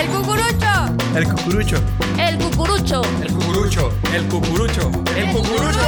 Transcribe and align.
El 0.00 0.08
cucurucho. 0.08 0.66
El 1.14 1.28
cucurucho. 1.28 1.82
El 2.18 2.38
cucurucho. 2.38 3.02
El 3.22 3.32
cucurucho. 3.32 3.92
El 4.14 4.28
cucurucho. 4.28 4.90
El 5.16 5.32
cucurucho. 5.32 5.80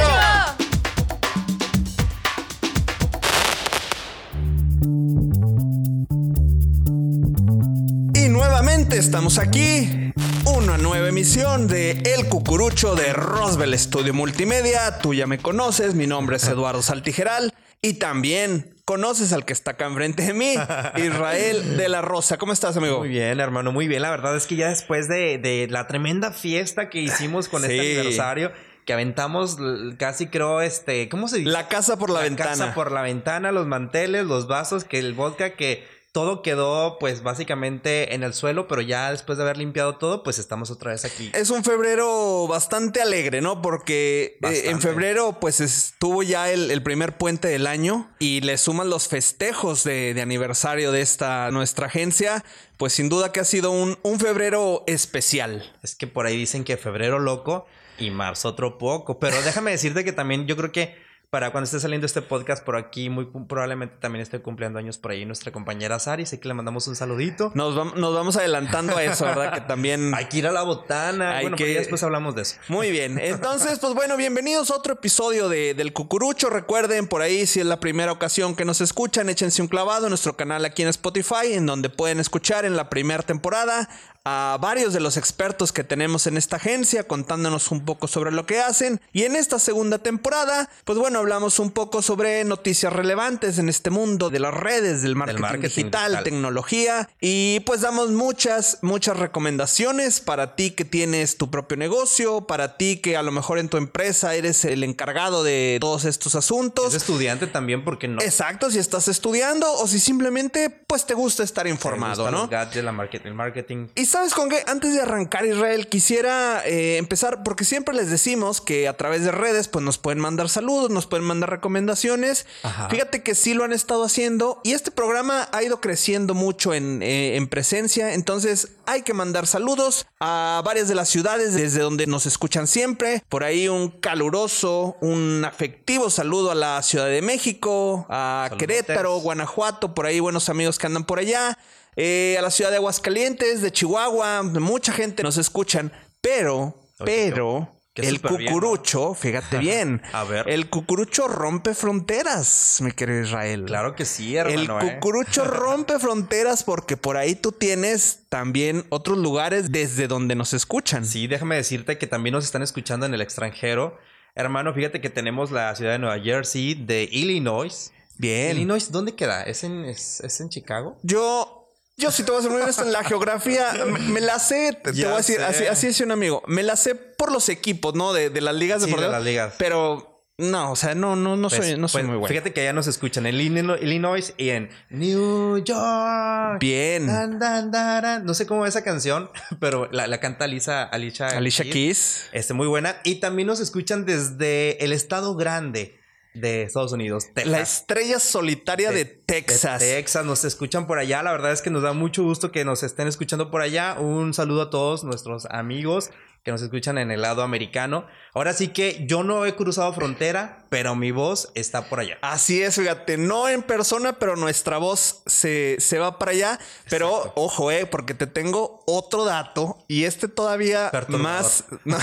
Y 8.13 8.29
nuevamente 8.29 8.97
estamos 8.97 9.37
aquí. 9.37 10.11
Una 10.45 10.77
nueva 10.77 11.07
emisión 11.07 11.67
de 11.67 11.91
El 11.91 12.27
Cucurucho 12.27 12.95
de 12.95 13.13
Roswell 13.13 13.77
Studio 13.79 14.13
Multimedia. 14.13 14.99
Tú 14.99 15.13
ya 15.13 15.25
me 15.25 15.37
conoces, 15.37 15.95
mi 15.95 16.07
nombre 16.07 16.35
es 16.35 16.47
Eduardo 16.47 16.81
Saltijeral. 16.81 17.53
Y 17.85 17.95
también 17.95 18.73
conoces 18.85 19.33
al 19.33 19.43
que 19.43 19.51
está 19.51 19.71
acá 19.71 19.87
enfrente 19.87 20.23
de 20.23 20.33
mí, 20.33 20.55
Israel 20.95 21.75
de 21.75 21.89
la 21.89 22.01
Rosa. 22.01 22.37
¿Cómo 22.37 22.53
estás, 22.53 22.77
amigo? 22.77 22.99
Muy 22.99 23.09
bien, 23.09 23.41
hermano, 23.41 23.73
muy 23.73 23.89
bien. 23.89 24.01
La 24.01 24.09
verdad 24.09 24.37
es 24.37 24.47
que 24.47 24.55
ya 24.55 24.69
después 24.69 25.09
de, 25.09 25.37
de 25.37 25.67
la 25.69 25.85
tremenda 25.85 26.31
fiesta 26.31 26.89
que 26.89 27.01
hicimos 27.01 27.49
con 27.49 27.65
este 27.65 27.81
aniversario, 27.81 28.53
que 28.85 28.93
aventamos 28.93 29.57
casi 29.97 30.27
creo, 30.27 30.61
este, 30.61 31.09
¿cómo 31.09 31.27
se 31.27 31.39
dice? 31.39 31.49
La 31.49 31.67
casa 31.67 31.97
por 31.97 32.09
la, 32.09 32.21
ventana. 32.21 32.51
casa 32.51 32.73
por 32.73 32.93
la 32.93 33.01
ventana, 33.01 33.51
los 33.51 33.67
manteles, 33.67 34.25
los 34.25 34.47
vasos, 34.47 34.85
que 34.85 34.99
el 34.99 35.13
vodka, 35.13 35.55
que 35.55 35.85
todo 36.13 36.43
quedó 36.43 36.97
pues 36.99 37.23
básicamente 37.23 38.13
en 38.13 38.21
el 38.21 38.35
suelo, 38.35 38.67
pero 38.67 38.81
ya 38.81 39.11
después 39.11 39.37
de 39.37 39.43
haber 39.43 39.57
limpiado 39.57 39.97
todo, 39.97 40.21
pues 40.21 40.37
estamos 40.37 40.69
otra 40.69 40.91
vez 40.91 41.05
aquí. 41.05 41.31
Es 41.33 41.49
un 41.49 41.63
febrero 41.63 42.47
bastante 42.47 43.01
alegre, 43.01 43.41
¿no? 43.41 43.63
Porque 43.63 44.37
eh, 44.43 44.63
en 44.65 44.79
febrero 44.79 45.39
pues 45.41 45.59
estuvo 45.59 46.21
ya 46.21 46.51
el, 46.51 46.69
el 46.69 46.83
primer 46.83 47.17
puente 47.17 47.47
del 47.47 47.65
año 47.65 48.11
y 48.19 48.41
le 48.41 48.59
suman 48.59 48.91
los 48.91 49.07
festejos 49.07 49.83
de, 49.83 50.13
de 50.13 50.21
aniversario 50.21 50.91
de 50.91 51.01
esta 51.01 51.49
nuestra 51.49 51.87
agencia. 51.87 52.45
Pues 52.77 52.93
sin 52.93 53.09
duda 53.09 53.31
que 53.31 53.39
ha 53.39 53.45
sido 53.45 53.71
un, 53.71 53.97
un 54.03 54.19
febrero 54.19 54.83
especial. 54.85 55.73
Es 55.81 55.95
que 55.95 56.05
por 56.05 56.27
ahí 56.27 56.37
dicen 56.37 56.63
que 56.63 56.77
febrero 56.77 57.17
loco 57.17 57.65
y 57.97 58.11
marzo 58.11 58.49
otro 58.49 58.77
poco. 58.77 59.17
Pero 59.17 59.41
déjame 59.41 59.71
decirte 59.71 60.03
que 60.03 60.11
también 60.13 60.45
yo 60.45 60.55
creo 60.55 60.71
que 60.71 60.95
para 61.33 61.49
cuando 61.49 61.65
esté 61.65 61.79
saliendo 61.79 62.05
este 62.05 62.21
podcast 62.21 62.63
por 62.63 62.75
aquí, 62.75 63.09
muy 63.09 63.25
probablemente 63.47 63.95
también 63.99 64.21
esté 64.21 64.39
cumpliendo 64.39 64.77
años 64.77 64.99
por 64.99 65.09
ahí 65.09 65.25
nuestra 65.25 65.51
compañera 65.51 65.97
Sari. 65.97 66.27
Sé 66.27 66.39
que 66.39 66.47
le 66.47 66.53
mandamos 66.53 66.87
un 66.87 66.95
saludito. 66.95 67.51
Nos, 67.55 67.73
vam- 67.75 67.95
nos 67.95 68.13
vamos 68.13 68.37
adelantando 68.37 68.95
a 68.95 69.03
eso, 69.03 69.25
¿verdad? 69.25 69.51
Que 69.51 69.61
también... 69.61 70.13
Hay 70.15 70.25
que 70.25 70.37
ir 70.37 70.45
a 70.45 70.51
la 70.51 70.61
botana. 70.61 71.37
Hay 71.37 71.45
bueno, 71.45 71.57
que- 71.57 71.73
ya 71.73 71.79
después 71.79 72.03
hablamos 72.03 72.35
de 72.35 72.43
eso. 72.43 72.57
Muy 72.67 72.91
bien. 72.91 73.17
Entonces, 73.17 73.79
pues 73.79 73.95
bueno, 73.95 74.15
bienvenidos 74.15 74.69
a 74.69 74.75
otro 74.75 74.93
episodio 74.93 75.49
de, 75.49 75.73
del 75.73 75.91
Cucurucho. 75.91 76.51
Recuerden, 76.51 77.07
por 77.07 77.23
ahí, 77.23 77.47
si 77.47 77.61
es 77.61 77.65
la 77.65 77.79
primera 77.79 78.11
ocasión 78.11 78.55
que 78.55 78.63
nos 78.63 78.79
escuchan, 78.79 79.27
échense 79.27 79.63
un 79.63 79.69
clavado 79.69 80.05
en 80.05 80.11
nuestro 80.11 80.37
canal 80.37 80.63
aquí 80.65 80.83
en 80.83 80.89
Spotify, 80.89 81.53
en 81.53 81.65
donde 81.65 81.89
pueden 81.89 82.19
escuchar 82.19 82.63
en 82.63 82.77
la 82.77 82.91
primera 82.91 83.23
temporada 83.23 83.89
a 84.25 84.57
varios 84.61 84.93
de 84.93 84.99
los 85.01 85.17
expertos 85.17 85.71
que 85.73 85.83
tenemos 85.83 86.27
en 86.27 86.37
esta 86.37 86.55
agencia, 86.55 87.07
contándonos 87.07 87.71
un 87.71 87.83
poco 87.83 88.07
sobre 88.07 88.31
lo 88.31 88.45
que 88.45 88.61
hacen. 88.61 89.01
Y 89.11 89.23
en 89.23 89.35
esta 89.35 89.59
segunda 89.59 89.97
temporada, 89.97 90.69
pues 90.85 90.97
bueno, 90.97 91.19
hablamos 91.19 91.59
un 91.59 91.71
poco 91.71 92.01
sobre 92.01 92.43
noticias 92.45 92.93
relevantes 92.93 93.57
en 93.59 93.67
este 93.67 93.89
mundo 93.89 94.29
de 94.29 94.39
las 94.39 94.53
redes, 94.53 95.01
del 95.01 95.15
marketing, 95.15 95.41
marketing 95.41 95.67
digital, 95.67 96.11
digital. 96.11 96.23
tecnología 96.23 97.09
y 97.19 97.59
pues 97.65 97.81
damos 97.81 98.11
muchas, 98.11 98.79
muchas 98.81 99.17
recomendaciones 99.17 100.21
para 100.21 100.55
ti 100.55 100.71
que 100.71 100.85
tienes 100.85 101.37
tu 101.37 101.51
propio 101.51 101.75
negocio, 101.77 102.47
para 102.47 102.77
ti 102.77 102.97
que 102.97 103.17
a 103.17 103.23
lo 103.23 103.31
mejor 103.31 103.59
en 103.59 103.67
tu 103.67 103.77
empresa 103.77 104.35
eres 104.35 104.63
el 104.65 104.83
encargado 104.83 105.43
de 105.43 105.77
todos 105.81 106.05
estos 106.05 106.35
asuntos. 106.35 106.87
Es 106.89 107.01
estudiante 107.01 107.47
también 107.47 107.83
porque 107.83 108.07
no. 108.07 108.21
Exacto, 108.21 108.71
si 108.71 108.79
estás 108.79 109.07
estudiando 109.09 109.71
o 109.73 109.87
si 109.87 109.99
simplemente 109.99 110.69
pues 110.69 111.05
te 111.05 111.13
gusta 111.13 111.43
estar 111.43 111.67
informado, 111.67 112.31
¿no? 112.31 112.47
gadgets, 112.47 112.83
la 112.85 112.91
market- 112.93 113.25
el 113.25 113.33
marketing. 113.33 113.87
Y 113.95 114.05
sabes 114.13 114.35
con 114.35 114.47
qué, 114.47 114.63
antes 114.67 114.93
de 114.93 115.01
arrancar 115.01 115.43
Israel, 115.43 115.87
quisiera 115.87 116.63
eh, 116.67 116.97
empezar 116.97 117.41
porque 117.41 117.65
siempre 117.65 117.95
les 117.95 118.11
decimos 118.11 118.61
que 118.61 118.87
a 118.87 118.95
través 118.95 119.23
de 119.23 119.31
redes 119.31 119.67
pues 119.67 119.83
nos 119.83 119.97
pueden 119.97 120.19
mandar 120.19 120.49
saludos, 120.49 120.91
nos 120.91 121.07
pueden 121.07 121.25
mandar 121.25 121.49
recomendaciones. 121.49 122.45
Ajá. 122.61 122.89
Fíjate 122.89 123.23
que 123.23 123.33
sí 123.33 123.55
lo 123.55 123.63
han 123.63 123.73
estado 123.73 124.03
haciendo 124.03 124.61
y 124.63 124.73
este 124.73 124.91
programa 124.91 125.49
ha 125.51 125.63
ido 125.63 125.81
creciendo 125.81 126.35
mucho 126.35 126.75
en, 126.75 127.01
eh, 127.01 127.37
en 127.37 127.47
presencia, 127.47 128.13
entonces 128.13 128.73
hay 128.85 129.01
que 129.01 129.15
mandar 129.15 129.47
saludos 129.47 130.05
a 130.19 130.61
varias 130.63 130.87
de 130.87 130.93
las 130.93 131.09
ciudades 131.09 131.55
desde 131.55 131.79
donde 131.79 132.05
nos 132.05 132.27
escuchan 132.27 132.67
siempre. 132.67 133.23
Por 133.29 133.43
ahí 133.43 133.67
un 133.67 133.89
caluroso, 133.89 134.95
un 135.01 135.43
afectivo 135.43 136.11
saludo 136.11 136.51
a 136.51 136.55
la 136.55 136.83
Ciudad 136.83 137.07
de 137.07 137.23
México, 137.23 138.05
a. 138.09 138.51
Querétaro, 138.59 139.17
Guanajuato, 139.21 139.95
por 139.95 140.05
ahí 140.05 140.19
buenos 140.19 140.49
amigos 140.49 140.77
que 140.77 140.85
andan 140.85 141.03
por 141.03 141.17
allá. 141.17 141.57
Eh, 141.95 142.35
a 142.37 142.41
la 142.41 142.49
ciudad 142.51 142.71
de 142.71 142.77
Aguascalientes, 142.77 143.61
de 143.61 143.71
Chihuahua, 143.71 144.43
mucha 144.43 144.91
gente 144.93 145.23
nos 145.23 145.37
escuchan, 145.37 145.91
pero, 146.21 146.75
Oye, 146.99 147.29
pero, 147.31 147.69
que 147.93 148.01
el 148.07 148.15
súper 148.15 148.31
bien, 148.37 148.45
¿no? 148.45 148.59
cucurucho, 148.59 149.13
fíjate 149.13 149.57
bien, 149.59 150.01
A 150.13 150.23
ver. 150.23 150.49
el 150.49 150.69
cucurucho 150.69 151.27
rompe 151.27 151.75
fronteras, 151.75 152.79
mi 152.81 152.91
querido 152.91 153.21
Israel. 153.21 153.65
Claro 153.65 153.93
que 153.95 154.05
sí, 154.05 154.35
El 154.35 154.47
hermano. 154.63 154.81
¿eh? 154.81 154.95
cucurucho 154.95 155.43
rompe 155.45 155.99
fronteras 155.99 156.63
porque 156.63 156.97
por 156.97 157.17
ahí 157.17 157.35
tú 157.35 157.51
tienes 157.51 158.21
también 158.29 158.85
otros 158.89 159.17
lugares 159.19 159.71
desde 159.71 160.07
donde 160.07 160.33
nos 160.35 160.53
escuchan. 160.53 161.05
Sí, 161.05 161.27
déjame 161.27 161.55
decirte 161.55 161.97
que 161.99 162.07
también 162.07 162.33
nos 162.33 162.45
están 162.45 162.63
escuchando 162.63 163.05
en 163.05 163.13
el 163.13 163.21
extranjero. 163.21 163.97
Hermano, 164.35 164.73
fíjate 164.73 164.99
que 164.99 165.11
tenemos 165.11 165.51
la 165.51 165.75
ciudad 165.75 165.91
de 165.91 165.99
Nueva 165.99 166.17
Jersey, 166.19 166.73
de 166.73 167.07
Illinois. 167.11 167.91
Bien. 168.17 168.55
Illinois, 168.57 168.91
¿dónde 168.91 169.13
queda? 169.13 169.43
¿Es 169.43 169.63
en, 169.63 169.85
es, 169.85 170.19
es 170.21 170.39
en 170.41 170.49
Chicago? 170.49 170.97
Yo, 171.03 171.62
yo 171.97 172.11
si 172.11 172.23
te 172.23 172.31
voy 172.31 172.39
a 172.39 172.43
ser 172.43 172.51
muy 172.51 172.61
honesto 172.61 172.83
en 172.83 172.91
la 172.91 173.03
geografía, 173.03 173.71
me, 173.85 173.99
me 173.99 174.21
la 174.21 174.39
sé, 174.39 174.77
te, 174.83 174.91
voy 174.91 175.03
a 175.05 175.17
decir, 175.17 175.37
sé. 175.37 175.43
así, 175.43 175.65
así 175.65 175.87
dice 175.87 176.03
un 176.03 176.11
amigo, 176.11 176.43
me 176.47 176.63
la 176.63 176.75
sé 176.75 176.95
por 176.95 177.31
los 177.31 177.49
equipos, 177.49 177.93
¿no? 177.95 178.13
De, 178.13 178.29
de 178.29 178.41
las 178.41 178.55
ligas 178.55 178.79
Sí, 178.81 178.85
de 178.85 178.91
deportivas. 178.91 179.11
las 179.19 179.23
ligas. 179.23 179.53
Pero 179.57 180.09
no, 180.39 180.71
o 180.71 180.75
sea, 180.75 180.95
no, 180.95 181.15
no, 181.15 181.37
no 181.37 181.49
soy, 181.51 181.59
Pues- 181.59 181.77
no 181.77 181.87
soy 181.87 182.01
pues, 182.01 182.09
muy 182.09 182.17
bueno. 182.17 182.27
Fíjate 182.27 182.51
que 182.53 182.61
allá 182.61 182.73
nos 182.73 182.87
escuchan 182.87 183.27
en 183.27 183.35
Illino- 183.35 183.77
Illinois 183.79 184.33
y 184.37 184.49
en 184.49 184.69
New 184.89 185.59
York. 185.63 186.57
Bien. 186.59 187.05
Dan, 187.05 187.37
dan. 187.71 188.25
No 188.25 188.33
sé 188.33 188.47
cómo 188.47 188.65
es 188.65 188.69
esa 188.75 188.83
canción, 188.83 189.29
pero 189.59 189.87
la, 189.91 190.07
la 190.07 190.19
canta 190.19 190.45
Alicia, 190.45 190.83
Alicia, 190.83 191.27
Alicia 191.27 191.63
Keys. 191.65 192.29
Este, 192.31 192.53
muy 192.55 192.65
buena. 192.67 192.97
Y 193.03 193.15
también 193.15 193.47
nos 193.47 193.59
escuchan 193.59 194.05
desde 194.05 194.83
el 194.83 194.91
estado 194.93 195.35
grande 195.35 195.99
de 196.33 196.63
Estados 196.63 196.91
Unidos, 196.91 197.27
Texas. 197.33 197.51
La 197.51 197.61
estrella 197.61 198.19
solitaria 198.19 198.91
de, 198.91 199.05
Texas. 199.05 199.79
De 199.79 199.95
Texas, 199.95 200.25
nos 200.25 200.43
escuchan 200.45 200.87
por 200.87 200.97
allá. 200.97 201.23
La 201.23 201.31
verdad 201.31 201.51
es 201.51 201.61
que 201.61 201.69
nos 201.69 201.83
da 201.83 201.93
mucho 201.93 202.23
gusto 202.23 202.51
que 202.51 202.65
nos 202.65 202.83
estén 202.83 203.07
escuchando 203.07 203.51
por 203.51 203.61
allá. 203.61 203.97
Un 203.99 204.33
saludo 204.33 204.63
a 204.63 204.69
todos 204.69 205.03
nuestros 205.03 205.45
amigos 205.45 206.09
que 206.43 206.51
nos 206.51 206.61
escuchan 206.61 206.97
en 206.97 207.09
el 207.09 207.21
lado 207.21 207.41
americano. 207.41 208.05
Ahora 208.33 208.53
sí 208.53 208.67
que 208.67 209.05
yo 209.07 209.23
no 209.23 209.45
he 209.45 209.55
cruzado 209.55 209.93
frontera, 209.93 210.65
pero 210.69 210.93
mi 210.93 211.11
voz 211.11 211.51
está 211.55 211.85
por 211.85 212.01
allá. 212.01 212.17
Así 212.21 212.61
es, 212.61 212.75
fíjate, 212.75 213.17
no 213.17 213.47
en 213.47 213.63
persona, 213.63 214.19
pero 214.19 214.35
nuestra 214.35 214.77
voz 214.77 215.23
se, 215.25 215.77
se 215.79 215.99
va 215.99 216.19
para 216.19 216.31
allá. 216.31 216.59
Pero 216.89 217.31
ojo, 217.35 217.71
eh, 217.71 217.85
porque 217.85 218.13
te 218.13 218.27
tengo 218.27 218.83
otro 218.85 219.23
dato 219.23 219.77
y 219.87 220.03
este 220.03 220.27
todavía 220.27 220.91
más. 221.07 221.65
No, 221.85 221.97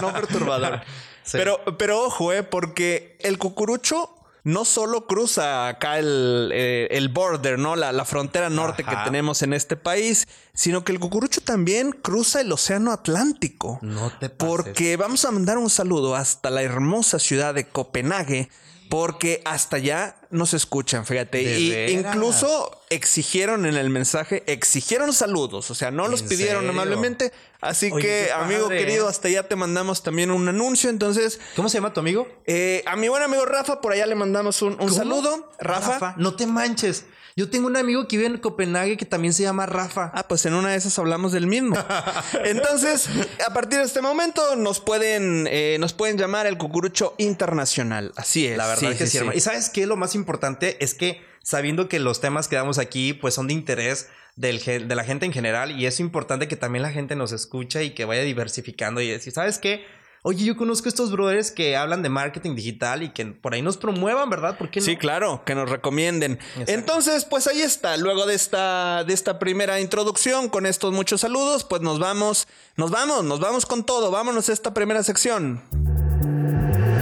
no 0.00 0.12
perturbador. 0.12 0.80
Sí. 1.26 1.36
Pero, 1.36 1.60
pero 1.76 2.04
ojo, 2.04 2.32
eh, 2.32 2.42
porque 2.42 3.18
el 3.20 3.36
cucurucho 3.36 4.16
no 4.44 4.64
solo 4.64 5.08
cruza 5.08 5.66
acá 5.66 5.98
el, 5.98 6.52
eh, 6.54 6.86
el 6.92 7.08
border, 7.08 7.58
¿no? 7.58 7.74
La, 7.74 7.90
la 7.90 8.04
frontera 8.04 8.48
norte 8.48 8.84
Ajá. 8.86 8.98
que 8.98 9.04
tenemos 9.10 9.42
en 9.42 9.52
este 9.52 9.76
país, 9.76 10.28
sino 10.54 10.84
que 10.84 10.92
el 10.92 11.00
cucurucho 11.00 11.40
también 11.40 11.90
cruza 11.90 12.40
el 12.40 12.52
océano 12.52 12.92
Atlántico. 12.92 13.80
No 13.82 14.08
te 14.20 14.30
pases. 14.30 14.36
Porque 14.38 14.96
vamos 14.96 15.24
a 15.24 15.32
mandar 15.32 15.58
un 15.58 15.68
saludo 15.68 16.14
hasta 16.14 16.50
la 16.50 16.62
hermosa 16.62 17.18
ciudad 17.18 17.54
de 17.54 17.66
Copenhague, 17.66 18.48
porque 18.88 19.42
hasta 19.44 19.78
allá 19.78 20.14
nos 20.30 20.54
escuchan, 20.54 21.06
fíjate. 21.06 21.38
¿De 21.38 21.58
y 21.60 21.70
veras? 21.70 21.92
incluso 22.14 22.82
exigieron 22.90 23.66
en 23.66 23.76
el 23.76 23.90
mensaje, 23.90 24.42
exigieron 24.46 25.12
saludos, 25.12 25.70
o 25.70 25.74
sea, 25.74 25.90
no 25.90 26.08
los 26.08 26.22
¿En 26.22 26.28
pidieron 26.28 26.62
serio? 26.64 26.70
amablemente. 26.70 27.32
Así 27.60 27.90
Oye, 27.92 28.02
que, 28.02 28.32
amigo 28.32 28.68
querido, 28.68 29.06
¿eh? 29.06 29.10
hasta 29.10 29.28
allá 29.28 29.48
te 29.48 29.56
mandamos 29.56 30.02
también 30.02 30.30
un 30.30 30.48
anuncio. 30.48 30.90
Entonces, 30.90 31.40
¿Cómo 31.56 31.68
se 31.68 31.78
llama 31.78 31.92
tu 31.92 32.00
amigo? 32.00 32.28
eh, 32.46 32.82
a 32.86 32.96
mi 32.96 33.08
buen 33.08 33.22
amigo 33.22 33.44
Rafa, 33.44 33.80
por 33.80 33.92
allá 33.92 34.06
le 34.06 34.14
mandamos 34.14 34.62
un, 34.62 34.80
un 34.80 34.92
saludo. 34.92 35.50
Rafa. 35.58 36.14
No 36.18 36.36
te 36.36 36.46
manches. 36.46 37.04
Yo 37.38 37.50
tengo 37.50 37.66
un 37.66 37.76
amigo 37.76 38.08
que 38.08 38.16
vive 38.16 38.28
en 38.30 38.38
Copenhague 38.38 38.96
que 38.96 39.04
también 39.04 39.34
se 39.34 39.42
llama 39.42 39.66
Rafa. 39.66 40.10
Ah, 40.14 40.26
pues 40.26 40.46
en 40.46 40.54
una 40.54 40.70
de 40.70 40.76
esas 40.76 40.98
hablamos 40.98 41.32
del 41.32 41.46
mismo. 41.46 41.76
Entonces, 42.44 43.10
a 43.46 43.52
partir 43.52 43.78
de 43.78 43.84
este 43.84 44.00
momento 44.00 44.56
nos 44.56 44.80
pueden, 44.80 45.46
eh, 45.50 45.76
nos 45.78 45.92
pueden 45.92 46.16
llamar 46.16 46.46
el 46.46 46.56
cucurucho 46.56 47.14
internacional. 47.18 48.12
Así 48.16 48.46
es. 48.46 48.56
La 48.56 48.66
verdad 48.66 48.92
es 48.92 48.98
que 48.98 49.06
sí, 49.06 49.18
sí. 49.18 49.24
Y 49.34 49.40
sabes 49.40 49.68
qué? 49.68 49.86
Lo 49.86 49.96
más 49.96 50.14
importante 50.16 50.82
es 50.82 50.94
que 50.94 51.22
sabiendo 51.42 51.88
que 51.88 52.00
los 52.00 52.20
temas 52.20 52.48
que 52.48 52.56
damos 52.56 52.78
aquí 52.78 53.12
pues 53.12 53.34
son 53.34 53.46
de 53.46 53.54
interés 53.54 54.08
del, 54.34 54.58
de 54.64 54.94
la 54.94 55.04
gente 55.04 55.26
en 55.26 55.32
general 55.32 55.78
y 55.78 55.86
es 55.86 56.00
importante 56.00 56.48
que 56.48 56.56
también 56.56 56.82
la 56.82 56.90
gente 56.90 57.14
nos 57.14 57.30
escuche 57.30 57.84
y 57.84 57.90
que 57.90 58.04
vaya 58.04 58.22
diversificando 58.22 59.00
y 59.00 59.08
decir, 59.08 59.32
¿sabes 59.32 59.58
qué? 59.58 59.84
oye, 60.26 60.44
yo 60.44 60.56
conozco 60.56 60.88
estos 60.88 61.12
brothers 61.12 61.52
que 61.52 61.76
hablan 61.76 62.02
de 62.02 62.08
marketing 62.08 62.56
digital 62.56 63.04
y 63.04 63.10
que 63.10 63.26
por 63.26 63.54
ahí 63.54 63.62
nos 63.62 63.76
promuevan, 63.76 64.28
¿verdad? 64.28 64.58
¿Por 64.58 64.70
qué 64.70 64.80
no? 64.80 64.86
Sí, 64.86 64.96
claro, 64.96 65.44
que 65.46 65.54
nos 65.54 65.70
recomienden. 65.70 66.32
Exacto. 66.32 66.72
Entonces, 66.72 67.24
pues 67.24 67.46
ahí 67.46 67.62
está. 67.62 67.96
Luego 67.96 68.26
de 68.26 68.34
esta, 68.34 69.04
de 69.04 69.14
esta 69.14 69.38
primera 69.38 69.80
introducción, 69.80 70.48
con 70.48 70.66
estos 70.66 70.92
muchos 70.92 71.20
saludos, 71.20 71.62
pues 71.62 71.80
nos 71.80 72.00
vamos, 72.00 72.48
nos 72.74 72.90
vamos, 72.90 73.24
nos 73.24 73.38
vamos 73.38 73.66
con 73.66 73.86
todo. 73.86 74.10
Vámonos 74.10 74.48
a 74.48 74.52
esta 74.52 74.74
primera 74.74 75.04
sección. 75.04 75.62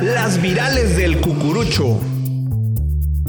Las 0.02 0.42
virales 0.42 0.94
del 0.98 1.18
cucurucho. 1.22 1.98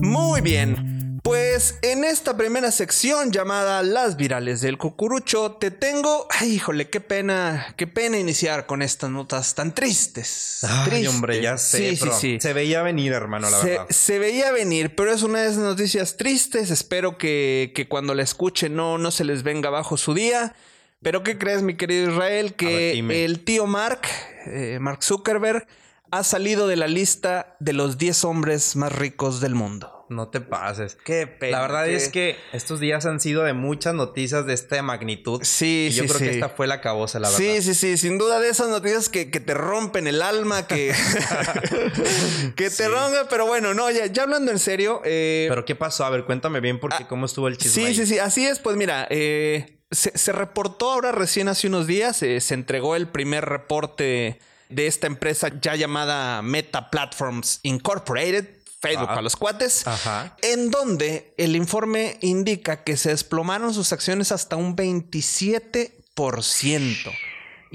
Muy 0.01 0.41
bien. 0.41 1.19
Pues 1.23 1.79
en 1.81 2.03
esta 2.03 2.37
primera 2.37 2.69
sección 2.71 3.31
llamada 3.31 3.81
Las 3.81 4.15
virales 4.15 4.61
del 4.61 4.77
cucurucho, 4.77 5.53
te 5.53 5.71
tengo. 5.71 6.27
Ay, 6.29 6.53
híjole, 6.53 6.89
qué 6.91 6.99
pena, 7.01 7.73
qué 7.77 7.87
pena 7.87 8.19
iniciar 8.19 8.67
con 8.67 8.83
estas 8.83 9.09
notas 9.09 9.55
tan 9.55 9.73
tristes. 9.73 10.59
Ay, 10.63 10.89
Tristes. 10.89 11.09
hombre, 11.09 11.41
ya 11.41 11.57
sé, 11.57 11.95
Sí, 11.95 12.09
sí, 12.19 12.37
se 12.39 12.53
veía 12.53 12.83
venir, 12.83 13.11
hermano, 13.13 13.49
la 13.49 13.59
se, 13.59 13.69
verdad. 13.69 13.87
se 13.89 14.19
veía 14.19 14.51
venir, 14.51 14.93
pero 14.95 15.11
es 15.11 15.23
una 15.23 15.39
de 15.41 15.47
esas 15.47 15.63
noticias 15.63 16.15
tristes. 16.15 16.69
Espero 16.69 17.17
que, 17.17 17.71
que 17.73 17.87
cuando 17.87 18.13
la 18.13 18.21
escuchen 18.21 18.75
no, 18.75 18.99
no 18.99 19.09
se 19.09 19.23
les 19.23 19.41
venga 19.41 19.69
abajo 19.69 19.97
su 19.97 20.13
día. 20.13 20.53
Pero 21.01 21.23
¿qué 21.23 21.39
crees, 21.39 21.63
mi 21.63 21.75
querido 21.75 22.11
Israel? 22.11 22.53
Que 22.53 23.01
ver, 23.03 23.17
el 23.17 23.39
tío 23.43 23.65
Mark, 23.65 24.01
eh, 24.45 24.77
Mark 24.79 25.03
Zuckerberg, 25.03 25.65
ha 26.17 26.23
salido 26.23 26.67
de 26.67 26.75
la 26.75 26.87
lista 26.87 27.55
de 27.59 27.73
los 27.73 27.97
10 27.97 28.23
hombres 28.25 28.75
más 28.75 28.91
ricos 28.91 29.41
del 29.41 29.55
mundo. 29.55 30.05
No 30.07 30.27
te 30.27 30.39
pases. 30.39 30.95
Qué 31.03 31.25
pena. 31.25 31.57
La 31.57 31.61
verdad 31.63 31.89
es 31.89 32.09
que 32.09 32.37
estos 32.53 32.79
días 32.79 33.07
han 33.07 33.19
sido 33.19 33.43
de 33.43 33.53
muchas 33.53 33.95
noticias 33.95 34.45
de 34.45 34.53
esta 34.53 34.81
magnitud. 34.83 35.41
Sí, 35.43 35.87
y 35.89 35.93
yo 35.93 36.03
sí, 36.03 36.09
creo 36.09 36.19
sí. 36.19 36.25
que 36.25 36.31
esta 36.31 36.49
fue 36.49 36.67
la 36.67 36.79
cabosa, 36.79 37.19
la 37.19 37.29
verdad. 37.29 37.43
Sí, 37.43 37.61
sí, 37.63 37.73
sí, 37.73 37.97
sin 37.97 38.19
duda 38.19 38.39
de 38.39 38.49
esas 38.49 38.69
noticias 38.69 39.09
que, 39.09 39.31
que 39.31 39.39
te 39.39 39.55
rompen 39.55 40.05
el 40.05 40.21
alma, 40.21 40.67
que, 40.67 40.93
que 42.55 42.69
te 42.69 42.87
rompen, 42.87 43.21
pero 43.31 43.47
bueno, 43.47 43.73
no, 43.73 43.89
ya, 43.89 44.05
ya 44.05 44.23
hablando 44.23 44.51
en 44.51 44.59
serio, 44.59 45.01
eh, 45.05 45.47
Pero 45.49 45.65
¿qué 45.65 45.75
pasó? 45.75 46.05
A 46.05 46.11
ver, 46.11 46.25
cuéntame 46.25 46.59
bien 46.59 46.79
porque 46.79 47.07
cómo 47.07 47.25
estuvo 47.25 47.47
el 47.47 47.57
chisme. 47.57 47.73
Sí, 47.73 47.85
ahí. 47.87 47.95
sí, 47.95 48.05
sí, 48.05 48.19
así 48.19 48.45
es. 48.45 48.59
Pues 48.59 48.77
mira, 48.77 49.07
eh, 49.09 49.79
se, 49.89 50.15
se 50.15 50.31
reportó 50.31 50.91
ahora 50.91 51.11
recién 51.13 51.47
hace 51.47 51.67
unos 51.67 51.87
días, 51.87 52.21
eh, 52.21 52.39
se 52.41 52.53
entregó 52.53 52.95
el 52.95 53.07
primer 53.07 53.45
reporte 53.45 54.39
de 54.69 54.87
esta 54.87 55.07
empresa 55.07 55.51
ya 55.61 55.75
llamada 55.75 56.41
Meta 56.41 56.89
Platforms 56.89 57.59
Incorporated, 57.63 58.45
Facebook 58.81 59.05
Ah. 59.09 59.13
para 59.13 59.21
los 59.21 59.35
cuates, 59.35 59.85
Ajá. 59.87 60.35
en 60.41 60.71
donde 60.71 61.33
el 61.37 61.55
informe 61.55 62.17
indica 62.21 62.83
que 62.83 62.97
se 62.97 63.09
desplomaron 63.09 63.73
sus 63.73 63.91
acciones 63.93 64.31
hasta 64.31 64.55
un 64.55 64.75
27%. 64.75 67.11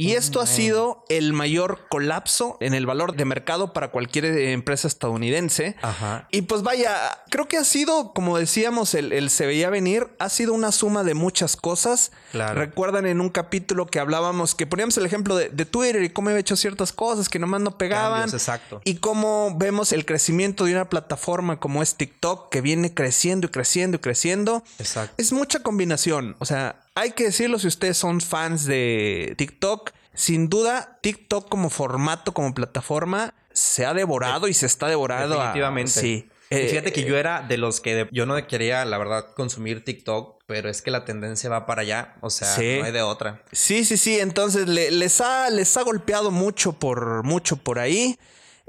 Y 0.00 0.12
esto 0.12 0.40
ha 0.40 0.46
sido 0.46 1.04
el 1.10 1.34
mayor 1.34 1.86
colapso 1.90 2.56
en 2.60 2.72
el 2.72 2.86
valor 2.86 3.16
de 3.16 3.26
mercado 3.26 3.74
para 3.74 3.90
cualquier 3.90 4.24
eh, 4.24 4.52
empresa 4.52 4.88
estadounidense. 4.88 5.76
Ajá. 5.82 6.26
Y 6.30 6.42
pues 6.42 6.62
vaya, 6.62 7.22
creo 7.28 7.48
que 7.48 7.58
ha 7.58 7.64
sido, 7.64 8.14
como 8.14 8.38
decíamos, 8.38 8.94
el, 8.94 9.12
el 9.12 9.28
se 9.28 9.44
veía 9.44 9.68
venir, 9.68 10.08
ha 10.18 10.30
sido 10.30 10.54
una 10.54 10.72
suma 10.72 11.04
de 11.04 11.12
muchas 11.12 11.54
cosas. 11.54 12.12
Claro. 12.32 12.58
Recuerdan 12.58 13.04
en 13.04 13.20
un 13.20 13.28
capítulo 13.28 13.86
que 13.86 14.00
hablábamos, 14.00 14.54
que 14.54 14.66
poníamos 14.66 14.96
el 14.96 15.04
ejemplo 15.04 15.36
de, 15.36 15.50
de 15.50 15.66
Twitter 15.66 16.02
y 16.02 16.08
cómo 16.08 16.30
había 16.30 16.40
hecho 16.40 16.56
ciertas 16.56 16.94
cosas 16.94 17.28
que 17.28 17.38
nomás 17.38 17.60
no 17.60 17.76
pegaban. 17.76 18.22
Cambios, 18.22 18.40
exacto. 18.40 18.80
Y 18.84 18.96
cómo 18.96 19.54
vemos 19.58 19.92
el 19.92 20.06
crecimiento 20.06 20.64
de 20.64 20.72
una 20.72 20.88
plataforma 20.88 21.60
como 21.60 21.82
es 21.82 21.96
TikTok, 21.96 22.48
que 22.48 22.62
viene 22.62 22.94
creciendo 22.94 23.48
y 23.48 23.50
creciendo 23.50 23.98
y 23.98 24.00
creciendo. 24.00 24.64
Exacto. 24.78 25.14
Es 25.18 25.32
mucha 25.32 25.62
combinación. 25.62 26.36
O 26.38 26.46
sea, 26.46 26.80
hay 26.94 27.12
que 27.12 27.24
decirlo 27.24 27.58
si 27.58 27.66
ustedes 27.68 27.96
son 27.96 28.20
fans 28.20 28.64
de 28.64 29.34
TikTok. 29.38 29.90
Sin 30.14 30.48
duda, 30.48 30.98
TikTok 31.02 31.48
como 31.48 31.70
formato, 31.70 32.32
como 32.32 32.52
plataforma, 32.52 33.32
se 33.52 33.86
ha 33.86 33.94
devorado 33.94 34.48
y 34.48 34.54
se 34.54 34.66
está 34.66 34.88
devorando. 34.88 35.34
a- 35.40 35.44
Definitivamente. 35.46 35.92
sí. 35.92 36.28
Eh, 36.52 36.66
fíjate 36.68 36.92
que 36.92 37.04
yo 37.04 37.16
era 37.16 37.42
de 37.42 37.56
los 37.58 37.80
que 37.80 37.94
de- 37.94 38.08
yo 38.10 38.26
no 38.26 38.34
quería, 38.48 38.84
la 38.84 38.98
verdad, 38.98 39.26
consumir 39.36 39.84
TikTok, 39.84 40.42
pero 40.46 40.68
es 40.68 40.82
que 40.82 40.90
la 40.90 41.04
tendencia 41.04 41.48
va 41.48 41.64
para 41.64 41.82
allá. 41.82 42.16
O 42.22 42.28
sea, 42.30 42.48
Sí. 42.56 42.78
no 42.80 42.86
hay 42.86 42.90
de 42.92 43.02
otra. 43.02 43.40
Sí, 43.52 43.84
sí, 43.84 43.96
sí. 43.96 44.18
Entonces 44.18 44.66
le- 44.68 44.90
les, 44.90 45.20
ha, 45.20 45.48
les 45.50 45.76
ha 45.76 45.82
golpeado 45.82 46.32
mucho 46.32 46.72
por, 46.72 47.22
mucho 47.22 47.56
por 47.56 47.78
ahí. 47.78 48.18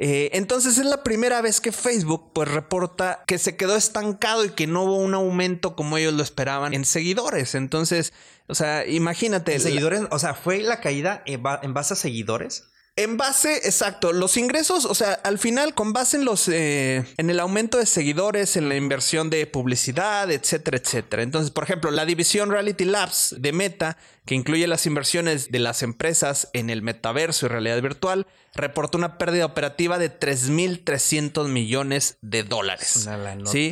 Eh, 0.03 0.36
entonces 0.36 0.80
es 0.80 0.86
la 0.88 1.03
primera 1.03 1.44
vez 1.44 1.62
que 1.62 1.71
Facebook 1.71 2.31
pues 2.33 2.50
reporta 2.50 3.24
que 3.27 3.38
se 3.38 3.56
quedó 3.56 3.75
estancado 3.75 4.44
y 4.44 4.50
que 4.50 4.65
no 4.65 4.86
hubo 4.86 4.98
un 4.98 5.13
aumento 5.13 5.75
como 5.75 5.95
ellos 5.95 6.15
lo 6.15 6.24
esperaban 6.24 6.74
en 6.74 6.86
seguidores. 6.86 7.53
Entonces, 7.53 8.12
o 8.48 8.56
sea, 8.56 8.88
imagínate. 8.88 9.59
Seguidores, 9.59 10.01
o 10.09 10.18
sea, 10.18 10.33
¿fue 10.33 10.63
la 10.63 10.81
caída 10.81 11.21
en 11.27 11.74
base 11.75 11.94
a 11.94 11.98
seguidores? 11.98 12.71
En 13.03 13.18
base, 13.18 13.56
exacto, 13.63 14.13
los 14.13 14.38
ingresos, 14.38 14.86
o 14.86 14.94
sea, 14.94 15.13
al 15.13 15.39
final 15.39 15.74
con 15.74 15.92
base 15.92 16.18
en 16.18 16.25
los 16.25 16.48
eh, 16.48 17.03
en 17.18 17.30
el 17.30 17.39
aumento 17.39 17.77
de 17.77 17.86
seguidores, 17.86 18.56
en 18.57 18.69
la 18.69 18.75
inversión 18.75 19.30
de 19.30 19.48
publicidad, 19.48 20.30
etcétera, 20.30 20.77
etcétera. 20.77 21.24
Entonces, 21.24 21.51
por 21.51 21.63
ejemplo, 21.63 21.89
la 21.89 22.06
división 22.06 22.51
Reality 22.51 22.86
Labs 22.86 23.36
de 23.39 23.51
Meta, 23.53 23.98
que 24.25 24.36
incluye 24.36 24.68
las 24.68 24.86
inversiones 24.86 25.51
de 25.51 25.59
las 25.59 25.81
empresas 25.81 26.50
en 26.53 26.69
el 26.69 26.81
metaverso 26.81 27.48
y 27.48 27.50
realidad 27.50 27.81
virtual, 27.81 28.27
reportó 28.53 28.98
una 28.98 29.18
pérdida 29.18 29.45
operativa 29.45 29.98
de 29.98 30.12
3.300 30.12 31.48
millones 31.48 32.18
de 32.21 32.44
dólares. 32.44 33.07
Una 33.07 33.38
¿Sí? 33.45 33.71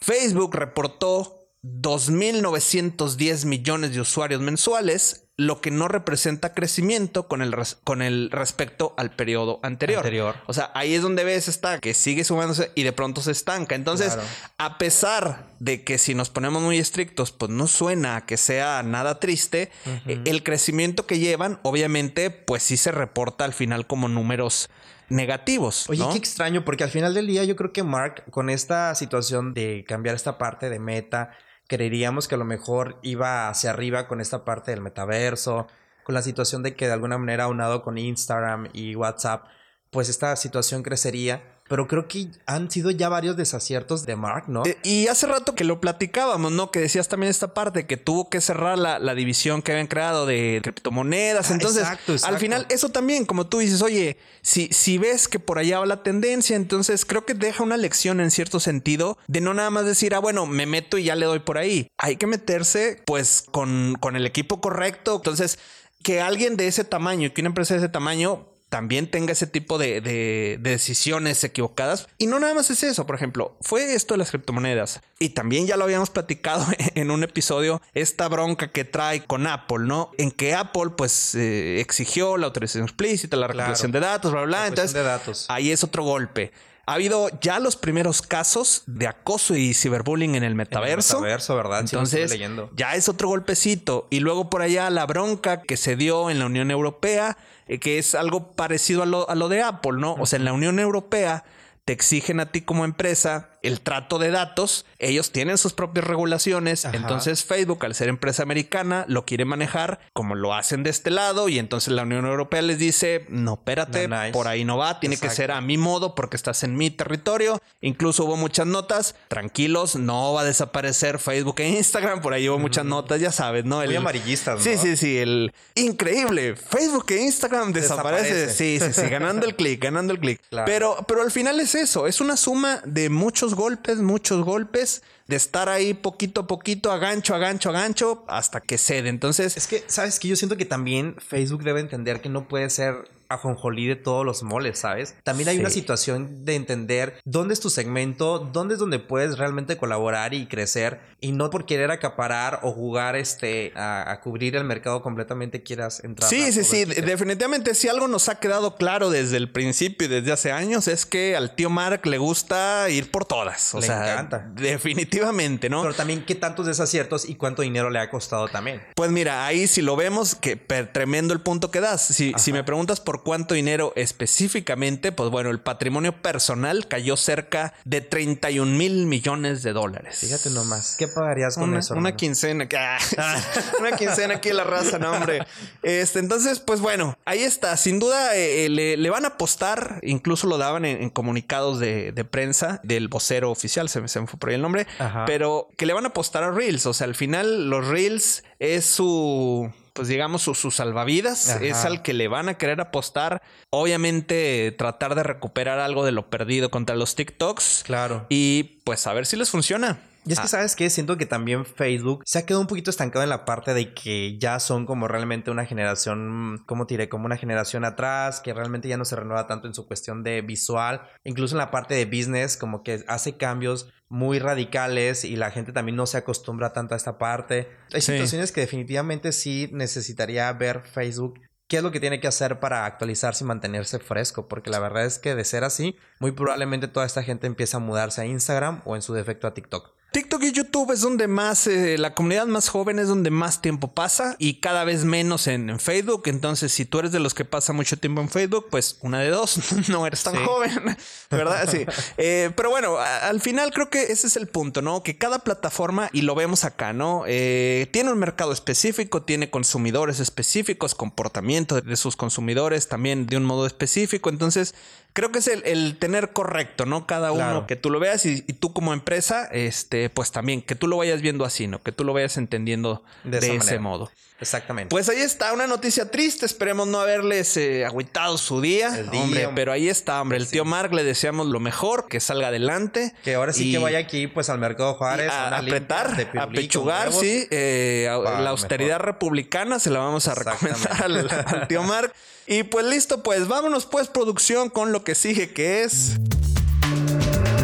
Facebook 0.00 0.54
reportó 0.54 1.36
2.910 1.62 3.44
millones 3.44 3.92
de 3.92 4.00
usuarios 4.00 4.40
mensuales, 4.40 5.25
lo 5.38 5.60
que 5.60 5.70
no 5.70 5.86
representa 5.86 6.54
crecimiento 6.54 7.28
con 7.28 7.42
el, 7.42 7.54
con 7.84 8.00
el 8.00 8.30
respecto 8.30 8.94
al 8.96 9.10
periodo 9.10 9.60
anterior. 9.62 9.98
Anterior. 9.98 10.36
O 10.46 10.54
sea, 10.54 10.70
ahí 10.74 10.94
es 10.94 11.02
donde 11.02 11.24
ves 11.24 11.46
está 11.48 11.78
que 11.78 11.92
sigue 11.92 12.24
sumándose 12.24 12.72
y 12.74 12.84
de 12.84 12.92
pronto 12.92 13.20
se 13.20 13.32
estanca. 13.32 13.74
Entonces, 13.74 14.14
Claro. 14.14 14.28
a 14.56 14.78
pesar 14.78 15.44
de 15.60 15.84
que 15.84 15.98
si 15.98 16.14
nos 16.14 16.30
ponemos 16.30 16.62
muy 16.62 16.78
estrictos, 16.78 17.32
pues 17.32 17.50
no 17.50 17.66
suena 17.66 18.16
a 18.16 18.24
que 18.24 18.38
sea 18.38 18.82
nada 18.82 19.20
triste, 19.20 19.70
eh, 20.06 20.22
el 20.24 20.42
crecimiento 20.42 21.06
que 21.06 21.18
llevan, 21.18 21.58
obviamente, 21.62 22.30
pues 22.30 22.62
sí 22.62 22.78
se 22.78 22.90
reporta 22.90 23.44
al 23.44 23.52
final 23.52 23.86
como 23.86 24.08
números 24.08 24.70
negativos. 25.10 25.88
Oye, 25.90 26.00
¿no? 26.00 26.10
qué 26.12 26.18
extraño, 26.18 26.64
porque 26.64 26.84
al 26.84 26.90
final 26.90 27.12
del 27.12 27.26
día 27.26 27.44
yo 27.44 27.56
creo 27.56 27.72
que 27.72 27.82
Mark, 27.82 28.24
con 28.30 28.48
esta 28.48 28.94
situación 28.94 29.52
de 29.54 29.84
cambiar 29.86 30.14
esta 30.14 30.38
parte 30.38 30.70
de 30.70 30.78
meta, 30.78 31.30
creeríamos 31.68 32.28
que 32.28 32.34
a 32.34 32.38
lo 32.38 32.44
mejor 32.44 32.98
iba 33.02 33.48
hacia 33.48 33.70
arriba 33.70 34.06
con 34.08 34.20
esta 34.20 34.44
parte 34.44 34.70
del 34.70 34.80
metaverso, 34.80 35.66
con 36.04 36.14
la 36.14 36.22
situación 36.22 36.62
de 36.62 36.76
que 36.76 36.86
de 36.86 36.92
alguna 36.92 37.18
manera 37.18 37.44
aunado 37.44 37.82
con 37.82 37.98
Instagram 37.98 38.68
y 38.72 38.94
WhatsApp, 38.94 39.46
pues 39.90 40.08
esta 40.08 40.36
situación 40.36 40.82
crecería. 40.82 41.55
Pero 41.68 41.88
creo 41.88 42.06
que 42.06 42.28
han 42.46 42.70
sido 42.70 42.90
ya 42.90 43.08
varios 43.08 43.36
desaciertos 43.36 44.06
de 44.06 44.14
Mark, 44.16 44.44
¿no? 44.48 44.64
Eh, 44.64 44.78
y 44.84 45.08
hace 45.08 45.26
rato 45.26 45.54
que 45.54 45.64
lo 45.64 45.80
platicábamos, 45.80 46.52
¿no? 46.52 46.70
Que 46.70 46.80
decías 46.80 47.08
también 47.08 47.30
esta 47.30 47.54
parte 47.54 47.86
que 47.86 47.96
tuvo 47.96 48.28
que 48.28 48.40
cerrar 48.40 48.78
la, 48.78 48.98
la 48.98 49.14
división 49.14 49.62
que 49.62 49.72
habían 49.72 49.86
creado 49.88 50.26
de 50.26 50.60
criptomonedas. 50.62 51.50
Ah, 51.50 51.54
Entonces, 51.54 51.82
exacto, 51.82 52.14
al 52.24 52.38
final, 52.38 52.66
eso 52.68 52.90
también, 52.90 53.26
como 53.26 53.46
tú 53.46 53.58
dices, 53.58 53.82
oye, 53.82 54.16
si, 54.42 54.68
si 54.72 54.98
ves 54.98 55.28
que 55.28 55.40
por 55.40 55.58
allá 55.58 55.80
va 55.80 55.86
la 55.86 56.02
tendencia, 56.02 56.54
entonces 56.54 57.04
creo 57.04 57.24
que 57.24 57.34
deja 57.34 57.62
una 57.62 57.76
lección 57.76 58.20
en 58.20 58.30
cierto 58.30 58.60
sentido 58.60 59.18
de 59.26 59.40
no 59.40 59.54
nada 59.54 59.70
más 59.70 59.86
decir, 59.86 60.14
ah, 60.14 60.20
bueno, 60.20 60.46
me 60.46 60.66
meto 60.66 60.98
y 60.98 61.04
ya 61.04 61.16
le 61.16 61.26
doy 61.26 61.40
por 61.40 61.58
ahí. 61.58 61.88
Hay 61.98 62.16
que 62.16 62.26
meterse, 62.26 63.02
pues, 63.06 63.44
con, 63.50 63.96
con 63.98 64.14
el 64.16 64.26
equipo 64.26 64.60
correcto. 64.60 65.16
Entonces, 65.16 65.58
que 66.02 66.20
alguien 66.20 66.56
de 66.56 66.68
ese 66.68 66.84
tamaño, 66.84 67.32
que 67.34 67.40
una 67.40 67.48
empresa 67.48 67.74
de 67.74 67.78
ese 67.78 67.88
tamaño 67.88 68.46
también 68.68 69.10
tenga 69.10 69.32
ese 69.32 69.46
tipo 69.46 69.78
de, 69.78 70.00
de- 70.00 70.58
de 70.60 70.70
decisiones 70.70 71.42
equivocadas. 71.44 72.08
Y 72.18 72.26
no 72.26 72.40
nada 72.40 72.52
más 72.54 72.70
es 72.70 72.82
eso, 72.82 73.06
por 73.06 73.14
ejemplo, 73.16 73.56
fue 73.60 73.94
esto 73.94 74.14
de 74.14 74.18
las 74.18 74.30
criptomonedas. 74.30 75.00
Y 75.18 75.30
también 75.30 75.66
ya 75.66 75.76
lo 75.76 75.84
habíamos 75.84 76.10
platicado 76.10 76.66
en 76.94 77.10
un 77.10 77.22
episodio, 77.22 77.80
esta 77.94 78.28
bronca 78.28 78.72
que 78.72 78.84
trae 78.84 79.24
con 79.24 79.46
Apple, 79.46 79.86
¿no? 79.86 80.10
En 80.18 80.30
que 80.30 80.54
Apple 80.54 80.90
pues 80.96 81.34
eh, 81.34 81.80
exigió 81.80 82.36
la 82.36 82.46
autorización 82.46 82.84
explícita, 82.84 83.36
la 83.36 83.46
recopilación 83.46 83.92
de 83.92 84.00
datos, 84.00 84.32
bla, 84.32 84.40
bla, 84.42 84.46
bla. 84.46 84.60
La 84.62 84.66
Entonces, 84.66 84.92
cuestión 84.92 85.04
de 85.04 85.10
datos. 85.10 85.46
ahí 85.48 85.70
es 85.70 85.84
otro 85.84 86.02
golpe. 86.02 86.52
Ha 86.88 86.94
habido 86.94 87.28
ya 87.40 87.58
los 87.58 87.74
primeros 87.76 88.22
casos 88.22 88.84
de 88.86 89.08
acoso 89.08 89.56
y 89.56 89.74
ciberbullying 89.74 90.36
en 90.36 90.44
el 90.44 90.54
metaverso. 90.54 91.16
metaverso, 91.20 91.56
¿verdad? 91.56 91.84
Sí, 91.86 91.96
lo 91.96 92.02
estuve 92.04 92.20
Entonces, 92.20 92.30
leyendo. 92.30 92.70
ya 92.76 92.94
es 92.94 93.08
otro 93.08 93.26
golpecito. 93.28 94.06
Y 94.08 94.20
luego 94.20 94.50
por 94.50 94.62
allá 94.62 94.88
la 94.90 95.04
bronca 95.04 95.62
que 95.62 95.76
se 95.76 95.96
dio 95.96 96.30
en 96.30 96.38
la 96.38 96.46
Unión 96.46 96.70
Europea, 96.70 97.36
eh, 97.66 97.78
que 97.78 97.98
es 97.98 98.14
algo 98.14 98.52
parecido 98.52 99.02
a 99.02 99.06
lo, 99.06 99.28
a 99.28 99.34
lo 99.34 99.48
de 99.48 99.62
Apple, 99.62 99.98
¿no? 99.98 100.14
O 100.14 100.26
sea, 100.26 100.38
en 100.38 100.44
la 100.44 100.52
Unión 100.52 100.78
Europea 100.78 101.44
te 101.84 101.92
exigen 101.92 102.40
a 102.40 102.46
ti 102.46 102.62
como 102.62 102.84
empresa 102.84 103.55
el 103.62 103.80
trato 103.80 104.18
de 104.18 104.30
datos, 104.30 104.86
ellos 104.98 105.32
tienen 105.32 105.58
sus 105.58 105.72
propias 105.72 106.06
regulaciones, 106.06 106.84
Ajá. 106.84 106.96
entonces 106.96 107.44
Facebook, 107.44 107.84
al 107.84 107.94
ser 107.94 108.08
empresa 108.08 108.42
americana, 108.42 109.04
lo 109.08 109.24
quiere 109.24 109.44
manejar 109.44 109.98
como 110.12 110.34
lo 110.34 110.54
hacen 110.54 110.82
de 110.82 110.90
este 110.90 111.10
lado 111.10 111.48
y 111.48 111.58
entonces 111.58 111.92
la 111.92 112.02
Unión 112.02 112.24
Europea 112.26 112.62
les 112.62 112.78
dice, 112.78 113.24
no, 113.28 113.54
espérate, 113.54 114.08
No, 114.08 114.20
nice. 114.20 114.32
por 114.32 114.48
ahí 114.48 114.64
no 114.64 114.76
va, 114.76 115.00
tiene 115.00 115.16
que 115.16 115.30
ser 115.30 115.50
a 115.50 115.60
mi 115.60 115.76
modo 115.78 116.14
porque 116.14 116.36
estás 116.36 116.62
en 116.62 116.76
mi 116.76 116.90
territorio. 116.90 117.60
Incluso 117.80 118.24
hubo 118.24 118.36
muchas 118.36 118.66
notas, 118.66 119.14
tranquilos, 119.28 119.96
no 119.96 120.32
va 120.32 120.42
a 120.42 120.44
desaparecer 120.44 121.18
Facebook 121.18 121.56
e 121.60 121.68
Instagram, 121.68 122.20
por 122.20 122.32
ahí 122.34 122.48
hubo 122.48 122.58
muchas 122.58 122.84
notas, 122.84 123.20
ya 123.20 123.32
sabes, 123.32 123.64
¿no? 123.64 123.82
Muy 123.84 123.96
amarillistas, 123.96 124.62
Sí, 124.62 124.76
sí, 124.78 124.96
sí, 124.96 125.18
el 125.18 125.52
increíble, 125.74 126.56
Facebook 126.56 127.06
e 127.10 127.22
Instagram 127.22 127.72
desaparece. 127.72 128.34
Desaparece. 128.34 128.54
Sí, 128.54 128.80
sí, 128.80 129.00
sí, 129.02 129.08
ganando 129.08 129.46
el 129.46 129.54
clic, 129.54 129.82
ganando 129.82 130.12
el 130.12 130.20
clic. 130.20 130.40
Claro. 130.50 130.66
Pero, 130.66 131.04
pero 131.08 131.22
al 131.22 131.30
final 131.30 131.58
es 131.60 131.74
eso, 131.74 132.06
es 132.06 132.20
una 132.20 132.36
suma 132.36 132.80
de 132.84 133.10
muchos 133.10 133.45
golpes, 133.54 133.98
muchos 133.98 134.44
golpes, 134.44 135.02
de 135.28 135.36
estar 135.36 135.68
ahí 135.68 135.94
poquito 135.94 136.42
a 136.42 136.46
poquito, 136.46 136.92
a 136.92 136.98
gancho, 136.98 137.34
a 137.34 137.38
gancho, 137.38 137.70
a 137.70 137.72
gancho, 137.72 138.24
hasta 138.28 138.60
que 138.60 138.78
cede. 138.78 139.08
Entonces, 139.08 139.56
Es 139.56 139.66
que, 139.66 139.84
¿sabes 139.86 140.18
que 140.18 140.28
Yo 140.28 140.36
siento 140.36 140.56
que 140.56 140.64
también 140.64 141.16
Facebook 141.18 141.62
debe 141.62 141.80
entender 141.80 142.20
que 142.20 142.28
no 142.28 142.48
puede 142.48 142.70
ser 142.70 143.08
ajonjolí 143.28 143.86
de 143.86 143.96
todos 143.96 144.24
los 144.24 144.42
moles, 144.42 144.78
¿sabes? 144.78 145.14
También 145.24 145.48
hay 145.48 145.56
Sí. 145.56 145.60
una 145.60 145.70
situación 145.70 146.44
de 146.44 146.54
entender 146.54 147.20
dónde 147.24 147.54
es 147.54 147.60
tu 147.60 147.70
segmento, 147.70 148.38
dónde 148.38 148.74
es 148.74 148.80
donde 148.80 148.98
puedes 148.98 149.38
realmente 149.38 149.76
colaborar 149.76 150.34
y 150.34 150.46
crecer 150.46 151.00
y 151.20 151.32
no 151.32 151.50
por 151.50 151.66
querer 151.66 151.90
acaparar 151.90 152.60
o 152.62 152.72
jugar 152.72 153.16
este 153.16 153.72
a, 153.74 154.10
a 154.10 154.20
cubrir 154.20 154.54
el 154.56 154.64
mercado 154.64 155.02
completamente 155.02 155.62
quieras 155.62 156.02
entrar. 156.04 156.28
Sí, 156.28 156.52
sí, 156.52 156.62
sí. 156.64 156.84
ticket. 156.86 157.04
Definitivamente, 157.04 157.74
si 157.74 157.88
algo 157.88 158.06
nos 158.08 158.28
ha 158.28 158.38
quedado 158.38 158.76
claro 158.76 159.10
desde 159.10 159.36
el 159.38 159.50
principio 159.50 160.06
y 160.06 160.10
desde 160.10 160.32
hace 160.32 160.52
años, 160.52 160.88
es 160.88 161.06
que 161.06 161.36
al 161.36 161.54
tío 161.54 161.70
Mark 161.70 162.06
le 162.06 162.18
gusta 162.18 162.88
ir 162.90 163.10
por 163.10 163.24
todas. 163.24 163.74
O 163.74 163.80
Le 163.80 163.86
sea, 163.86 164.12
encanta. 164.12 164.46
definitivamente, 164.54 165.68
¿no? 165.68 165.82
Pero 165.82 165.94
también 165.94 166.24
qué 166.24 166.34
tantos 166.34 166.66
desaciertos 166.66 167.28
y 167.28 167.34
cuánto 167.34 167.62
dinero 167.62 167.90
le 167.90 167.98
ha 167.98 168.10
costado 168.10 168.48
también. 168.48 168.82
Pues 168.94 169.10
mira, 169.10 169.46
ahí 169.46 169.66
si 169.66 169.82
lo 169.82 169.96
vemos, 169.96 170.34
que 170.34 170.56
tremendo 170.56 171.32
el 171.34 171.40
punto 171.40 171.70
que 171.70 171.80
das. 171.80 172.02
Si, 172.06 172.32
si 172.36 172.52
me 172.52 172.62
preguntas 172.64 173.00
por 173.00 173.15
cuánto 173.22 173.54
dinero 173.54 173.92
específicamente, 173.96 175.12
pues 175.12 175.30
bueno, 175.30 175.50
el 175.50 175.60
patrimonio 175.60 176.20
personal 176.22 176.88
cayó 176.88 177.16
cerca 177.16 177.74
de 177.84 178.00
31 178.00 178.76
mil 178.76 179.06
millones 179.06 179.62
de 179.62 179.72
dólares. 179.72 180.18
Fíjate 180.18 180.50
nomás, 180.50 180.96
¿qué 180.98 181.08
pagarías 181.08 181.54
con 181.54 181.70
una, 181.70 181.80
eso? 181.80 181.94
una 181.94 182.10
hermano? 182.10 182.16
quincena. 182.16 182.68
Ah, 182.76 182.98
una 183.80 183.96
quincena 183.96 184.34
aquí 184.34 184.50
en 184.50 184.56
la 184.56 184.64
raza, 184.64 184.98
no, 184.98 185.12
hombre. 185.12 185.46
Este, 185.82 186.18
entonces, 186.18 186.60
pues 186.60 186.80
bueno, 186.80 187.18
ahí 187.24 187.42
está. 187.42 187.76
Sin 187.76 187.98
duda, 187.98 188.36
eh, 188.36 188.66
eh, 188.66 188.68
le, 188.68 188.96
le 188.96 189.10
van 189.10 189.24
a 189.24 189.28
apostar. 189.28 190.00
Incluso 190.02 190.46
lo 190.46 190.58
daban 190.58 190.84
en, 190.84 191.02
en 191.02 191.10
comunicados 191.10 191.78
de, 191.78 192.12
de 192.12 192.24
prensa 192.24 192.80
del 192.82 193.08
vocero 193.08 193.50
oficial, 193.50 193.88
se 193.88 194.00
me, 194.00 194.08
se 194.08 194.20
me 194.20 194.26
fue 194.26 194.38
por 194.38 194.50
ahí 194.50 194.56
el 194.56 194.62
nombre. 194.62 194.86
Ajá. 194.98 195.24
Pero 195.26 195.68
que 195.76 195.86
le 195.86 195.92
van 195.92 196.04
a 196.04 196.08
apostar 196.08 196.42
a 196.44 196.50
Reels. 196.50 196.86
O 196.86 196.94
sea, 196.94 197.06
al 197.06 197.14
final, 197.14 197.70
los 197.70 197.86
Reels 197.86 198.44
es 198.58 198.84
su. 198.86 199.72
Pues 199.96 200.08
digamos, 200.08 200.42
su, 200.42 200.54
su 200.54 200.70
salvavidas 200.70 201.48
Ajá. 201.48 201.64
es 201.64 201.84
al 201.86 202.02
que 202.02 202.12
le 202.12 202.28
van 202.28 202.50
a 202.50 202.54
querer 202.58 202.82
apostar. 202.82 203.40
Obviamente, 203.70 204.74
tratar 204.76 205.14
de 205.14 205.22
recuperar 205.22 205.78
algo 205.78 206.04
de 206.04 206.12
lo 206.12 206.28
perdido 206.28 206.70
contra 206.70 206.94
los 206.96 207.14
TikToks. 207.14 207.82
Claro. 207.86 208.26
Y 208.28 208.78
pues 208.84 209.06
a 209.06 209.14
ver 209.14 209.24
si 209.24 209.36
les 209.36 209.48
funciona. 209.48 209.98
Y 210.26 210.32
es 210.32 210.40
que, 210.40 210.46
Ah, 210.46 210.48
¿sabes 210.48 210.74
qué? 210.76 210.90
Siento 210.90 211.16
que 211.16 211.24
también 211.26 211.64
Facebook 211.64 212.22
se 212.26 212.38
ha 212.38 212.46
quedado 212.46 212.60
un 212.60 212.66
poquito 212.66 212.90
estancado 212.90 213.22
en 213.22 213.28
la 213.30 213.44
parte 213.44 213.72
de 213.74 213.94
que 213.94 214.36
ya 214.38 214.58
son 214.58 214.84
como 214.84 215.06
realmente 215.08 215.50
una 215.50 215.64
generación, 215.66 216.62
¿cómo 216.66 216.86
te 216.86 216.94
diré? 216.94 217.08
Como 217.08 217.26
una 217.26 217.36
generación 217.36 217.84
atrás, 217.84 218.40
que 218.40 218.52
realmente 218.52 218.88
ya 218.88 218.96
no 218.96 219.04
se 219.04 219.16
renueva 219.16 219.46
tanto 219.46 219.66
en 219.68 219.74
su 219.74 219.86
cuestión 219.86 220.22
de 220.22 220.42
visual. 220.42 221.02
Incluso 221.24 221.54
en 221.54 221.58
la 221.58 221.70
parte 221.70 221.94
de 221.94 222.04
business, 222.06 222.56
como 222.56 222.82
que 222.82 223.04
hace 223.08 223.36
cambios 223.36 223.88
muy 224.08 224.38
radicales 224.38 225.24
y 225.24 225.36
la 225.36 225.50
gente 225.50 225.72
también 225.72 225.96
no 225.96 226.06
se 226.06 226.16
acostumbra 226.18 226.72
tanto 226.72 226.94
a 226.94 226.96
esta 226.96 227.18
parte. 227.18 227.68
Hay 227.92 228.00
Sí. 228.00 228.12
situaciones 228.12 228.52
que 228.52 228.60
definitivamente 228.60 229.32
sí 229.32 229.68
necesitaría 229.72 230.52
ver 230.52 230.82
Facebook. 230.82 231.40
¿Qué 231.68 231.78
es 231.78 231.82
lo 231.82 231.90
que 231.90 231.98
tiene 231.98 232.20
que 232.20 232.28
hacer 232.28 232.60
para 232.60 232.86
actualizarse 232.86 233.42
y 233.42 233.46
mantenerse 233.48 233.98
fresco? 233.98 234.46
Porque 234.46 234.70
la 234.70 234.78
verdad 234.78 235.04
es 235.04 235.18
que 235.18 235.34
de 235.34 235.44
ser 235.44 235.64
así, 235.64 235.96
muy 236.20 236.30
probablemente 236.30 236.86
toda 236.86 237.04
esta 237.04 237.24
gente 237.24 237.48
empieza 237.48 237.78
a 237.78 237.80
mudarse 237.80 238.20
a 238.20 238.26
Instagram 238.26 238.82
o 238.84 238.94
en 238.94 239.02
su 239.02 239.14
defecto 239.14 239.48
a 239.48 239.54
TikTok. 239.54 239.95
TikTok 240.16 240.44
y 240.44 240.52
YouTube 240.52 240.92
es 240.92 241.02
donde 241.02 241.28
más, 241.28 241.66
eh, 241.66 241.98
la 241.98 242.14
comunidad 242.14 242.46
más 242.46 242.70
joven 242.70 242.98
es 242.98 243.06
donde 243.08 243.28
más 243.28 243.60
tiempo 243.60 243.92
pasa 243.92 244.34
y 244.38 244.60
cada 244.60 244.82
vez 244.84 245.04
menos 245.04 245.46
en, 245.46 245.68
en 245.68 245.78
Facebook. 245.78 246.22
Entonces, 246.24 246.72
si 246.72 246.86
tú 246.86 247.00
eres 247.00 247.12
de 247.12 247.20
los 247.20 247.34
que 247.34 247.44
pasa 247.44 247.74
mucho 247.74 247.98
tiempo 247.98 248.22
en 248.22 248.30
Facebook, 248.30 248.68
pues 248.70 248.96
una 249.02 249.20
de 249.20 249.28
dos, 249.28 249.58
no 249.90 250.06
eres 250.06 250.22
tan 250.22 250.34
Sí. 250.36 250.40
joven, 250.42 250.96
¿verdad? 251.30 251.68
Sí. 251.70 251.84
Eh, 252.16 252.50
pero 252.56 252.70
bueno, 252.70 252.96
a- 252.96 253.28
al 253.28 253.42
final 253.42 253.70
creo 253.74 253.90
que 253.90 254.04
ese 254.04 254.26
es 254.28 254.36
el 254.38 254.46
punto, 254.48 254.80
¿no? 254.80 255.02
Que 255.02 255.18
cada 255.18 255.40
plataforma, 255.40 256.08
y 256.14 256.22
lo 256.22 256.34
vemos 256.34 256.64
acá, 256.64 256.94
¿no? 256.94 257.24
Eh, 257.26 257.86
tiene 257.92 258.10
un 258.10 258.18
mercado 258.18 258.52
específico, 258.52 259.20
tiene 259.22 259.50
consumidores 259.50 260.18
específicos, 260.18 260.94
comportamiento 260.94 261.78
de 261.82 261.96
sus 261.98 262.16
consumidores 262.16 262.88
también 262.88 263.26
de 263.26 263.36
un 263.36 263.44
modo 263.44 263.66
específico. 263.66 264.30
Entonces, 264.30 264.74
creo 265.16 265.32
que 265.32 265.38
es 265.40 265.48
el, 265.48 265.62
el 265.64 265.96
tener 265.98 266.32
correcto, 266.34 266.84
¿no? 266.84 267.06
Cada 267.06 267.32
uno 267.32 267.42
Claro. 267.42 267.66
que 267.66 267.74
tú 267.74 267.88
lo 267.90 267.98
veas 267.98 268.26
y, 268.26 268.44
y 268.46 268.52
tú 268.52 268.72
como 268.74 268.92
empresa, 268.92 269.46
este, 269.50 270.10
pues 270.10 270.30
también 270.30 270.60
que 270.60 270.74
tú 270.74 270.86
lo 270.86 270.98
vayas 270.98 271.22
viendo 271.22 271.44
así, 271.46 271.66
¿no? 271.66 271.82
Que 271.82 271.90
tú 271.90 272.04
lo 272.04 272.12
vayas 272.12 272.36
entendiendo 272.36 273.02
de, 273.24 273.38
ese 273.38 273.54
manera. 273.58 273.80
modo. 273.80 274.10
Exactamente. 274.38 274.90
Pues 274.90 275.08
ahí 275.08 275.20
está, 275.20 275.54
una 275.54 275.66
noticia 275.66 276.10
triste. 276.10 276.44
Esperemos 276.44 276.86
no 276.86 277.00
haberles 277.00 277.56
eh, 277.56 277.86
agüitado 277.86 278.36
su 278.36 278.60
día. 278.60 278.88
El 278.94 279.08
día, 279.10 279.22
hombre, 279.22 279.46
hombre. 279.46 279.62
pero 279.62 279.72
ahí 279.72 279.88
está, 279.88 280.20
hombre. 280.20 280.36
El 280.36 280.46
tío 280.46 280.66
Mark 280.66 280.92
le 280.92 281.02
deseamos 281.04 281.46
lo 281.46 281.58
mejor, 281.58 282.06
que 282.06 282.20
salga 282.20 282.48
adelante. 282.48 283.14
que 283.24 283.34
ahora 283.36 283.54
sí 283.54 283.70
y- 283.70 283.72
que 283.72 283.78
vaya 283.78 283.96
aquí, 283.98 284.26
pues 284.26 284.50
al 284.50 284.58
mercado 284.58 284.92
Juárez. 284.92 285.30
a, 285.32 285.56
apretar, 285.56 286.14
de 286.16 286.28
a 286.38 286.48
pechugar, 286.48 287.14
sí. 287.14 287.46
eh, 287.50 288.08
a- 288.10 288.40
la 288.42 288.50
austeridad 288.50 288.98
republicana 289.00 289.78
se 289.78 289.88
la 289.88 290.00
vamos 290.00 290.28
a 290.28 290.34
recomendar 290.34 291.02
al, 291.02 291.30
al 291.46 291.66
tío 291.68 291.82
Mark. 291.82 292.12
Y 292.48 292.62
pues 292.62 292.86
listo, 292.86 293.22
pues 293.24 293.48
vámonos 293.48 293.86
pues 293.86 294.06
producción 294.06 294.70
con 294.70 294.92
lo 294.92 295.02
que 295.02 295.16
sigue, 295.16 295.52
que 295.52 295.82
es... 295.82 296.12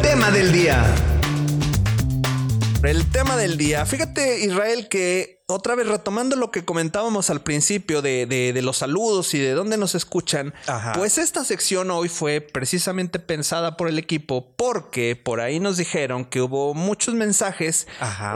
Tema 0.01 0.29
del 0.31 0.51
día. 0.51 0.83
El 2.83 3.09
tema 3.11 3.37
del 3.37 3.57
día. 3.57 3.85
Fíjate, 3.85 4.43
Israel, 4.43 4.89
que 4.89 5.41
otra 5.47 5.73
vez 5.75 5.87
retomando 5.87 6.35
lo 6.35 6.51
que 6.51 6.65
comentábamos 6.65 7.29
al 7.29 7.41
principio 7.41 8.01
de, 8.01 8.25
de- 8.25 8.51
de 8.51 8.61
los 8.61 8.77
saludos 8.77 9.33
y 9.33 9.39
de 9.39 9.53
dónde 9.53 9.77
nos 9.77 9.95
escuchan, 9.95 10.53
Ajá. 10.67 10.91
pues 10.93 11.17
esta 11.17 11.45
sección 11.45 11.91
hoy 11.91 12.09
fue 12.09 12.41
precisamente 12.41 13.19
pensada 13.19 13.77
por 13.77 13.87
el 13.87 13.99
equipo 13.99 14.53
porque 14.57 15.15
por 15.15 15.39
ahí 15.39 15.61
nos 15.61 15.77
dijeron 15.77 16.25
que 16.25 16.41
hubo 16.41 16.73
muchos 16.73 17.13
mensajes 17.15 17.87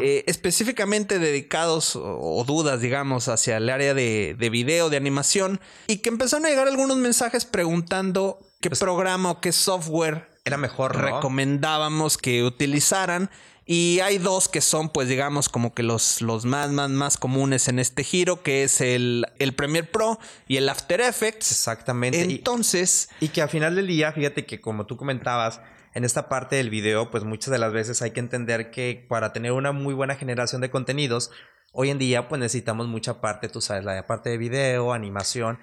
eh, 0.01 0.23
específicamente 0.27 1.19
dedicados 1.19 1.97
o, 1.97 2.01
o 2.17 2.43
dudas, 2.45 2.79
digamos, 2.79 3.27
hacia 3.27 3.57
el 3.57 3.69
área 3.69 3.93
de, 3.93 4.33
de 4.39 4.49
video, 4.49 4.89
de 4.89 4.95
animación 4.95 5.59
y 5.87 5.97
que 5.97 6.07
empezaron 6.09 6.45
a 6.45 6.49
llegar 6.49 6.69
algunos 6.69 6.95
mensajes 6.97 7.43
preguntando 7.43 8.39
qué 8.61 8.69
programa 8.69 9.31
o 9.31 9.41
qué 9.41 9.51
software 9.51 10.29
Era 10.45 10.55
mejor, 10.55 10.95
¿no? 10.97 11.03
recomendábamos 11.03 12.17
que 12.17 12.43
utilizaran. 12.43 13.29
Y 13.69 13.99
hay 13.99 14.17
dos 14.17 14.47
que 14.47 14.61
son, 14.61 14.87
pues 14.89 15.09
digamos, 15.09 15.49
como 15.49 15.73
que 15.73 15.83
los, 15.83 16.21
los 16.21 16.45
más, 16.45 16.71
más, 16.71 16.89
más 16.89 17.17
comunes 17.17 17.67
en 17.67 17.79
este 17.79 18.03
giro, 18.05 18.41
que 18.41 18.63
es 18.63 18.79
el, 18.79 19.25
el 19.39 19.53
Premiere 19.53 19.85
Pro 19.85 20.19
y 20.47 20.55
el 20.55 20.69
After 20.69 21.01
Effects. 21.01 21.51
Exactamente. 21.51 22.17
Y- 22.25 22.35
Entonces, 22.35 23.09
Y 23.19 23.27
que 23.27 23.41
al 23.41 23.49
final 23.49 23.75
del 23.75 23.87
día, 23.87 24.13
fíjate 24.13 24.45
que 24.45 24.61
como 24.61 24.85
tú 24.85 24.95
comentabas, 24.95 25.59
en 25.93 26.05
esta 26.05 26.29
parte 26.29 26.55
del 26.55 26.69
video, 26.69 27.11
pues 27.11 27.23
muchas 27.25 27.51
de 27.51 27.57
las 27.57 27.73
veces 27.73 28.01
hay 28.01 28.11
que 28.11 28.19
entender 28.21 28.71
que 28.71 29.05
para 29.09 29.33
tener 29.33 29.51
una 29.51 29.71
muy 29.73 29.93
buena 29.93 30.15
generación 30.15 30.61
de 30.61 30.69
contenidos, 30.69 31.31
hoy 31.73 31.89
en 31.89 31.97
día 31.97 32.29
pues 32.29 32.39
necesitamos 32.39 32.87
mucha 32.87 33.19
parte, 33.19 33.49
tú 33.49 33.61
sabes, 33.61 33.83
la 33.83 34.05
parte 34.07 34.29
de 34.29 34.37
video, 34.37 34.93
animación, 34.93 35.59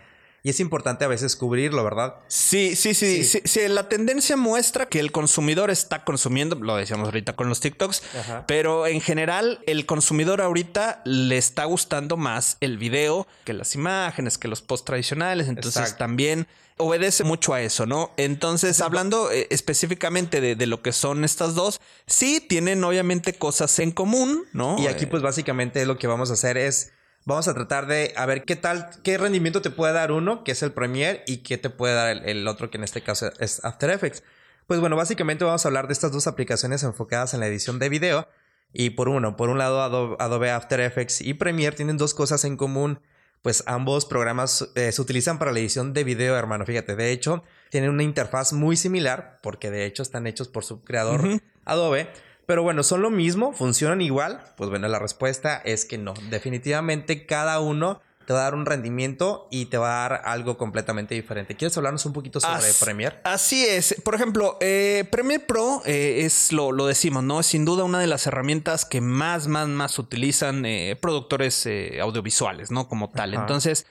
y 0.46 0.50
es 0.50 0.60
importante 0.60 1.04
a 1.04 1.08
veces 1.08 1.34
cubrirlo, 1.34 1.82
¿verdad? 1.82 2.16
sí, 2.28 2.76
sí, 2.76 2.92
sí, 2.94 3.24
Sí. 3.24 3.40
sí, 3.40 3.40
sí, 3.44 3.66
la 3.68 3.88
tendencia 3.88 4.36
muestra 4.36 4.86
que 4.86 5.00
el 5.00 5.10
consumidor 5.10 5.70
está 5.70 6.04
consumiendo, 6.04 6.54
lo 6.54 6.76
decíamos 6.76 7.06
ahorita 7.06 7.34
con 7.34 7.48
los 7.48 7.60
TikToks, 7.60 8.02
Ajá. 8.20 8.44
pero 8.46 8.86
en 8.86 9.00
general 9.00 9.60
el 9.66 9.86
consumidor 9.86 10.42
ahorita 10.42 11.00
le 11.06 11.38
está 11.38 11.64
gustando 11.64 12.16
más 12.18 12.58
el 12.60 12.76
video 12.78 13.26
que 13.44 13.54
las 13.54 13.74
imágenes, 13.74 14.36
que 14.38 14.46
los 14.46 14.60
post 14.62 14.86
tradicionales, 14.86 15.48
entonces 15.48 15.80
Exacto. 15.80 15.98
también 16.04 16.46
obedece 16.76 17.24
mucho 17.24 17.54
a 17.54 17.62
eso, 17.62 17.86
¿no? 17.86 18.10
Entonces, 18.18 18.80
hablando 18.80 19.30
eh, 19.30 19.46
específicamente 19.50 20.40
de, 20.40 20.56
de 20.56 20.66
lo 20.66 20.82
que 20.82 20.92
son 20.92 21.24
estas 21.24 21.54
dos, 21.54 21.80
sí 22.06 22.40
tienen 22.46 22.82
obviamente 22.84 23.32
cosas 23.32 23.78
en 23.78 23.92
común, 23.92 24.44
¿no? 24.52 24.76
Y 24.78 24.88
aquí 24.88 25.06
pues 25.06 25.22
básicamente 25.22 25.86
lo 25.86 25.96
que 25.98 26.06
vamos 26.08 26.30
a 26.30 26.34
hacer 26.34 26.56
es, 26.58 26.90
vamos 27.25 27.49
a 27.49 27.54
tratar 27.54 27.87
de 27.87 28.12
a 28.16 28.26
ver 28.26 28.45
qué 28.45 28.57
tal, 28.57 28.90
qué 29.02 29.19
rendimiento 29.19 29.62
te 29.62 29.71
puede 29.71 29.93
dar 29.93 30.12
uno, 30.12 30.45
que 30.45 30.52
es 30.52 30.62
el 30.62 30.73
Premiere, 30.73 31.23
y 31.26 31.38
qué 31.38 31.59
te 31.59 31.71
puede 31.71 31.95
dar 31.95 32.11
el, 32.11 32.28
el 32.28 32.49
otro, 32.49 32.71
que 32.71 32.78
en 32.78 32.85
este 32.85 33.02
caso 33.02 33.31
es 33.38 33.64
After 33.64 33.90
Effects. 33.90 34.23
Pues 34.66 34.81
bueno, 34.81 34.97
básicamente 34.97 35.45
vamos 35.45 35.64
a 35.64 35.69
hablar 35.69 35.87
de 35.87 35.93
estas 35.93 36.12
dos 36.12 36.26
aplicaciones 36.26 36.83
enfocadas 36.83 37.35
en 37.35 37.40
la 37.40 37.47
edición 37.47 37.78
de 37.78 37.88
video. 37.88 38.28
Y 38.73 38.90
por 38.90 39.09
uno, 39.09 39.37
por 39.37 39.50
un 39.50 39.59
lado 39.59 39.83
Adobe, 39.83 40.16
Adobe 40.19 40.50
After 40.50 40.81
Effects 40.81 41.21
y 41.21 41.35
Premiere 41.35 41.76
tienen 41.76 41.97
dos 41.97 42.12
cosas 42.12 42.45
en 42.45 42.57
común. 42.57 43.00
Pues 43.40 43.62
ambos 43.66 44.07
programas 44.07 44.71
eh, 44.75 44.90
se 44.90 45.02
utilizan 45.02 45.38
para 45.38 45.52
la 45.52 45.61
edición 45.61 45.93
de 45.93 46.02
video, 46.02 46.37
hermano. 46.37 46.64
Fíjate, 46.64 46.97
de 46.97 47.12
hecho, 47.12 47.45
tienen 47.71 47.90
una 47.90 48.02
interfaz 48.02 48.52
muy 48.54 48.76
similar, 48.76 49.38
porque 49.43 49.71
de 49.71 49.85
hecho 49.85 50.02
están 50.02 50.26
hechos 50.26 50.49
por 50.49 50.64
su 50.64 50.83
creador 50.83 51.40
Adobe. 51.66 52.09
Pero 52.46 52.62
bueno, 52.62 52.82
¿son 52.82 53.02
lo 53.02 53.10
mismo? 53.10 53.52
¿Funcionan 53.52 54.00
igual? 54.00 54.42
Pues 54.56 54.70
bueno, 54.70 54.88
la 54.88 54.98
respuesta 54.98 55.56
es 55.64 55.84
que 55.84 55.98
no. 55.98 56.14
Definitivamente 56.30 57.26
cada 57.26 57.60
uno 57.60 58.00
te 58.26 58.32
va 58.32 58.40
a 58.40 58.42
dar 58.44 58.54
un 58.54 58.66
rendimiento 58.66 59.48
y 59.50 59.66
te 59.66 59.78
va 59.78 60.04
a 60.04 60.08
dar 60.08 60.22
algo 60.24 60.56
completamente 60.56 61.14
diferente. 61.14 61.56
¿Quieres 61.56 61.76
hablarnos 61.76 62.04
un 62.06 62.12
poquito 62.12 62.40
sobre 62.40 62.72
Premiere? 62.80 63.16
Así 63.24 63.64
es. 63.64 64.00
Por 64.02 64.14
ejemplo, 64.14 64.56
eh, 64.60 65.06
Premiere 65.10 65.44
Pro 65.44 65.82
eh, 65.84 66.22
es 66.24 66.52
lo, 66.52 66.72
lo, 66.72 66.86
decimos, 66.86 67.22
¿no? 67.22 67.40
Es 67.40 67.46
sin 67.46 67.64
duda 67.64 67.84
una 67.84 68.00
de 68.00 68.06
las 68.06 68.26
herramientas 68.26 68.84
que 68.84 69.00
más, 69.00 69.46
más, 69.46 69.68
más 69.68 69.98
utilizan 69.98 70.64
eh, 70.64 70.96
productores 71.00 71.68
audiovisuales, 72.00 72.70
¿no? 72.70 72.88
Como 72.88 73.10
tal. 73.10 73.34
Entonces, 73.34 73.86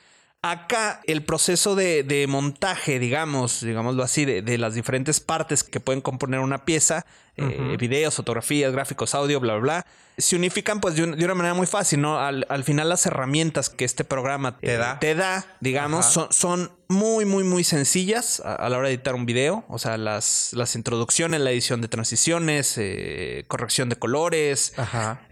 Acá 0.45 1.00
el 1.07 1.24
proceso 1.24 1.74
de, 1.74 2.25
montaje, 2.27 3.00
digamos, 3.00 3.62
digámoslo 3.62 4.03
así, 4.03 4.25
de, 4.25 4.57
las 4.57 4.74
diferentes 4.74 5.22
partes 5.22 5.63
que 5.63 5.79
pueden 5.79 6.01
componer 6.01 6.41
una 6.41 6.65
pieza, 6.65 7.05
eh, 7.36 7.78
videos, 7.80 8.16
fotografías, 8.16 8.72
gráficos, 8.72 9.16
audio, 9.16 9.40
bla, 9.40 9.54
bla, 9.56 9.62
bla, 9.62 9.86
se 10.18 10.36
unifican 10.36 10.80
pues 10.80 10.96
de, 10.96 11.04
una 11.04 11.34
manera 11.34 11.56
muy 11.56 11.66
fácil, 11.66 12.02
¿no? 12.02 12.20
Al, 12.20 12.63
final 12.63 12.90
las 12.90 13.06
herramientas 13.06 13.70
que 13.70 13.86
este 13.86 14.04
programa 14.04 14.60
te 14.60 14.78
da, 14.78 15.00
te 15.00 15.16
da 15.16 15.46
digamos, 15.60 16.06
son, 16.06 16.32
son, 16.32 16.72
muy, 16.88 17.25
muy, 17.25 17.44
muy 17.44 17.63
sencillas 17.63 18.40
a, 18.40 18.70
la 18.70 18.78
hora 18.78 18.90
de 18.90 18.94
editar 18.94 19.16
un 19.16 19.25
video. 19.25 19.66
O 19.68 19.80
sea, 19.80 19.98
las, 19.98 20.52
las 20.54 20.75
introducciones, 20.75 21.42
la 21.42 21.50
edición 21.50 21.82
de 21.82 21.88
transiciones, 21.88 22.75
eh, 22.78 23.46
corrección 23.48 23.90
de 23.90 23.96
colores, 23.96 24.74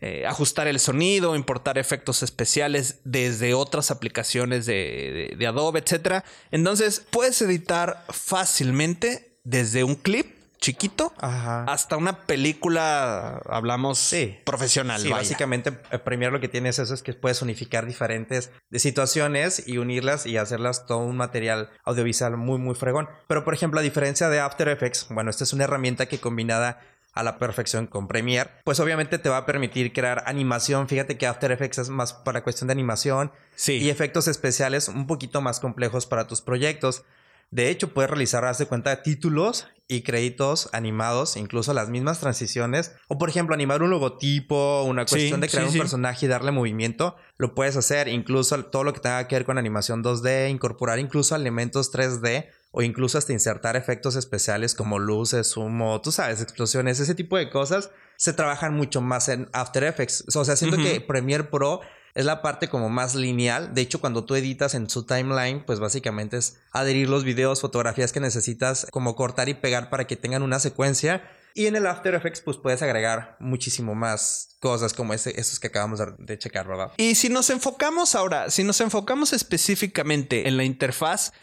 eh, 0.02 0.26
ajustar 0.28 0.68
el 0.68 0.80
sonido, 0.80 1.36
importar 1.36 1.78
efectos 1.78 2.24
especiales 2.24 3.02
desde 3.04 3.54
otras 3.54 3.92
aplicaciones 3.92 4.66
de, 4.66 5.36
de 5.38 5.48
Adobe, 5.48 5.82
etcétera. 5.82 6.24
Entonces, 6.50 7.06
puedes 7.12 7.40
editar 7.44 8.04
fácilmente 8.10 9.38
desde 9.44 9.84
un 9.84 9.94
clip 9.94 10.41
chiquito 10.62 11.12
hasta 11.18 11.98
una 11.98 12.26
película, 12.26 13.42
hablamos, 13.50 14.14
profesional. 14.46 15.02
Sí, 15.02 15.10
básicamente 15.10 15.74
eh, 15.92 15.98
Premiere 15.98 16.32
lo 16.32 16.40
que 16.40 16.48
tiene 16.48 16.70
es 16.70 16.80
eso, 16.80 16.94
es 16.94 17.02
que 17.02 17.14
puedes 17.14 17.42
unificar 17.42 17.86
diferentes 17.88 18.52
situaciones 18.72 19.68
y 19.68 19.80
unirlas 19.80 20.26
y 20.28 20.38
hacerlas 20.38 20.86
todo 20.86 21.00
un 21.00 21.18
material 21.18 21.72
audiovisual 21.84 22.38
muy, 22.38 22.60
muy 22.60 22.76
fregón. 22.76 23.10
Pero, 23.28 23.44
por 23.44 23.56
ejemplo, 23.56 23.80
a 23.80 23.84
diferencia 23.84 24.30
de 24.30 24.40
After 24.40 24.70
Effects, 24.70 25.08
bueno, 25.10 25.32
esta 25.32 25.44
es 25.44 25.52
una 25.52 25.64
herramienta 25.64 26.06
que 26.06 26.20
combinada 26.20 26.80
a 27.14 27.24
la 27.24 27.40
perfección 27.40 27.88
con 27.88 28.08
Premiere, 28.08 28.52
pues 28.64 28.80
obviamente 28.80 29.18
te 29.18 29.30
va 29.30 29.38
a 29.38 29.46
permitir 29.46 29.92
crear 29.92 30.24
animación. 30.28 30.88
Fíjate 30.88 31.18
que 31.18 31.28
After 31.28 31.52
Effects 31.52 31.80
es 31.80 31.90
más 31.90 32.14
para 32.14 32.44
cuestión 32.44 32.68
de 32.68 32.74
animación 32.74 33.32
y 33.68 33.90
efectos 33.90 34.28
especiales 34.28 34.88
un 34.88 35.08
poquito 35.08 35.42
más 35.42 35.60
complejos 35.60 36.06
para 36.06 36.28
tus 36.28 36.42
proyectos. 36.42 37.04
De 37.52 37.70
hecho, 37.70 37.94
puedes 37.94 38.10
realizar, 38.10 38.46
hace 38.46 38.66
cuenta, 38.66 39.04
títulos 39.04 39.68
y 39.90 40.04
créditos 40.04 40.70
animados, 40.72 41.36
incluso 41.36 41.74
las 41.74 41.90
mismas 41.90 42.22
transiciones. 42.22 42.94
O, 43.10 43.18
por 43.18 43.28
ejemplo, 43.28 43.54
animar 43.54 43.84
un 43.84 43.90
logotipo, 43.90 44.84
una 44.84 45.06
cuestión 45.06 45.42
de 45.42 45.50
crear 45.50 45.68
un 45.68 45.74
personaje 45.74 46.26
y 46.26 46.30
darle 46.30 46.52
movimiento. 46.52 47.18
Lo 47.38 47.54
puedes 47.54 47.76
hacer, 47.76 48.08
incluso 48.08 48.64
todo 48.66 48.86
lo 48.86 48.94
que 48.94 49.02
tenga 49.02 49.28
que 49.28 49.36
ver 49.36 49.44
con 49.44 49.58
animación 49.58 50.02
2D, 50.02 50.50
incorporar 50.50 50.98
incluso 50.98 51.36
elementos 51.36 51.92
3D 51.92 52.48
o 52.72 52.82
incluso 52.84 53.18
hasta 53.18 53.34
insertar 53.34 53.76
efectos 53.76 54.16
especiales 54.16 54.74
como 54.74 54.98
luces, 54.98 55.58
humo, 55.58 56.00
tú 56.00 56.14
sabes, 56.14 56.42
explosiones, 56.42 57.02
ese 57.02 57.16
tipo 57.16 57.36
de 57.36 57.50
cosas 57.50 57.92
se 58.16 58.32
trabajan 58.32 58.74
mucho 58.74 59.02
más 59.02 59.28
en 59.28 59.50
After 59.52 59.84
Effects. 59.84 60.38
O 60.38 60.46
sea, 60.46 60.56
siento 60.56 60.78
que 60.78 61.02
Premiere 61.02 61.44
Pro 61.44 61.82
es 62.14 62.26
la 62.26 62.42
parte 62.42 62.68
como 62.68 62.90
más 62.90 63.16
lineal. 63.16 63.74
De 63.74 63.82
hecho, 63.82 64.02
cuando 64.02 64.26
tú 64.26 64.36
editas 64.36 64.76
en 64.76 64.90
su 64.90 65.06
timeline, 65.06 65.64
pues 65.66 65.80
básicamente 65.80 66.38
es 66.38 66.58
adherir 66.72 67.10
los 67.10 67.24
videos, 67.24 67.62
fotografías 67.62 68.12
que 68.12 68.20
necesitas, 68.20 68.88
como 68.92 69.16
cortar 69.16 69.50
y 69.50 69.54
pegar 69.54 69.90
para 69.90 70.08
que 70.08 70.16
tengan 70.16 70.44
una 70.44 70.60
secuencia. 70.60 71.24
Y 71.54 71.68
en 71.68 71.76
el 71.76 71.88
After 71.88 72.14
Effects, 72.14 72.42
pues 72.42 72.58
puedes 72.58 72.82
agregar 72.82 73.38
muchísimo 73.40 73.96
más 73.96 74.51
cosas 74.62 74.94
como 74.94 75.14
ese, 75.14 75.38
esos 75.40 75.60
que 75.60 75.68
acabamos 75.68 76.00
de 76.20 76.38
checar, 76.38 76.68
¿verdad? 76.68 76.92
Y 76.98 77.16
si 77.16 77.30
nos 77.30 77.50
enfocamos 77.50 78.14
ahora, 78.14 78.52
si 78.52 78.64
nos 78.64 78.80
enfocamos 78.80 79.34
específicamente 79.34 80.48
en 80.48 80.56
la 80.56 80.64
interfaz, 80.64 81.34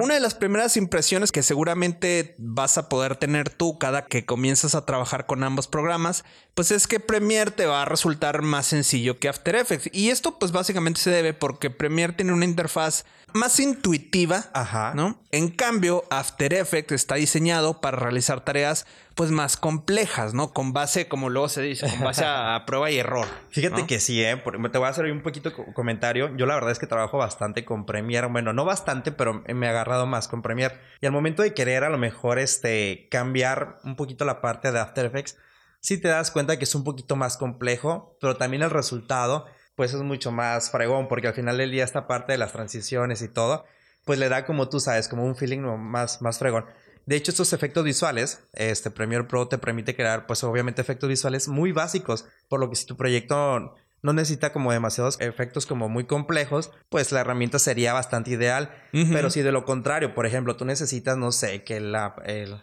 una 0.00 0.14
de 0.14 0.20
las 0.20 0.34
primeras 0.34 0.76
impresiones 0.76 1.30
que 1.30 1.44
seguramente 1.44 2.34
vas 2.36 2.76
a 2.76 2.88
poder 2.88 3.14
tener 3.14 3.48
tú 3.48 3.78
cada 3.78 4.06
que 4.06 4.26
comienzas 4.26 4.74
a 4.74 4.84
trabajar 4.84 5.26
con 5.26 5.44
ambos 5.44 5.68
programas, 5.68 6.24
pues 6.54 6.72
es 6.72 6.88
que 6.88 6.98
Premiere 6.98 7.52
te 7.52 7.66
va 7.66 7.82
a 7.82 7.84
resultar 7.84 8.42
más 8.42 8.66
sencillo 8.66 9.20
que 9.20 9.28
After 9.28 9.54
Effects. 9.54 9.90
Y 9.92 10.10
esto 10.10 10.38
pues 10.40 10.50
básicamente 10.50 11.00
se 11.00 11.10
debe 11.10 11.32
porque 11.32 11.70
Premiere 11.70 12.14
tiene 12.14 12.32
una 12.32 12.44
interfaz 12.44 13.04
más 13.32 13.58
intuitiva, 13.60 14.46
¿no? 14.94 15.20
En 15.30 15.48
cambio, 15.48 16.04
After 16.10 16.54
Effects 16.54 16.92
está 16.92 17.16
diseñado 17.16 17.80
para 17.80 17.98
realizar 17.98 18.44
tareas 18.44 18.86
pues 19.16 19.30
más 19.30 19.56
complejas, 19.56 20.34
¿no? 20.34 20.52
Con 20.52 20.72
base, 20.72 21.08
como 21.08 21.30
luego 21.30 21.48
se 21.48 21.62
dice, 21.62 21.88
con 21.88 22.00
base 22.00 22.24
a 22.24 22.63
prueba 22.66 22.90
y 22.90 22.98
error. 22.98 23.26
Fíjate 23.50 23.86
que 23.86 24.00
sí, 24.00 24.22
¿eh? 24.22 24.36
te 24.36 24.78
voy 24.78 24.86
a 24.86 24.90
hacer 24.90 25.06
un 25.06 25.22
poquito 25.22 25.52
comentario. 25.72 26.36
Yo 26.36 26.46
la 26.46 26.54
verdad 26.54 26.70
es 26.70 26.78
que 26.78 26.86
trabajo 26.86 27.18
bastante 27.18 27.64
con 27.64 27.86
Premiere. 27.86 28.26
Bueno, 28.28 28.52
no 28.52 28.64
bastante, 28.64 29.12
pero 29.12 29.42
me 29.46 29.66
he 29.66 29.68
agarrado 29.68 30.06
más 30.06 30.28
con 30.28 30.42
Premiere. 30.42 30.78
Y 31.00 31.06
al 31.06 31.12
momento 31.12 31.42
de 31.42 31.54
querer 31.54 31.84
a 31.84 31.90
lo 31.90 31.98
mejor 31.98 32.38
este, 32.38 33.08
cambiar 33.10 33.78
un 33.84 33.96
poquito 33.96 34.24
la 34.24 34.40
parte 34.40 34.72
de 34.72 34.80
After 34.80 35.04
Effects, 35.04 35.36
sí 35.80 36.00
te 36.00 36.08
das 36.08 36.30
cuenta 36.30 36.58
que 36.58 36.64
es 36.64 36.74
un 36.74 36.84
poquito 36.84 37.16
más 37.16 37.36
complejo, 37.36 38.16
pero 38.20 38.36
también 38.36 38.62
el 38.62 38.70
resultado 38.70 39.46
pues 39.76 39.92
es 39.92 40.02
mucho 40.02 40.30
más 40.30 40.70
fregón, 40.70 41.08
porque 41.08 41.28
al 41.28 41.34
final 41.34 41.58
del 41.58 41.70
día 41.70 41.84
esta 41.84 42.06
parte 42.06 42.32
de 42.32 42.38
las 42.38 42.52
transiciones 42.52 43.22
y 43.22 43.28
todo, 43.28 43.64
pues 44.04 44.18
le 44.18 44.28
da 44.28 44.44
como 44.44 44.68
tú 44.68 44.80
sabes, 44.80 45.08
como 45.08 45.24
un 45.24 45.36
feeling 45.36 45.60
más, 45.60 46.22
más 46.22 46.38
fregón. 46.38 46.66
De 47.06 47.16
hecho, 47.16 47.30
estos 47.30 47.52
efectos 47.52 47.84
visuales, 47.84 48.40
este 48.54 48.90
Premiere 48.90 49.24
Pro 49.24 49.48
te 49.48 49.58
permite 49.58 49.94
crear, 49.94 50.26
pues 50.26 50.42
obviamente 50.44 50.80
efectos 50.80 51.08
visuales 51.08 51.48
muy 51.48 51.72
básicos, 51.72 52.26
por 52.48 52.60
lo 52.60 52.70
que 52.70 52.76
si 52.76 52.86
tu 52.86 52.96
proyecto 52.96 53.74
no 54.02 54.12
necesita 54.12 54.52
como 54.52 54.70
demasiados 54.70 55.18
efectos 55.20 55.64
como 55.64 55.88
muy 55.88 56.04
complejos, 56.04 56.72
pues 56.90 57.10
la 57.10 57.20
herramienta 57.20 57.58
sería 57.58 57.94
bastante 57.94 58.30
ideal. 58.32 58.70
Pero 58.92 59.30
si 59.30 59.40
de 59.40 59.50
lo 59.50 59.64
contrario, 59.64 60.14
por 60.14 60.26
ejemplo, 60.26 60.56
tú 60.56 60.66
necesitas, 60.66 61.16
no 61.16 61.32
sé, 61.32 61.64
que 61.64 61.80
la, 61.80 62.14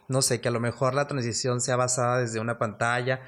no 0.08 0.22
sé, 0.22 0.40
que 0.40 0.50
a 0.50 0.52
lo 0.52 0.60
mejor 0.60 0.94
la 0.94 1.08
transición 1.08 1.60
sea 1.60 1.78
basada 1.78 2.20
desde 2.20 2.40
una 2.40 2.60
pantalla 2.60 3.22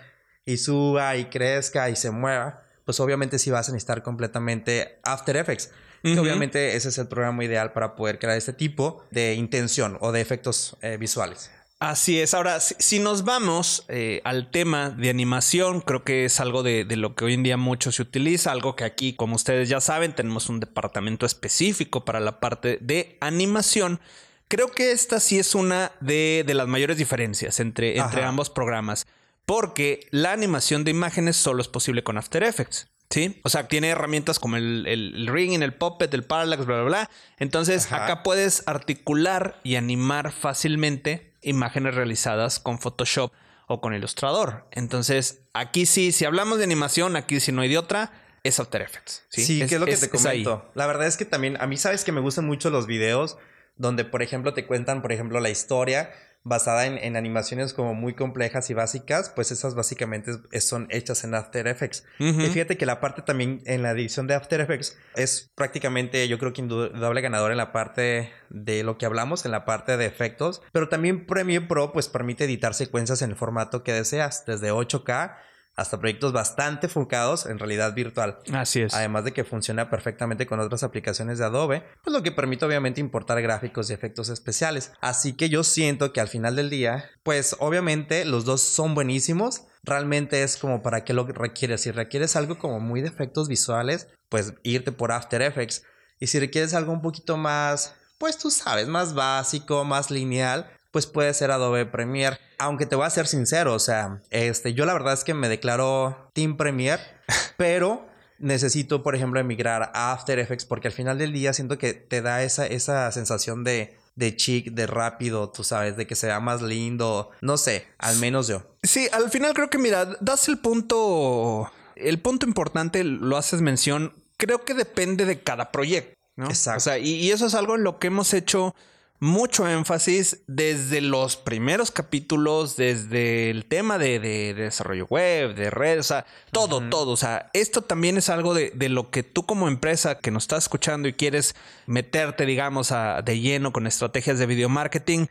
y 0.45 0.58
suba 0.58 1.15
y 1.15 1.26
crezca 1.26 1.89
y 1.89 1.95
se 1.95 2.12
mueva, 2.12 2.63
pues 2.86 2.99
obviamente 2.99 3.39
sí 3.39 3.49
vas 3.49 3.69
a 3.69 3.71
necesitar 3.71 4.04
completamente 4.04 4.99
After 5.04 5.36
Effects 5.36 5.71
obviamente 6.04 6.76
ese 6.76 6.89
es 6.89 6.98
el 6.98 7.08
programa 7.08 7.44
ideal 7.44 7.72
para 7.74 7.96
poder 7.96 8.20
crear 8.20 8.38
este 8.38 8.54
tipo 8.54 9.04
de 9.12 9.36
intención 9.36 9.98
o 10.02 10.12
de 10.12 10.22
efectos 10.22 10.78
eh, 10.82 10.98
visuales. 10.98 11.50
Así 11.84 12.22
es. 12.22 12.34
Ahora, 12.34 12.62
si, 12.62 13.00
nos 13.00 13.26
vamos 13.26 13.84
eh, 13.89 14.22
al 14.24 14.50
tema 14.52 14.89
de 14.89 15.10
animación, 15.10 15.82
creo 15.82 16.06
que 16.06 16.24
es 16.24 16.39
algo 16.39 16.63
de, 16.63 16.86
lo 16.96 17.13
que 17.13 17.26
hoy 17.26 17.34
en 17.34 17.44
día 17.44 17.58
mucho 17.58 17.92
se 17.92 18.02
utiliza, 18.02 18.54
algo 18.54 18.78
que 18.78 18.86
aquí, 18.86 19.12
como 19.12 19.36
ustedes 19.36 19.68
ya 19.68 19.82
saben, 19.82 20.13
tenemos 20.13 20.48
un 20.48 20.62
departamento 20.62 21.26
específico 21.26 22.06
para 22.06 22.22
la 22.22 22.39
parte 22.39 22.78
de 22.80 23.18
animación. 23.20 24.00
Creo 24.48 24.70
que 24.70 24.94
esta 24.94 25.20
sí 25.20 25.39
es 25.39 25.56
una 25.56 25.92
de, 26.00 26.46
las 26.48 26.70
mayores 26.70 26.96
diferencias 26.96 27.60
entre, 27.60 28.00
entre 28.00 28.24
ambos 28.24 28.50
programas, 28.50 29.06
porque 29.46 30.08
la 30.10 30.32
animación 30.32 30.86
de 30.86 30.92
imágenes 30.92 31.36
solo 31.36 31.62
es 31.62 31.68
posible 31.68 32.02
con 32.02 32.18
After 32.18 32.44
Effects. 32.44 32.88
Sí, 33.13 33.39
o 33.43 33.49
sea, 33.49 33.67
tiene 33.67 33.89
herramientas 33.89 34.39
como 34.39 34.58
el, 34.58 34.88
el, 34.88 35.28
ring, 35.28 35.62
el 35.62 35.76
puppet, 35.76 36.12
el 36.15 36.23
parallax, 36.23 36.65
bla, 36.65 36.78
bla, 36.78 36.84
bla. 36.86 37.10
Entonces, 37.38 37.91
acá 37.91 38.23
puedes 38.23 38.63
articular 38.65 39.60
y 39.62 39.76
animar 39.76 40.32
fácilmente 40.32 41.32
imágenes 41.43 41.93
realizadas 41.93 42.60
con 42.60 42.80
Photoshop 42.80 43.32
o 43.67 43.82
con 43.82 43.93
Illustrator. 43.93 44.65
Entonces, 44.71 45.43
aquí 45.54 45.86
sí, 45.86 46.12
si 46.12 46.26
hablamos 46.26 46.58
de 46.58 46.63
animación, 46.63 47.15
aquí 47.15 47.39
sí 47.39 47.52
no 47.52 47.62
hay 47.62 47.69
de 47.69 47.78
otra, 47.78 48.12
es 48.41 48.60
After 48.60 48.82
Effects. 48.82 49.26
Sí, 49.30 49.60
que 49.60 49.65
es 49.65 49.80
lo 49.80 49.86
que 49.86 49.95
te 49.95 50.10
comento. 50.10 50.71
La 50.73 50.88
verdad 50.88 51.06
es 51.06 51.15
que 51.15 51.26
también, 51.26 51.62
a 51.62 51.67
mí 51.67 51.78
sabes 51.78 52.04
que 52.04 52.12
me 52.12 52.19
gustan 52.19 52.47
mucho 52.47 52.71
los 52.71 52.88
videos 52.88 53.38
donde, 53.76 54.06
por 54.06 54.23
ejemplo, 54.23 54.56
te 54.56 54.65
cuentan, 54.65 55.04
por 55.04 55.12
ejemplo, 55.12 55.39
la 55.39 55.52
historia 55.52 56.10
basada 56.43 56.86
en, 56.86 57.15
animaciones 57.15 57.73
como 57.73 57.93
muy 57.93 58.13
complejas 58.13 58.69
y 58.69 58.73
básicas, 58.73 59.29
pues 59.29 59.51
esas 59.51 59.75
básicamente 59.75 60.32
son 60.60 60.88
hechas 60.89 61.23
en 61.23 61.36
After 61.36 61.67
Effects. 61.67 62.03
Y 62.19 62.34
fíjate 62.34 62.77
que 62.77 62.86
la 62.86 62.99
parte 62.99 63.21
también 63.21 63.62
en 63.65 63.82
la 63.82 63.91
edición 63.91 64.27
de 64.27 64.36
After 64.36 64.60
Effects 64.60 64.97
es 65.15 65.51
prácticamente, 65.56 66.27
yo 66.27 66.38
creo 66.39 66.51
que 66.51 66.62
indudable 66.62 67.21
ganador 67.21 67.51
en 67.51 67.58
la 67.58 67.71
parte 67.71 68.32
de 68.49 68.84
lo 68.84 68.97
que 68.97 69.06
hablamos, 69.06 69.45
en 69.45 69.51
la 69.51 69.65
parte 69.65 69.95
de 69.95 70.06
efectos, 70.06 70.62
pero 70.71 70.89
también 70.89 71.25
Premiere 71.25 71.65
Pro 71.65 71.93
pues 71.93 72.10
permite 72.10 72.43
editar 72.43 72.73
secuencias 72.73 73.21
en 73.21 73.29
el 73.29 73.36
formato 73.36 73.84
que 73.84 73.93
deseas, 73.93 74.45
desde 74.45 74.71
8K 74.71 75.36
hasta 75.75 75.99
proyectos 75.99 76.33
bastante 76.33 76.88
enfocados 76.88 77.45
en 77.45 77.59
realidad 77.59 77.93
virtual. 77.93 78.39
Así 78.53 78.81
es. 78.81 78.93
Además 78.93 79.25
de 79.25 79.33
que 79.33 79.43
funciona 79.43 79.89
perfectamente 79.89 80.45
con 80.45 80.59
otras 80.59 80.83
aplicaciones 80.83 81.39
de 81.39 81.45
Adobe, 81.45 81.83
pues 82.03 82.13
lo 82.13 82.23
que 82.23 82.31
permite 82.31 82.65
obviamente 82.65 83.01
importar 83.01 83.41
gráficos 83.41 83.89
y 83.89 83.93
efectos 83.93 84.29
especiales. 84.29 84.91
Así 85.01 85.33
que 85.33 85.49
yo 85.49 85.63
siento 85.63 86.13
que 86.13 86.21
al 86.21 86.27
final 86.27 86.55
del 86.55 86.69
día, 86.69 87.09
pues 87.23 87.55
obviamente 87.59 88.25
los 88.25 88.45
dos 88.45 88.62
son 88.62 88.95
buenísimos. 88.95 89.63
Realmente 89.83 90.43
es 90.43 90.57
como 90.57 90.81
para 90.81 91.03
qué 91.03 91.13
lo 91.13 91.25
requieres. 91.25 91.81
Si 91.81 91.91
requieres 91.91 92.36
algo 92.36 92.57
como 92.57 92.79
muy 92.79 93.01
de 93.01 93.09
efectos 93.09 93.47
visuales, 93.47 94.07
pues 94.29 94.53
irte 94.63 94.91
por 94.91 95.12
After 95.12 95.41
Effects. 95.41 95.83
Y 96.19 96.27
si 96.27 96.39
requieres 96.39 96.73
algo 96.73 96.93
un 96.93 97.01
poquito 97.01 97.38
más 97.38 97.95
pues 98.23 98.38
tú 98.38 98.49
sabes, 98.51 98.88
más 98.88 99.13
básico, 99.13 99.83
más 99.83 100.09
lineal, 100.09 100.71
pues 100.93 101.08
puede 101.08 101.34
ser 101.34 101.49
Adobe 101.49 101.88
Premiere. 101.88 102.38
Aunque 102.60 102.86
te 102.86 102.95
voy 102.95 103.08
a 103.08 103.10
ser 103.10 103.25
sincero, 103.25 103.73
o 103.73 103.79
sea, 103.79 104.21
este, 104.29 104.75
yo 104.75 104.86
la 104.86 104.93
verdad 104.93 105.13
es 105.13 105.23
que 105.23 105.34
me 105.34 105.49
declaro 105.49 106.29
Team 106.34 106.56
Premiere, 106.56 107.01
pero 107.58 108.06
necesito, 108.38 109.01
por 109.01 109.15
ejemplo, 109.15 109.39
emigrar 109.39 109.91
a 109.95 110.13
After 110.13 110.38
Effects 110.38 110.65
porque 110.65 110.89
al 110.89 110.93
final 110.93 111.17
del 111.17 111.34
día 111.34 111.51
siento 111.51 111.79
que 111.79 111.93
te 111.93 112.21
da 112.21 112.43
esa, 112.43 112.67
esa 112.67 113.12
sensación 113.12 113.63
de, 113.63 113.97
de 114.15 114.36
chic, 114.36 114.71
de 114.73 114.86
rápido, 114.86 115.49
tú 115.49 115.63
sabes, 115.63 115.97
de 115.97 116.06
que 116.06 116.13
sea 116.13 116.39
más 116.39 116.62
lindo. 116.62 117.32
No 117.41 117.58
sé, 117.58 117.88
al 117.97 118.17
menos 118.17 118.47
yo. 118.47 118.62
Sí, 118.84 119.08
al 119.12 119.32
final 119.32 119.56
creo 119.56 119.71
que, 119.71 119.79
mira, 119.79 120.06
das 120.21 120.47
el 120.47 120.60
punto. 120.60 121.71
El 121.95 122.19
punto 122.19 122.45
importante, 122.45 123.03
lo 123.03 123.36
haces 123.38 123.62
mención. 123.62 124.13
Creo 124.38 124.63
que 124.63 124.75
depende 124.75 125.25
de 125.25 125.41
cada 125.41 125.71
proyecto, 125.71 126.15
¿no? 126.36 126.45
Exacto. 126.45 126.77
O 126.77 126.82
sea, 126.82 126.99
y, 126.99 127.15
y 127.15 127.32
eso 127.32 127.47
es 127.47 127.56
algo 127.56 127.73
en 127.73 127.84
lo 127.84 127.97
que 127.97 128.08
hemos 128.08 128.36
hecho 128.36 128.75
mucho 129.23 129.67
énfasis 129.67 130.41
desde 130.47 130.99
los 131.01 131.38
primeros 131.38 131.91
capítulos, 131.91 132.75
desde 132.75 133.49
el 133.49 133.65
tema 133.65 133.97
de, 133.97 134.19
de- 134.19 134.53
de 134.53 134.63
desarrollo 134.65 135.05
web, 135.09 135.55
de 135.55 135.69
redes, 135.69 135.99
o 135.99 136.03
sea, 136.03 136.25
todo, 136.51 136.89
todo. 136.89 137.12
O 137.12 137.17
sea, 137.17 137.49
esto 137.53 137.81
también 137.81 138.17
es 138.17 138.29
algo 138.29 138.53
de, 138.53 138.71
de 138.75 138.89
lo 138.89 139.09
que 139.09 139.23
tú 139.23 139.45
como 139.45 139.67
empresa 139.67 140.19
que 140.19 140.29
nos 140.31 140.43
estás 140.43 140.65
escuchando 140.65 141.07
y 141.07 141.13
quieres 141.13 141.55
meterte, 141.88 142.45
digamos, 142.45 142.91
a- 142.91 143.21
de 143.21 143.39
lleno 143.39 143.71
con 143.71 143.88
estrategias 143.88 144.39
de 144.39 144.45
video 144.45 144.69
marketing, 144.69 145.27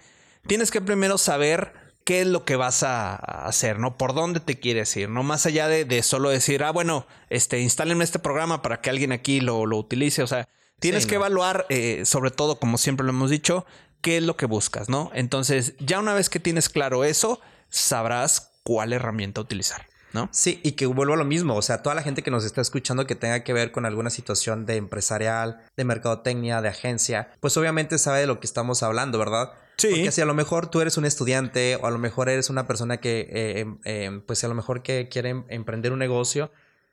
tienes 0.46 0.70
que 0.70 0.81
primero 0.81 1.18
saber 1.18 1.72
qué 2.05 2.22
es 2.22 2.26
lo 2.26 2.44
que 2.44 2.57
vas 2.57 2.83
a 2.83 3.14
a 3.14 3.46
hacer, 3.46 3.78
¿no? 3.78 3.96
Por 3.96 4.14
dónde 4.14 4.40
te 4.40 4.59
quieres 4.59 4.96
ir, 4.96 5.09
¿no? 5.09 5.22
Más 5.22 5.46
allá 5.46 5.68
de, 5.68 5.85
de 5.85 6.02
solo 6.02 6.31
decir, 6.31 6.64
ah, 6.64 6.72
bueno, 6.72 7.07
este, 7.31 7.61
instálenme 7.61 8.02
este 8.05 8.18
programa 8.18 8.62
para 8.62 8.81
que 8.81 8.90
alguien 8.90 9.12
aquí 9.12 9.40
lo, 9.40 9.66
lo 9.66 9.76
utilice. 9.78 10.22
O 10.22 10.26
sea, 10.26 10.48
tienes 10.83 11.05
Sí, 11.05 11.09
que 11.09 11.14
no. 11.14 11.21
evaluar, 11.23 11.64
eh, 11.71 12.05
sobre 12.05 12.31
todo, 12.31 12.59
como 12.59 12.77
siempre 12.77 13.05
lo 13.05 13.11
hemos 13.11 13.31
dicho, 13.31 13.64
qué 14.03 14.18
es 14.18 14.23
lo 14.23 14.37
que 14.37 14.47
buscas, 14.47 14.88
¿no? 14.90 15.11
Entonces, 15.14 15.75
ya 15.79 15.99
una 16.01 16.12
vez 16.12 16.29
que 16.29 16.40
tienes 16.40 16.68
claro 16.68 17.05
eso, 17.05 17.40
sabrás 17.71 18.53
cuál 18.62 18.92
herramienta 18.92 19.40
utilizar, 19.40 19.87
¿no? 20.12 20.29
Sí, 20.33 20.61
y 20.62 20.73
que 20.73 20.87
vuelvo 20.87 21.14
a 21.14 21.16
lo 21.16 21.25
mismo, 21.25 21.55
o 21.57 21.62
sea, 21.62 21.83
toda 21.83 21.95
la 21.95 22.03
gente 22.03 22.23
que 22.23 22.31
nos 22.31 22.45
está 22.45 22.61
escuchando 22.61 23.07
que 23.07 23.14
tenga 23.14 23.42
que 23.45 23.53
ver 23.53 23.73
con 23.73 23.87
alguna 23.87 24.11
situación 24.11 24.66
de 24.66 24.77
empresarial, 24.77 25.62
de 25.77 25.85
mercadotecnia, 25.85 26.61
de 26.61 26.68
agencia, 26.68 27.31
pues 27.40 27.57
obviamente 27.57 27.99
sabe 27.99 28.21
de 28.21 28.27
lo 28.27 28.38
que 28.40 28.47
estamos 28.47 28.83
hablando, 28.83 29.18
¿verdad? 29.18 29.53
Sí. 29.79 29.88
Porque 29.90 30.12
si 30.12 30.21
a 30.21 30.27
lo 30.27 30.35
mejor 30.35 30.66
tú 30.68 30.81
eres 30.81 30.97
un 30.99 31.07
estudiante 31.07 31.77
o 31.77 31.87
a 31.87 31.90
lo 31.90 31.99
mejor 31.99 32.29
eres 32.29 32.51
una 32.51 32.66
persona 32.66 32.99
que, 32.99 33.27
eh, 33.31 33.66
em, 33.85 34.21
pues 34.21 34.45
a 34.45 34.49
lo 34.49 34.55
mejor 34.55 34.83
que 34.83 35.09
quiere 35.09 35.31
em- 35.31 35.45
emprender 35.49 35.92
un 35.92 35.99
negocio, 35.99 36.53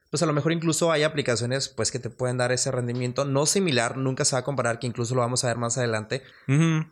pues 0.10 0.24
a 0.24 0.26
lo 0.26 0.34
mejor 0.34 0.52
incluso 0.52 0.92
hay 0.92 1.04
aplicaciones 1.04 1.70
pues 1.70 1.92
que 1.92 2.00
te 2.00 2.10
pueden 2.10 2.38
dar 2.38 2.52
ese 2.52 2.72
rendimiento, 2.72 3.26
no 3.26 3.46
similar, 3.46 3.98
nunca 3.98 4.26
se 4.26 4.36
va 4.36 4.40
a 4.40 4.44
comparar, 4.44 4.80
que 4.80 4.88
incluso 4.88 5.14
lo 5.16 5.22
vamos 5.22 5.44
a 5.44 5.48
ver 5.48 5.58
más 5.58 5.78
adelante, 5.78 6.24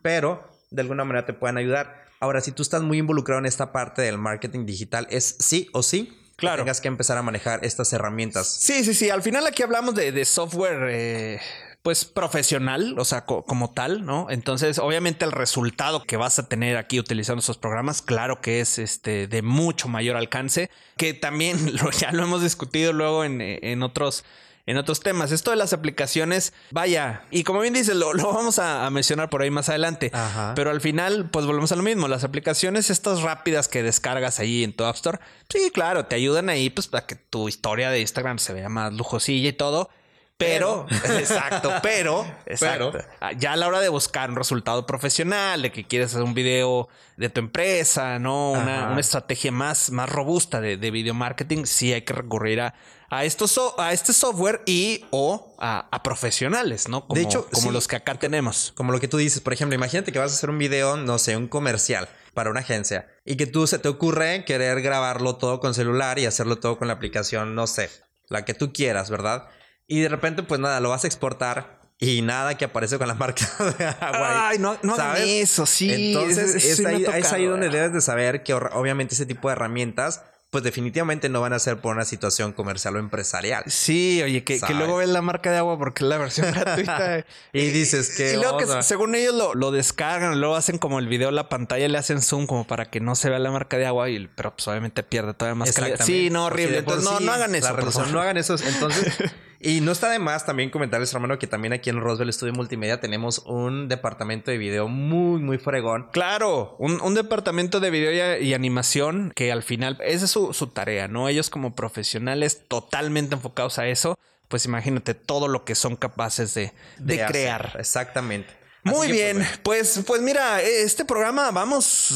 pero 0.02 0.48
de 0.72 0.82
alguna 0.82 1.04
manera 1.06 1.26
te 1.26 1.34
pueden 1.34 1.58
ayudar. 1.58 2.06
Ahora, 2.20 2.42
si 2.42 2.52
tú 2.52 2.62
estás 2.64 2.82
muy 2.82 2.98
involucrado 2.98 3.40
en 3.40 3.46
esta 3.46 3.72
parte 3.72 4.02
del 4.02 4.18
marketing 4.18 4.66
digital, 4.66 5.08
es 5.10 5.36
sí 5.40 5.70
o 5.74 5.84
sí 5.84 6.06
que 6.32 6.42
Claro. 6.42 6.64
tengas 6.64 6.82
que 6.82 6.88
empezar 6.88 7.18
a 7.18 7.22
manejar 7.24 7.60
estas 7.64 7.92
herramientas. 7.94 8.48
Sí, 8.48 8.84
sí, 8.84 8.94
sí. 8.94 9.10
Al 9.10 9.24
final 9.24 9.48
aquí 9.48 9.64
hablamos 9.64 9.96
de, 9.96 10.12
de 10.12 10.24
software, 10.26 10.88
eh, 10.92 11.40
pues 11.84 12.04
profesional, 12.06 12.96
o 13.00 13.06
sea, 13.06 13.26
co- 13.26 13.44
como 13.46 13.72
tal, 13.72 14.06
¿no? 14.06 14.28
Entonces, 14.30 14.78
obviamente 14.80 15.24
el 15.26 15.32
resultado 15.32 16.04
que 16.04 16.18
vas 16.18 16.38
a 16.40 16.48
tener 16.50 16.76
aquí 16.78 17.00
utilizando 17.00 17.40
esos 17.40 17.58
programas, 17.58 18.02
claro 18.02 18.42
que 18.42 18.60
es 18.60 18.78
este 18.78 19.28
de 19.28 19.42
mucho 19.42 19.88
mayor 19.88 20.18
alcance, 20.18 20.70
que 20.98 21.14
también 21.14 21.58
lo, 21.82 21.92
ya 21.92 22.12
lo 22.12 22.24
hemos 22.24 22.42
discutido 22.44 22.92
luego 22.94 23.24
en, 23.24 23.40
eh, 23.42 23.60
en 23.62 23.84
otros 23.84 24.26
en 24.66 24.76
otros 24.76 25.00
temas. 25.00 25.32
Esto 25.32 25.52
de 25.52 25.56
las 25.56 25.72
aplicaciones, 25.72 26.52
vaya, 26.72 27.24
y 27.32 27.46
como 27.46 27.62
bien 27.62 27.74
dices, 27.74 27.96
lo, 27.96 28.12
lo 28.14 28.34
vamos 28.34 28.60
a, 28.60 28.86
a 28.86 28.90
mencionar 28.90 29.30
por 29.30 29.42
ahí 29.42 29.50
más 29.50 29.70
adelante. 29.70 30.12
Ajá. 30.14 30.52
Pero 30.58 30.72
al 30.72 30.82
final, 30.82 31.30
pues 31.32 31.46
volvemos 31.46 31.72
a 31.72 31.78
lo 31.78 31.84
mismo. 31.84 32.10
Las 32.10 32.26
aplicaciones 32.26 32.90
estas 32.90 33.22
rápidas 33.22 33.70
que 33.70 33.82
descargas 33.82 34.40
ahí 34.42 34.66
en 34.66 34.74
tu 34.74 34.84
App 34.84 34.98
Store, 34.98 35.20
sí, 35.48 35.72
claro, 35.74 36.08
te 36.08 36.16
ayudan 36.16 36.50
ahí 36.50 36.70
pues 36.70 36.88
para 36.90 37.06
que 37.08 37.16
tu 37.16 37.48
historia 37.48 37.90
de 37.92 38.02
Instagram 38.02 38.40
se 38.40 38.52
vea 38.52 38.68
más 38.68 38.92
lujosilla 38.92 39.48
y 39.48 39.54
todo. 39.54 39.90
Pero, 40.40 40.86
exacto, 41.18 41.72
pero, 41.82 42.24
exacto. 42.46 42.92
Pero. 42.92 43.38
Ya 43.40 43.54
a 43.54 43.56
la 43.56 43.68
hora 43.68 43.80
de 43.80 43.90
buscar 43.90 44.30
un 44.30 44.36
resultado 44.36 44.86
profesional, 44.86 45.64
de 45.64 45.72
que 45.72 45.88
quieres 45.88 46.12
hacer 46.12 46.22
un 46.22 46.36
video 46.36 46.90
de 47.16 47.30
tu 47.30 47.40
empresa, 47.40 48.20
¿no? 48.20 48.52
Una, 48.52 49.00
estrategia 49.00 49.52
más, 49.52 49.90
más 49.90 50.08
robusta 50.08 50.62
de, 50.62 50.78
de 50.78 50.92
video 50.92 51.16
marketing, 51.16 51.66
sí 51.66 51.92
hay 51.92 52.04
que 52.04 52.14
recurrir 52.14 52.62
a, 52.62 52.76
a, 53.10 53.26
estos 53.26 53.60
a 53.80 53.92
este 53.94 54.14
software 54.14 54.62
y 54.68 55.06
o 55.10 55.56
a, 55.58 55.88
a 55.90 56.04
profesionales, 56.04 56.88
¿no? 56.88 57.08
Como, 57.08 57.16
De 57.16 57.26
hecho, 57.26 57.48
como 57.50 57.70
sí. 57.70 57.74
los 57.74 57.88
que 57.88 57.96
acá 57.96 58.14
tenemos. 58.14 58.74
Como 58.76 58.92
lo 58.92 59.00
que 59.00 59.08
tú 59.08 59.18
dices, 59.18 59.42
por 59.42 59.54
ejemplo, 59.54 59.74
imagínate 59.74 60.12
que 60.12 60.20
vas 60.20 60.32
a 60.34 60.36
hacer 60.36 60.52
un 60.52 60.60
video, 60.60 60.98
no 60.98 61.18
sé, 61.18 61.36
un 61.36 61.48
comercial 61.48 62.10
para 62.36 62.52
una 62.52 62.60
agencia 62.60 63.08
y 63.26 63.38
que 63.38 63.48
tú 63.48 63.66
se 63.66 63.80
te 63.80 63.88
ocurre 63.90 64.46
querer 64.46 64.84
grabarlo 64.84 65.38
todo 65.38 65.60
con 65.60 65.74
celular 65.74 66.20
y 66.20 66.28
hacerlo 66.28 66.58
todo 66.60 66.78
con 66.78 66.88
la 66.88 66.94
aplicación, 66.94 67.56
no 67.56 67.66
sé, 67.66 67.90
la 68.30 68.46
que 68.46 68.54
tú 68.54 68.72
quieras, 68.72 69.10
¿verdad? 69.10 69.48
Y 69.88 70.02
de 70.02 70.10
repente, 70.10 70.44
pues 70.44 70.60
nada, 70.60 70.80
lo 70.80 70.90
vas 70.90 71.04
a 71.04 71.08
exportar 71.08 71.78
y 72.00 72.22
nada 72.22 72.56
que 72.58 72.66
aparece 72.66 72.98
con 72.98 73.08
la 73.08 73.14
marca 73.16 73.46
de 73.78 73.86
agua. 73.86 74.50
Ay, 74.50 74.60
no, 74.60 74.78
no 74.84 74.94
hagan 74.96 75.18
eso, 75.26 75.66
sí. 75.66 76.14
Entonces, 76.14 76.56
es- 76.56 76.80
es, 76.80 76.86
ahí, 76.86 77.04
es 77.04 77.10
ahí 77.10 77.22
tocado. 77.24 77.50
donde 77.52 77.70
debes 77.70 77.94
de 77.94 78.02
saber 78.02 78.44
que 78.44 78.54
obviamente 78.54 79.16
ese 79.16 79.26
tipo 79.26 79.48
de 79.48 79.54
herramientas, 79.54 80.24
pues 80.50 80.64
definitivamente 80.64 81.28
no 81.28 81.42
van 81.42 81.52
a 81.54 81.60
ser 81.60 81.78
por 81.80 81.94
una 81.96 82.06
situación 82.06 82.54
comercial 82.54 82.96
o 82.96 83.00
empresarial. 83.00 83.64
Sí, 83.68 84.22
oye, 84.24 84.44
que, 84.46 84.60
que 84.62 84.74
luego 84.74 84.98
ven 84.98 85.12
la 85.12 85.22
marca 85.22 85.52
de 85.52 85.58
agua 85.58 85.78
porque 85.78 86.04
es 86.06 86.10
la 86.10 86.18
versión 86.18 86.52
gratuita. 86.54 87.26
Y 87.52 87.68
dices 87.72 88.16
que... 88.16 88.34
y 88.34 88.36
luego 88.38 88.58
que 88.58 88.66
según 88.84 89.16
ellos 89.16 89.34
lo, 89.36 89.56
lo 89.56 89.72
descargan, 89.72 90.40
luego 90.40 90.56
hacen 90.56 90.78
como 90.78 91.00
el 91.00 91.08
video, 91.08 91.32
la 91.32 91.50
pantalla 91.50 91.88
le 91.90 91.98
hacen 91.98 92.22
zoom 92.22 92.48
como 92.48 92.66
para 92.68 92.86
que 92.90 93.00
no 93.02 93.16
se 93.16 93.30
vea 93.30 93.40
la 93.40 93.52
marca 93.52 93.78
de 93.78 93.86
agua, 93.88 94.10
y, 94.10 94.28
pero 94.36 94.56
pues 94.56 94.68
obviamente 94.70 95.04
pierde 95.04 95.34
todavía 95.34 95.56
más 95.56 95.74
calidad. 95.74 96.00
Sí, 96.06 96.30
no, 96.30 96.46
horrible. 96.46 96.78
De 96.78 96.84
por 96.84 96.94
Entonces, 97.00 97.12
no, 97.12 97.18
sí, 97.20 97.26
no 97.26 97.32
hagan 97.34 97.56
eso. 97.56 97.68
favor. 97.76 98.08
no 98.12 98.22
hagan 98.22 98.38
eso. 98.38 98.56
Entonces, 98.66 99.14
y 99.60 99.82
no 99.82 99.92
está 99.92 100.10
de 100.10 100.20
más 100.20 100.46
también 100.46 100.70
comentarles, 100.70 101.14
hermano, 101.14 101.40
que 101.40 101.48
también 101.48 101.74
aquí 101.74 101.90
en 101.90 102.00
Roswell 102.00 102.32
Studio 102.32 102.54
Multimedia 102.54 103.00
tenemos 103.00 103.40
un 103.46 103.88
departamento 103.88 104.52
de 104.52 104.58
video 104.58 104.88
muy, 104.88 105.40
muy 105.42 105.58
fregón. 105.58 106.10
Claro, 106.12 106.76
un, 106.80 107.02
un 107.02 107.14
departamento 107.16 107.80
de 107.80 107.90
video 107.90 108.40
y, 108.40 108.46
y 108.48 108.54
animación 108.54 109.32
que 109.36 109.52
al 109.52 109.64
final, 109.64 109.98
esa 110.02 110.26
es 110.26 110.32
su, 110.32 110.54
su 110.54 110.68
tarea, 110.68 111.08
¿no? 111.08 111.28
Ellos 111.30 111.50
como 111.50 111.76
profesionales 111.76 112.64
totalmente 112.68 113.36
enfocados 113.36 113.80
a 113.80 113.88
eso, 113.88 114.18
pues 114.48 114.66
imagínate 114.66 115.14
todo 115.14 115.48
lo 115.48 115.66
que 115.66 115.76
son 115.76 115.96
capaces 115.96 116.54
de, 116.54 116.72
de 117.00 117.26
crear. 117.26 117.76
Exactamente. 117.80 118.54
Muy 118.96 119.08
que, 119.08 119.14
bien, 119.14 119.38
pues, 119.64 119.92
pues, 119.94 120.06
pues 120.06 120.22
mira, 120.22 120.62
este 120.62 121.06
programa 121.06 121.52
vamos, 121.52 122.10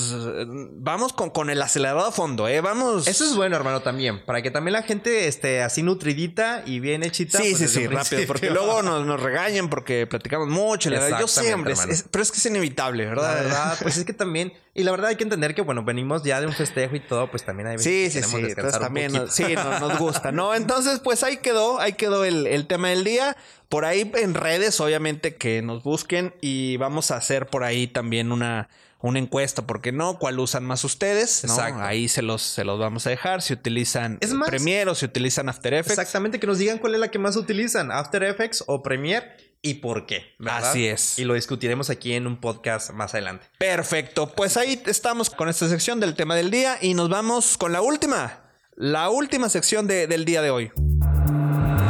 vamos 0.74 1.14
con, 1.14 1.30
con 1.30 1.50
el 1.50 1.62
acelerado 1.62 2.06
a 2.06 2.12
fondo, 2.12 2.48
¿eh? 2.48 2.62
Vamos. 2.62 3.08
Eso 3.08 3.24
es 3.26 3.36
bueno, 3.36 3.56
hermano, 3.56 3.82
también. 3.82 4.24
Para 4.26 4.42
que 4.42 4.52
también 4.52 4.74
la 4.74 4.84
gente 4.84 5.28
esté 5.28 5.62
así 5.62 5.84
nutridita 5.84 6.64
y 6.66 6.80
bien 6.80 7.04
hechita. 7.04 7.38
Sí, 7.40 7.56
pues, 7.56 7.72
sí, 7.72 7.80
sí, 7.80 7.88
rápido, 7.88 8.22
porque 8.28 8.50
luego 8.50 8.82
nos, 8.82 9.06
nos 9.06 9.22
regañan 9.22 9.70
porque 9.70 10.08
platicamos 10.08 10.48
mucho. 10.48 10.90
la 10.90 11.00
verdad. 11.00 11.20
Yo 11.20 11.28
hombre, 11.54 11.74
es- 11.74 11.86
es- 11.86 12.06
pero 12.10 12.22
es 12.24 12.32
que 12.32 12.38
es 12.38 12.46
inevitable, 12.46 13.04
La 13.04 13.10
¿verdad? 13.10 13.36
verdad, 13.44 13.78
pues 13.82 13.98
es 13.98 14.06
que 14.06 14.14
también, 14.14 14.54
y 14.74 14.84
la 14.84 14.92
verdad 14.92 15.10
hay 15.10 15.16
que 15.18 15.24
entender 15.24 15.54
que, 15.54 15.62
bueno, 15.62 15.84
venimos 15.84 16.24
ya 16.24 16.40
de 16.40 16.48
un 16.48 16.54
festejo 16.54 16.96
y 16.96 17.00
todo, 17.02 17.30
pues 17.30 17.44
también 17.44 17.68
hay 17.68 17.76
veces 17.78 18.14
Sí, 18.14 18.20
que 18.20 18.26
sí, 18.26 18.32
sí. 18.38 18.46
Entonces 18.52 18.80
también 18.80 19.12
nos, 19.12 19.34
sí, 19.34 19.44
no- 19.56 19.80
nos 19.80 19.98
gusta, 20.00 20.32
¿no? 20.32 20.54
Entonces, 20.56 21.00
pues 21.00 21.24
ahí 21.24 21.38
quedó, 21.38 21.80
ahí 21.80 21.94
quedó 21.94 22.24
el, 22.26 22.48
el 22.48 22.68
tema 22.68 22.90
del 22.90 23.04
día. 23.04 23.36
Por 23.70 23.86
ahí 23.86 24.10
en 24.16 24.34
redes, 24.34 24.80
obviamente, 24.80 25.36
que 25.36 25.62
nos 25.62 25.84
busquen 25.84 26.34
y 26.42 26.78
vamos 26.78 27.12
a 27.12 27.18
hacer 27.18 27.48
por 27.48 27.64
ahí 27.64 27.88
también 27.88 28.32
una, 28.32 28.70
una 29.00 29.20
encuesta, 29.20 29.66
porque 29.66 29.92
no, 29.92 30.20
cuál 30.20 30.40
usan 30.40 30.64
más 30.66 30.84
ustedes, 30.84 31.44
¿no? 31.46 31.54
Exacto. 31.54 31.82
Ahí 31.82 32.08
se 32.10 32.22
los, 32.22 32.42
se 32.42 32.64
los 32.64 32.80
vamos 32.80 33.08
a 33.08 33.10
dejar. 33.10 33.42
Si 33.42 33.54
utilizan 33.54 34.18
Es 34.22 34.34
más- 34.34 34.50
Premiere 34.50 34.90
o 34.92 34.96
si 34.96 35.06
utilizan 35.06 35.50
After 35.50 35.74
Effects. 35.74 35.98
Exactamente, 36.00 36.40
que 36.40 36.48
nos 36.48 36.58
digan 36.58 36.78
cuál 36.80 36.94
es 36.96 37.00
la 37.02 37.10
que 37.12 37.20
más 37.20 37.36
utilizan, 37.36 37.92
After 37.92 38.24
Effects 38.24 38.64
o 38.68 38.82
Premiere 38.84 39.51
y 39.62 39.76
por 39.76 40.06
qué. 40.06 40.34
¿verdad? 40.40 40.70
Así 40.70 40.88
es. 40.88 41.20
Y 41.20 41.24
lo 41.26 41.34
discutiremos 41.36 41.90
aquí 41.90 42.14
en 42.14 42.28
un 42.28 42.38
podcast 42.38 42.92
más 42.92 43.14
adelante. 43.14 43.46
Perfecto, 43.58 44.32
pues 44.36 44.58
ahí 44.58 44.82
estamos 44.86 45.30
con 45.30 45.50
esta 45.50 45.68
sección 45.70 46.00
del 46.00 46.16
tema 46.16 46.36
del 46.36 46.52
día 46.52 46.78
y 46.82 46.94
nos 46.94 47.10
vamos 47.10 47.58
con 47.58 47.72
la 47.72 47.82
última, 47.82 48.42
la 48.76 49.10
última 49.10 49.50
sección 49.50 49.88
de- 49.88 50.08
del 50.08 50.26
día 50.26 50.42
de 50.42 50.50
hoy. 50.50 50.72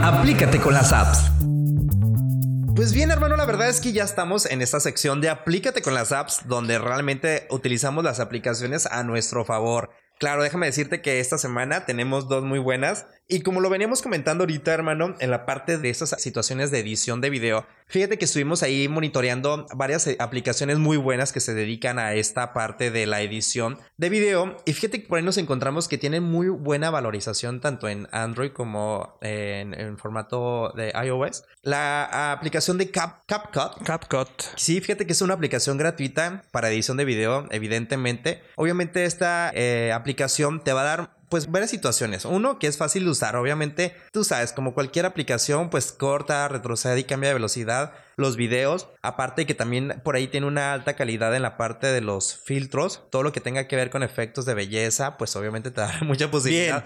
Aplícate 0.03 0.59
con 0.59 0.73
las 0.73 0.91
apps. 0.91 1.19
Pues 2.75 2.93
bien, 2.93 3.11
hermano, 3.11 3.35
la 3.35 3.45
verdad 3.45 3.69
es 3.69 3.79
que 3.79 3.91
ya 3.91 4.03
estamos 4.03 4.45
en 4.47 4.61
esta 4.61 4.79
sección 4.79 5.21
de 5.21 5.29
Aplícate 5.29 5.81
con 5.81 5.93
las 5.93 6.11
apps, 6.11 6.41
donde 6.47 6.79
realmente 6.79 7.45
utilizamos 7.51 8.03
las 8.03 8.19
aplicaciones 8.19 8.87
a 8.87 9.03
nuestro 9.03 9.45
favor. 9.45 9.91
Claro, 10.19 10.41
déjame 10.43 10.67
decirte 10.67 11.01
que 11.01 11.19
esta 11.19 11.37
semana 11.37 11.85
tenemos 11.85 12.27
dos 12.27 12.43
muy 12.43 12.59
buenas 12.59 13.05
Y 13.33 13.43
como 13.43 13.61
lo 13.61 13.69
veníamos 13.69 14.01
comentando 14.01 14.41
ahorita, 14.41 14.73
hermano, 14.73 15.15
en 15.19 15.31
la 15.31 15.45
parte 15.45 15.77
de 15.77 15.89
esas 15.89 16.21
situaciones 16.21 16.69
de 16.69 16.79
edición 16.79 17.21
de 17.21 17.29
video, 17.29 17.65
fíjate 17.87 18.17
que 18.17 18.25
estuvimos 18.25 18.61
ahí 18.61 18.89
monitoreando 18.89 19.67
varias 19.73 20.05
eh, 20.07 20.17
aplicaciones 20.19 20.79
muy 20.79 20.97
buenas 20.97 21.31
que 21.31 21.39
se 21.39 21.53
dedican 21.53 21.97
a 21.97 22.13
esta 22.13 22.51
parte 22.51 22.91
de 22.91 23.05
la 23.05 23.21
edición 23.21 23.79
de 23.95 24.09
video. 24.09 24.57
Y 24.65 24.73
fíjate 24.73 25.01
que 25.01 25.07
por 25.07 25.17
ahí 25.17 25.23
nos 25.23 25.37
encontramos 25.37 25.87
que 25.87 25.97
tienen 25.97 26.23
muy 26.23 26.49
buena 26.49 26.89
valorización 26.89 27.61
tanto 27.61 27.87
en 27.87 28.09
Android 28.11 28.51
como 28.51 29.17
en, 29.21 29.79
en 29.79 29.97
formato 29.97 30.73
de 30.75 30.91
iOS. 31.01 31.45
La 31.61 32.33
aplicación 32.33 32.77
de 32.77 32.91
Cap, 32.91 33.21
CapCut. 33.27 33.81
CapCut. 33.85 34.27
Sí, 34.57 34.81
fíjate 34.81 35.05
que 35.05 35.13
es 35.13 35.21
una 35.21 35.35
aplicación 35.35 35.77
gratuita 35.77 36.43
para 36.51 36.69
edición 36.69 36.97
de 36.97 37.05
video, 37.05 37.47
evidentemente. 37.51 38.41
Obviamente 38.57 39.05
esta 39.05 39.51
eh, 39.55 39.93
aplicación 39.93 40.61
te 40.65 40.73
va 40.73 40.81
a 40.81 40.83
dar 40.83 41.20
pues 41.31 41.49
varias 41.49 41.71
situaciones. 41.71 42.25
Uno, 42.25 42.59
que 42.59 42.67
es 42.67 42.77
fácil 42.77 43.05
de 43.05 43.09
usar. 43.09 43.37
Obviamente, 43.37 43.95
tú 44.11 44.25
sabes, 44.25 44.51
como 44.51 44.73
cualquier 44.73 45.05
aplicación, 45.05 45.69
pues 45.69 45.93
corta, 45.93 46.47
retrocede 46.49 46.99
y 46.99 47.05
cambia 47.05 47.29
de 47.29 47.35
velocidad 47.35 47.93
los 48.17 48.35
videos. 48.35 48.89
Aparte 49.01 49.45
que 49.45 49.55
también 49.55 50.01
por 50.03 50.17
ahí 50.17 50.27
tiene 50.27 50.45
una 50.45 50.73
alta 50.73 50.97
calidad 50.97 51.33
en 51.33 51.41
la 51.41 51.55
parte 51.55 51.87
de 51.87 52.01
los 52.01 52.35
filtros. 52.35 53.03
Todo 53.09 53.23
lo 53.23 53.31
que 53.31 53.39
tenga 53.39 53.67
que 53.69 53.77
ver 53.77 53.89
con 53.89 54.03
efectos 54.03 54.45
de 54.45 54.53
belleza, 54.53 55.17
pues 55.17 55.33
obviamente 55.37 55.71
te 55.71 55.79
da 55.79 55.99
mucha 56.03 56.29
posibilidad. 56.29 56.85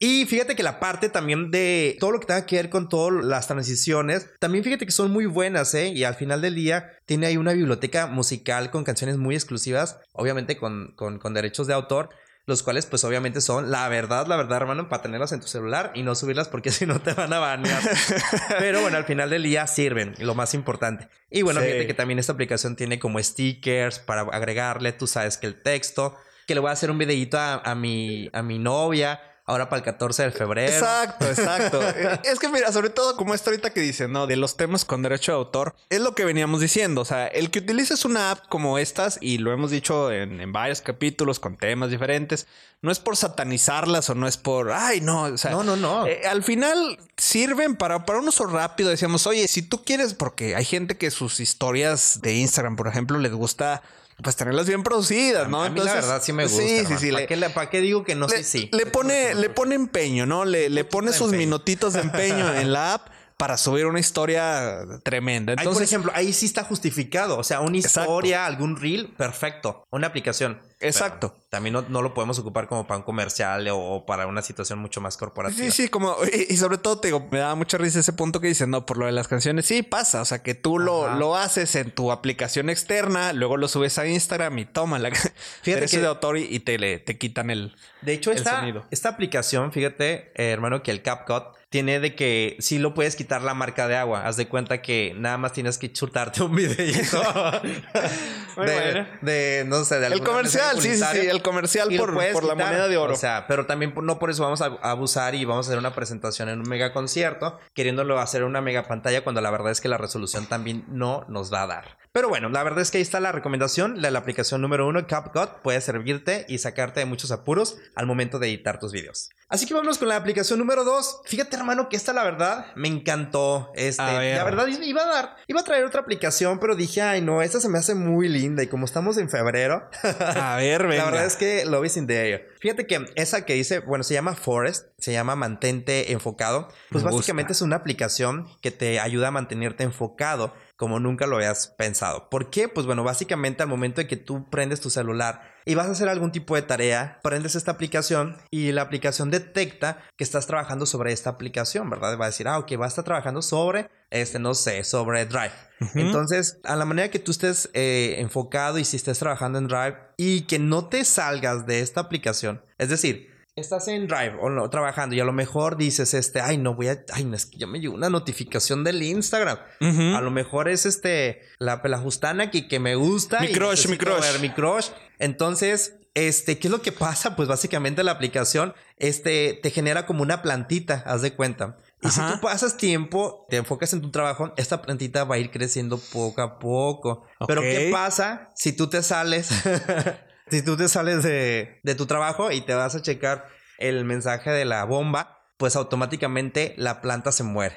Y 0.00 0.26
fíjate 0.26 0.56
que 0.56 0.64
la 0.64 0.80
parte 0.80 1.08
también 1.08 1.52
de 1.52 1.96
todo 2.00 2.10
lo 2.10 2.18
que 2.18 2.26
tenga 2.26 2.46
que 2.46 2.56
ver 2.56 2.68
con 2.68 2.88
todas 2.88 3.24
las 3.24 3.46
transiciones, 3.46 4.28
también 4.40 4.64
fíjate 4.64 4.86
que 4.86 4.92
son 4.92 5.12
muy 5.12 5.26
buenas, 5.26 5.72
¿eh? 5.74 5.86
Y 5.86 6.02
al 6.02 6.16
final 6.16 6.42
del 6.42 6.56
día 6.56 6.90
tiene 7.06 7.28
ahí 7.28 7.36
una 7.36 7.52
biblioteca 7.52 8.08
musical 8.08 8.72
con 8.72 8.82
canciones 8.82 9.18
muy 9.18 9.36
exclusivas, 9.36 10.00
obviamente 10.12 10.56
con, 10.56 10.94
con, 10.96 11.20
con 11.20 11.32
derechos 11.32 11.68
de 11.68 11.74
autor 11.74 12.10
los 12.46 12.62
cuales 12.62 12.86
pues 12.86 13.04
obviamente 13.04 13.40
son 13.40 13.70
la 13.70 13.88
verdad, 13.88 14.26
la 14.26 14.36
verdad, 14.36 14.58
hermano, 14.58 14.88
para 14.88 15.02
tenerlas 15.02 15.32
en 15.32 15.40
tu 15.40 15.46
celular 15.46 15.92
y 15.94 16.02
no 16.02 16.14
subirlas 16.14 16.48
porque 16.48 16.70
si 16.72 16.86
no 16.86 17.00
te 17.00 17.12
van 17.12 17.32
a 17.32 17.38
banear. 17.38 17.82
Pero 18.58 18.80
bueno, 18.80 18.96
al 18.96 19.04
final 19.04 19.30
del 19.30 19.42
día 19.42 19.66
sirven, 19.66 20.14
lo 20.18 20.34
más 20.34 20.54
importante. 20.54 21.08
Y 21.30 21.42
bueno, 21.42 21.60
fíjate 21.60 21.86
que 21.86 21.94
también 21.94 22.18
esta 22.18 22.32
aplicación 22.32 22.76
tiene 22.76 22.98
como 22.98 23.22
stickers 23.22 23.98
para 23.98 24.22
agregarle, 24.22 24.92
tú 24.92 25.06
sabes 25.06 25.38
que 25.38 25.46
el 25.46 25.60
texto, 25.62 26.16
que 26.46 26.54
le 26.54 26.60
voy 26.60 26.70
a 26.70 26.72
hacer 26.72 26.90
un 26.90 26.98
videito 26.98 27.38
a, 27.38 27.56
a 27.56 27.74
mi, 27.74 28.28
a 28.32 28.42
mi 28.42 28.58
novia 28.58 29.20
ahora 29.46 29.68
para 29.68 29.78
el 29.78 29.84
14 29.84 30.24
de 30.24 30.30
febrero. 30.30 30.72
Exacto, 30.72 31.26
exacto. 31.26 31.80
es 32.24 32.38
que 32.38 32.48
mira, 32.48 32.72
sobre 32.72 32.90
todo 32.90 33.16
como 33.16 33.34
esto 33.34 33.50
ahorita 33.50 33.70
que 33.70 33.80
dicen, 33.80 34.12
¿no? 34.12 34.26
De 34.26 34.36
los 34.36 34.56
temas 34.56 34.84
con 34.84 35.02
derecho 35.02 35.32
de 35.32 35.38
autor, 35.38 35.74
es 35.90 36.00
lo 36.00 36.14
que 36.14 36.24
veníamos 36.24 36.60
diciendo. 36.60 37.02
O 37.02 37.04
sea, 37.04 37.26
el 37.26 37.50
que 37.50 37.58
utilices 37.58 38.04
una 38.04 38.30
app 38.30 38.48
como 38.48 38.78
estas, 38.78 39.18
y 39.20 39.38
lo 39.38 39.52
hemos 39.52 39.70
dicho 39.70 40.10
en, 40.10 40.52
varios 40.52 40.80
capítulos 40.80 41.40
con 41.40 41.56
temas 41.56 41.90
diferentes, 41.90 42.46
no 42.80 42.90
es 42.90 42.98
por 42.98 43.16
satanizarlas 43.16 44.08
o 44.10 44.14
no 44.14 44.26
es 44.26 44.36
por, 44.36 44.72
ay, 44.72 45.00
no, 45.00 45.22
o 45.22 45.38
sea, 45.38 45.50
no, 45.50 45.62
no, 45.62 45.76
no. 45.76 46.06
Eh, 46.06 46.26
al 46.26 46.42
final 46.42 46.98
sirven 47.16 47.76
para, 47.76 48.04
para 48.04 48.18
un 48.18 48.28
uso 48.28 48.46
rápido. 48.46 48.90
Decíamos, 48.90 49.26
oye, 49.26 49.48
si 49.48 49.62
tú 49.62 49.84
quieres, 49.84 50.14
porque 50.14 50.54
hay 50.54 50.64
gente 50.64 50.96
que 50.96 51.10
sus 51.10 51.40
historias 51.40 52.20
de 52.22 52.34
Instagram, 52.34 52.76
por 52.76 52.88
ejemplo, 52.88 53.18
les 53.18 53.32
gusta 53.32 53.82
pues 54.22 54.36
tenerlas 54.36 54.66
bien 54.66 54.82
producidas, 54.82 55.48
¿no? 55.48 55.62
A 55.62 55.70
mí 55.70 55.80
la 55.80 55.94
verdad 55.94 56.22
sí 56.22 56.32
me 56.32 56.44
gusta. 56.44 56.62
Sí, 56.62 56.84
sí, 56.86 56.94
sí. 56.98 57.12
¿Para, 57.12 57.26
qué, 57.26 57.36
¿Para, 57.36 57.70
qué, 57.70 57.80
digo 57.80 58.04
que 58.04 58.14
no? 58.14 58.26
Le, 58.26 58.38
sí, 58.38 58.44
sí. 58.44 58.70
Le 58.72 58.86
pone, 58.86 59.34
le 59.34 59.50
pone 59.50 59.74
empeño, 59.74 60.26
¿no? 60.26 60.44
Le, 60.44 60.70
le 60.70 60.84
pone 60.84 61.12
sus 61.12 61.32
minutitos 61.32 61.94
de 61.94 62.00
empeño 62.00 62.54
en 62.54 62.72
la 62.72 62.94
app 62.94 63.08
para 63.44 63.58
subir 63.58 63.84
una 63.84 64.00
historia 64.00 64.86
tremenda. 65.02 65.52
Entonces, 65.52 65.66
ahí, 65.68 65.74
por 65.74 65.82
ejemplo, 65.82 66.12
ahí 66.14 66.32
sí 66.32 66.46
está 66.46 66.64
justificado. 66.64 67.36
O 67.36 67.44
sea, 67.44 67.60
una 67.60 67.76
historia, 67.76 68.46
algún 68.46 68.80
reel, 68.80 69.08
perfecto. 69.18 69.84
Una 69.90 70.06
aplicación. 70.06 70.62
Exacto. 70.80 71.36
también 71.50 71.74
no, 71.88 72.02
lo 72.02 72.14
podemos 72.14 72.38
ocupar 72.38 72.68
como 72.68 72.86
pan 72.86 73.02
comercial 73.02 73.68
o, 73.70 74.06
para 74.06 74.26
una 74.26 74.40
situación 74.40 74.78
mucho 74.78 75.02
más 75.02 75.18
corporativa. 75.18 75.62
Sí, 75.62 75.70
sí, 75.70 75.88
como, 75.90 76.16
y, 76.48 76.56
sobre 76.56 76.78
todo 76.78 77.00
te 77.00 77.08
digo, 77.08 77.28
me 77.30 77.38
da 77.38 77.54
mucha 77.54 77.76
risa 77.76 78.00
ese 78.00 78.14
punto 78.14 78.40
que 78.40 78.48
dicen, 78.48 78.70
no, 78.70 78.86
por 78.86 78.96
lo 78.96 79.04
de 79.04 79.12
las 79.12 79.28
canciones, 79.28 79.66
sí 79.66 79.82
pasa. 79.82 80.22
O 80.22 80.24
sea, 80.24 80.42
que 80.42 80.54
tú 80.54 80.78
lo, 80.78 81.14
lo, 81.14 81.36
haces 81.36 81.74
en 81.76 81.90
tu 81.90 82.12
aplicación 82.12 82.70
externa, 82.70 83.34
luego 83.34 83.58
lo 83.58 83.68
subes 83.68 83.98
a 83.98 84.06
Instagram 84.06 84.58
y 84.58 84.64
toma 84.64 84.98
la 84.98 85.10
fíjate 85.62 85.86
que 85.86 85.98
de 85.98 86.06
autor 86.06 86.38
y, 86.38 86.60
te, 86.60 86.78
le, 86.78 86.98
te 86.98 87.18
quitan 87.18 87.50
el. 87.50 87.76
De 88.00 88.14
hecho, 88.14 88.32
esta, 88.32 88.64
esta 88.90 89.10
aplicación, 89.10 89.70
fíjate, 89.70 90.32
eh, 90.34 90.50
hermano, 90.50 90.82
que 90.82 90.90
el 90.90 91.02
CapCut 91.02 91.44
tiene 91.74 91.98
de 91.98 92.14
que 92.14 92.56
sí 92.60 92.78
lo 92.78 92.94
puedes 92.94 93.16
quitar 93.16 93.42
la 93.42 93.52
marca 93.52 93.88
de 93.88 93.96
agua. 93.96 94.28
Haz 94.28 94.36
de 94.36 94.46
cuenta 94.46 94.80
que 94.80 95.12
nada 95.16 95.38
más 95.38 95.54
tienes 95.54 95.76
que 95.76 95.92
chutarte 95.92 96.40
un 96.44 96.54
videito 96.54 97.20
de, 98.56 99.06
de, 99.22 99.64
no 99.66 99.84
sé, 99.84 99.98
de 99.98 100.06
El 100.06 100.22
comercial, 100.22 100.80
sí, 100.80 100.94
sí, 100.94 101.02
sí, 101.12 101.26
el 101.26 101.42
comercial 101.42 101.88
por, 101.96 102.14
por 102.32 102.44
la 102.44 102.54
moneda 102.54 102.86
de 102.86 102.96
oro. 102.96 103.14
O 103.14 103.16
sea, 103.16 103.46
pero 103.48 103.66
también 103.66 103.92
no 104.00 104.20
por 104.20 104.30
eso 104.30 104.44
vamos 104.44 104.62
a 104.62 104.66
abusar 104.82 105.34
y 105.34 105.44
vamos 105.44 105.66
a 105.66 105.70
hacer 105.70 105.78
una 105.80 105.96
presentación 105.96 106.48
en 106.48 106.60
un 106.60 106.68
mega 106.68 106.92
concierto, 106.92 107.58
queriéndolo 107.74 108.20
hacer 108.20 108.44
una 108.44 108.60
mega 108.60 108.84
pantalla 108.84 109.24
cuando 109.24 109.40
la 109.40 109.50
verdad 109.50 109.72
es 109.72 109.80
que 109.80 109.88
la 109.88 109.98
resolución 109.98 110.46
también 110.46 110.84
no 110.86 111.24
nos 111.26 111.52
va 111.52 111.62
a 111.62 111.66
dar. 111.66 112.03
Pero 112.14 112.28
bueno, 112.28 112.48
la 112.48 112.62
verdad 112.62 112.80
es 112.80 112.92
que 112.92 112.98
ahí 112.98 113.02
está 113.02 113.18
la 113.18 113.32
recomendación. 113.32 114.00
La, 114.00 114.08
la 114.12 114.20
aplicación 114.20 114.60
número 114.60 114.86
uno, 114.86 115.04
CapCut, 115.04 115.62
puede 115.64 115.80
servirte 115.80 116.46
y 116.48 116.58
sacarte 116.58 117.00
de 117.00 117.06
muchos 117.06 117.32
apuros 117.32 117.76
al 117.96 118.06
momento 118.06 118.38
de 118.38 118.46
editar 118.46 118.78
tus 118.78 118.92
videos. 118.92 119.30
Así 119.48 119.66
que 119.66 119.74
vámonos 119.74 119.98
con 119.98 120.06
la 120.06 120.14
aplicación 120.14 120.60
número 120.60 120.84
dos. 120.84 121.22
Fíjate, 121.24 121.56
hermano, 121.56 121.88
que 121.88 121.96
esta 121.96 122.12
la 122.12 122.22
verdad 122.22 122.66
me 122.76 122.86
encantó. 122.86 123.72
Este, 123.74 124.00
la 124.00 124.44
verdad 124.44 124.68
iba 124.68 125.02
a 125.02 125.06
dar, 125.06 125.36
iba 125.48 125.60
a 125.60 125.64
traer 125.64 125.84
otra 125.84 126.02
aplicación, 126.02 126.60
pero 126.60 126.76
dije, 126.76 127.02
ay 127.02 127.20
no, 127.20 127.42
esta 127.42 127.58
se 127.58 127.68
me 127.68 127.78
hace 127.78 127.96
muy 127.96 128.28
linda 128.28 128.62
y 128.62 128.68
como 128.68 128.84
estamos 128.84 129.18
en 129.18 129.28
febrero. 129.28 129.90
a 130.36 130.54
ver, 130.56 130.86
venga. 130.86 131.04
La 131.04 131.10
verdad 131.10 131.26
es 131.26 131.34
que 131.34 131.64
Love 131.64 131.86
is 131.86 131.96
in 131.96 132.06
the 132.06 132.28
air. 132.28 132.48
Fíjate 132.60 132.86
que 132.86 133.06
esa 133.16 133.44
que 133.44 133.54
dice, 133.54 133.80
bueno, 133.80 134.04
se 134.04 134.14
llama 134.14 134.36
Forest, 134.36 134.86
se 134.98 135.12
llama 135.12 135.34
Mantente 135.34 136.12
enfocado. 136.12 136.68
Pues 136.90 137.02
básicamente 137.02 137.52
es 137.52 137.60
una 137.60 137.74
aplicación 137.74 138.46
que 138.60 138.70
te 138.70 139.00
ayuda 139.00 139.28
a 139.28 139.30
mantenerte 139.32 139.82
enfocado 139.82 140.54
como 140.76 140.98
nunca 140.98 141.26
lo 141.26 141.36
habías 141.36 141.68
pensado. 141.68 142.28
¿Por 142.28 142.50
qué? 142.50 142.68
Pues 142.68 142.86
bueno, 142.86 143.04
básicamente 143.04 143.62
al 143.62 143.68
momento 143.68 144.00
de 144.00 144.06
que 144.06 144.16
tú 144.16 144.48
prendes 144.50 144.80
tu 144.80 144.90
celular 144.90 145.54
y 145.64 145.74
vas 145.74 145.86
a 145.86 145.92
hacer 145.92 146.08
algún 146.08 146.32
tipo 146.32 146.56
de 146.56 146.62
tarea, 146.62 147.20
prendes 147.22 147.54
esta 147.54 147.72
aplicación 147.72 148.36
y 148.50 148.72
la 148.72 148.82
aplicación 148.82 149.30
detecta 149.30 150.02
que 150.16 150.24
estás 150.24 150.46
trabajando 150.46 150.86
sobre 150.86 151.12
esta 151.12 151.30
aplicación, 151.30 151.88
¿verdad? 151.88 152.18
Va 152.18 152.26
a 152.26 152.28
decir, 152.28 152.48
ah, 152.48 152.58
ok, 152.58 152.72
va 152.80 152.86
a 152.86 152.88
estar 152.88 153.04
trabajando 153.04 153.40
sobre, 153.40 153.90
este, 154.10 154.38
no 154.38 154.54
sé, 154.54 154.84
sobre 154.84 155.26
Drive. 155.26 155.54
Entonces, 155.94 156.60
a 156.64 156.76
la 156.76 156.84
manera 156.84 157.10
que 157.10 157.18
tú 157.18 157.30
estés 157.30 157.70
eh, 157.74 158.16
enfocado 158.18 158.78
y 158.78 158.84
si 158.84 158.96
estés 158.96 159.18
trabajando 159.18 159.58
en 159.58 159.68
Drive 159.68 159.96
y 160.16 160.42
que 160.42 160.58
no 160.58 160.88
te 160.88 161.04
salgas 161.04 161.66
de 161.66 161.80
esta 161.80 162.00
aplicación, 162.00 162.62
es 162.78 162.88
decir, 162.88 163.33
estás 163.56 163.86
en 163.88 164.08
Drive 164.08 164.36
o 164.40 164.50
no, 164.50 164.68
trabajando 164.68 165.14
y 165.14 165.20
a 165.20 165.24
lo 165.24 165.32
mejor 165.32 165.76
dices, 165.76 166.14
este, 166.14 166.40
ay, 166.40 166.58
no 166.58 166.74
voy 166.74 166.88
a, 166.88 167.04
ay, 167.12 167.24
no, 167.24 167.36
es 167.36 167.46
que 167.46 167.58
ya 167.58 167.66
me 167.66 167.80
llegó 167.80 167.94
una 167.94 168.10
notificación 168.10 168.82
del 168.82 169.02
Instagram. 169.02 169.58
A 169.80 170.20
lo 170.20 170.30
mejor 170.30 170.68
es 170.68 170.86
este, 170.86 171.42
la 171.58 171.80
pelajustana 171.82 172.50
que, 172.50 172.66
que 172.66 172.80
me 172.80 172.96
gusta. 172.96 173.40
Mi 173.40 173.52
crush, 173.52 173.88
mi 173.88 173.96
crush. 173.96 174.20
Ver 174.20 174.40
mi 174.40 174.50
crush. 174.50 174.88
Entonces, 175.18 175.94
este, 176.14 176.58
¿qué 176.58 176.66
es 176.68 176.72
lo 176.72 176.82
que 176.82 176.90
pasa? 176.90 177.36
Pues 177.36 177.48
básicamente 177.48 178.02
la 178.02 178.12
aplicación, 178.12 178.74
este, 178.98 179.58
te 179.62 179.70
genera 179.70 180.06
como 180.06 180.22
una 180.22 180.42
plantita, 180.42 181.04
haz 181.06 181.22
de 181.22 181.34
cuenta. 181.34 181.76
Y 182.02 182.10
si 182.10 182.20
tú 182.20 182.40
pasas 182.42 182.76
tiempo, 182.76 183.46
te 183.48 183.56
enfocas 183.56 183.92
en 183.94 184.02
tu 184.02 184.10
trabajo, 184.10 184.52
esta 184.56 184.82
plantita 184.82 185.24
va 185.24 185.36
a 185.36 185.38
ir 185.38 185.50
creciendo 185.50 185.98
poco 186.12 186.42
a 186.42 186.58
poco. 186.58 187.24
Pero 187.46 187.62
¿qué 187.62 187.88
pasa 187.90 188.50
si 188.54 188.72
tú 188.72 188.88
te 188.88 189.02
sales? 189.02 189.48
Si 190.54 190.62
tú 190.62 190.76
te 190.76 190.88
sales 190.88 191.24
de, 191.24 191.80
tu 191.96 192.06
trabajo 192.06 192.52
y 192.52 192.60
te 192.60 192.74
vas 192.74 192.94
a 192.94 193.02
checar 193.02 193.48
el 193.78 194.04
mensaje 194.04 194.50
de 194.50 194.64
la 194.64 194.84
bomba, 194.84 195.40
pues 195.56 195.74
automáticamente 195.74 196.74
la 196.76 197.00
planta 197.00 197.32
se 197.32 197.42
muere. 197.42 197.74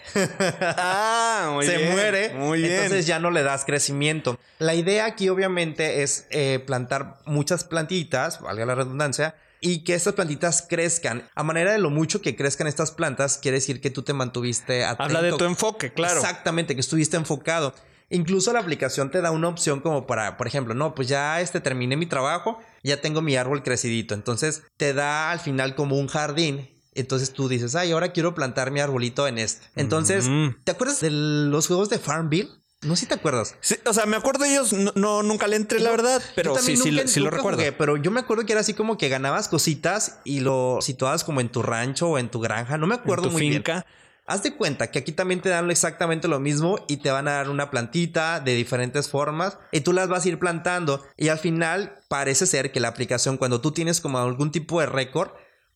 ah, 0.61 1.49
muy 1.53 1.65
se 1.65 1.79
muere. 1.91 2.35
Muy 2.35 2.61
bien. 2.61 2.73
Entonces 2.73 3.07
ya 3.07 3.17
no 3.17 3.31
le 3.31 3.41
das 3.41 3.65
crecimiento. 3.65 4.39
La 4.59 4.75
idea 4.75 5.05
aquí 5.05 5.27
obviamente 5.27 6.03
es 6.03 6.27
eh, 6.29 6.59
plantar 6.67 7.17
muchas 7.25 7.63
plantitas, 7.63 8.41
valga 8.41 8.67
la 8.67 8.75
redundancia, 8.75 9.33
y 9.59 9.83
que 9.83 9.95
estas 9.95 10.13
plantitas 10.13 10.61
crezcan. 10.61 11.27
A 11.33 11.41
manera 11.41 11.71
de 11.71 11.79
lo 11.79 11.89
mucho 11.89 12.21
que 12.21 12.35
crezcan 12.35 12.67
estas 12.67 12.91
plantas, 12.91 13.39
quiere 13.39 13.57
decir 13.57 13.81
que 13.81 13.89
tú 13.89 14.03
te 14.03 14.13
mantuviste 14.13 14.85
atento. 14.85 15.03
Habla 15.03 15.23
de 15.23 15.31
tu 15.31 15.45
enfoque, 15.45 15.91
claro. 15.91 16.19
Exactamente, 16.19 16.75
que 16.75 16.81
estuviste 16.81 17.17
enfocado. 17.17 17.73
Incluso 18.09 18.53
la 18.53 18.59
aplicación 18.59 19.11
te 19.11 19.21
da 19.21 19.31
una 19.31 19.49
opción 19.49 19.81
como 19.81 20.07
para, 20.07 20.37
por 20.37 20.47
ejemplo, 20.47 20.73
no, 20.73 20.95
pues 20.95 21.07
ya 21.07 21.41
este 21.41 21.59
terminé 21.59 21.97
mi 21.97 22.05
trabajo, 22.05 22.59
ya 22.83 23.01
tengo 23.01 23.21
mi 23.21 23.35
árbol 23.35 23.63
crecidito. 23.63 24.13
Entonces 24.13 24.63
te 24.77 24.93
da 24.93 25.31
al 25.31 25.39
final 25.39 25.75
como 25.75 25.97
un 25.97 26.07
jardín. 26.07 26.69
Entonces 26.95 27.31
tú 27.33 27.47
dices, 27.47 27.75
ay, 27.75 27.91
ahora 27.91 28.11
quiero 28.11 28.33
plantar 28.33 28.71
mi 28.71 28.79
arbolito 28.79 29.27
en 29.27 29.37
este. 29.37 29.67
Entonces, 29.75 30.27
¿te 30.63 30.71
acuerdas 30.71 30.99
de 31.01 31.11
los 31.11 31.67
juegos 31.67 31.89
de 31.89 31.99
Farmville? 31.99 32.49
No 32.81 32.95
sé 32.95 33.01
si 33.01 33.05
te 33.07 33.15
acuerdas. 33.15 33.55
o 33.85 33.93
sea, 33.93 34.05
me 34.05 34.17
acuerdo 34.17 34.43
de 34.43 34.51
ellos, 34.51 34.71
no, 34.71 35.23
nunca 35.23 35.47
le 35.47 35.55
entré, 35.55 35.79
la 35.79 35.89
verdad, 35.89 36.21
pero 36.35 36.57
sí, 36.57 36.77
sí, 36.77 36.95
sí, 37.07 37.19
lo 37.19 37.31
recuerdo. 37.31 37.63
pero 37.77 37.97
yo 37.97 38.11
me 38.11 38.19
acuerdo 38.19 38.45
que 38.45 38.53
era 38.53 38.61
así 38.61 38.73
como 38.73 38.97
que 38.97 39.09
ganabas 39.09 39.47
cositas 39.47 40.19
y 40.23 40.41
lo 40.41 40.77
situabas 40.81 41.23
como 41.23 41.41
en 41.41 41.49
tu 41.49 41.63
rancho 41.63 42.09
o 42.09 42.17
en 42.19 42.29
tu 42.29 42.39
granja. 42.39 42.77
No 42.77 42.85
me 42.85 42.95
acuerdo 42.95 43.25
en 43.25 43.29
tu 43.29 43.33
muy 43.33 43.49
finca. 43.49 43.73
bien. 43.73 43.85
Haz 44.27 44.43
de 44.43 44.55
cuenta 44.55 44.91
que 44.91 44.99
aquí 44.99 45.13
también 45.13 45.41
te 45.41 45.49
dan 45.49 45.71
exactamente 45.71 46.27
lo 46.27 46.39
mismo 46.39 46.79
y 46.87 46.97
te 46.97 47.11
van 47.11 47.27
a 47.29 47.33
dar 47.33 47.49
una 47.49 47.71
plantita 47.71 48.41
de 48.41 48.55
diferentes 48.55 49.09
formas 49.09 49.57
y 49.71 49.81
tú 49.81 49.93
las 49.93 50.09
vas 50.09 50.25
a 50.25 50.29
ir 50.29 50.37
plantando. 50.37 51.03
Y 51.15 51.29
al 51.29 51.39
final 51.39 51.95
parece 52.09 52.45
ser 52.45 52.71
que 52.71 52.81
la 52.81 52.89
aplicación 52.89 53.37
cuando 53.37 53.61
tú 53.61 53.71
tienes 53.71 54.01
como 54.01 54.19
algún 54.19 54.51
tipo 54.51 54.81
de 54.81 54.85
récord 54.85 55.31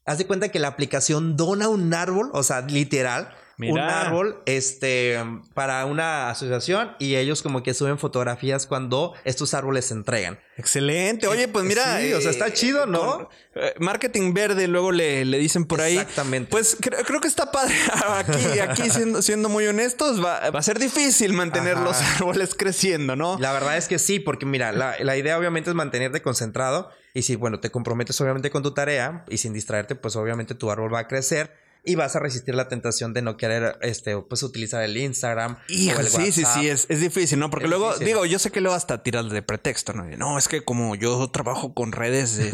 Haz 0.05 0.17
de 0.17 0.25
cuenta 0.25 0.49
que 0.49 0.59
la 0.59 0.69
aplicación 0.69 1.37
dona 1.37 1.69
un 1.69 1.93
árbol, 1.93 2.31
o 2.33 2.41
sea, 2.41 2.61
literal, 2.61 3.29
un 3.57 3.79
árbol 3.79 4.41
este 4.45 5.19
para 5.53 5.85
una 5.85 6.29
asociación 6.29 6.95
y 6.99 7.15
ellos 7.15 7.41
como 7.41 7.63
que 7.63 7.73
suben 7.73 7.99
fotografías 7.99 8.67
cuando 8.67 9.13
estos 9.23 9.53
árboles 9.53 9.85
se 9.85 9.93
entregan. 9.93 10.39
Excelente. 10.57 11.27
Oye, 11.27 11.47
pues 11.47 11.65
mira. 11.65 11.99
Sí, 11.99 12.13
o 12.13 12.21
sea, 12.21 12.31
está 12.31 12.53
chido, 12.53 12.85
¿no? 12.85 13.29
eh, 13.55 13.73
marketing 13.79 14.33
verde, 14.33 14.67
luego 14.67 14.91
le, 14.91 15.25
le 15.25 15.37
dicen 15.37 15.65
por 15.65 15.81
ahí. 15.81 15.97
Exactamente. 15.97 16.49
Pues 16.49 16.77
creo, 16.79 17.03
creo 17.03 17.19
que 17.19 17.27
está 17.27 17.51
padre. 17.51 17.73
Aquí, 18.11 18.59
aquí 18.59 18.89
siendo, 18.89 19.21
siendo 19.21 19.49
muy 19.49 19.65
honestos, 19.67 20.23
va, 20.23 20.49
va 20.51 20.59
a 20.59 20.63
ser 20.63 20.79
difícil 20.79 21.33
mantener 21.33 21.75
Ajá. 21.75 21.83
los 21.83 22.01
árboles 22.01 22.55
creciendo, 22.55 23.15
¿no? 23.15 23.37
La 23.39 23.51
verdad 23.53 23.77
es 23.77 23.87
que 23.87 23.99
sí, 23.99 24.19
porque 24.19 24.45
mira, 24.45 24.71
la, 24.71 24.95
la 24.99 25.17
idea 25.17 25.37
obviamente 25.37 25.69
es 25.69 25.75
mantenerte 25.75 26.21
concentrado 26.21 26.89
y 27.13 27.23
si, 27.23 27.35
bueno, 27.35 27.59
te 27.59 27.71
comprometes 27.71 28.19
obviamente 28.21 28.51
con 28.51 28.63
tu 28.63 28.73
tarea 28.73 29.25
y 29.29 29.37
sin 29.37 29.53
distraerte, 29.53 29.95
pues 29.95 30.15
obviamente 30.15 30.55
tu 30.55 30.71
árbol 30.71 30.93
va 30.93 30.99
a 30.99 31.07
crecer 31.07 31.51
y 31.83 31.95
vas 31.95 32.15
a 32.15 32.19
resistir 32.19 32.53
la 32.53 32.67
tentación 32.67 33.13
de 33.13 33.21
no 33.23 33.37
querer, 33.37 33.77
este, 33.81 34.15
pues 34.17 34.43
utilizar 34.43 34.83
el 34.83 34.95
Instagram. 34.97 35.53
o 35.53 35.57
Hijo, 35.67 35.99
el 35.99 36.07
sí, 36.09 36.31
sí, 36.31 36.43
sí, 36.45 36.69
es, 36.69 36.85
es 36.89 36.99
difícil, 36.99 37.39
¿no? 37.39 37.49
Porque 37.49 37.65
Es 37.65 37.69
luego, 37.69 37.87
difícil. 37.87 38.05
digo, 38.07 38.25
yo 38.25 38.37
sé 38.37 38.51
que 38.51 38.61
luego 38.61 38.75
hasta 38.75 39.01
tiras 39.01 39.29
de 39.31 39.41
pretexto, 39.41 39.93
¿no? 39.93 40.03
No, 40.17 40.37
es 40.37 40.47
que 40.47 40.63
como 40.63 40.95
yo 40.95 41.27
trabajo 41.31 41.73
con 41.73 41.91
redes, 41.91 42.37
eh, 42.37 42.51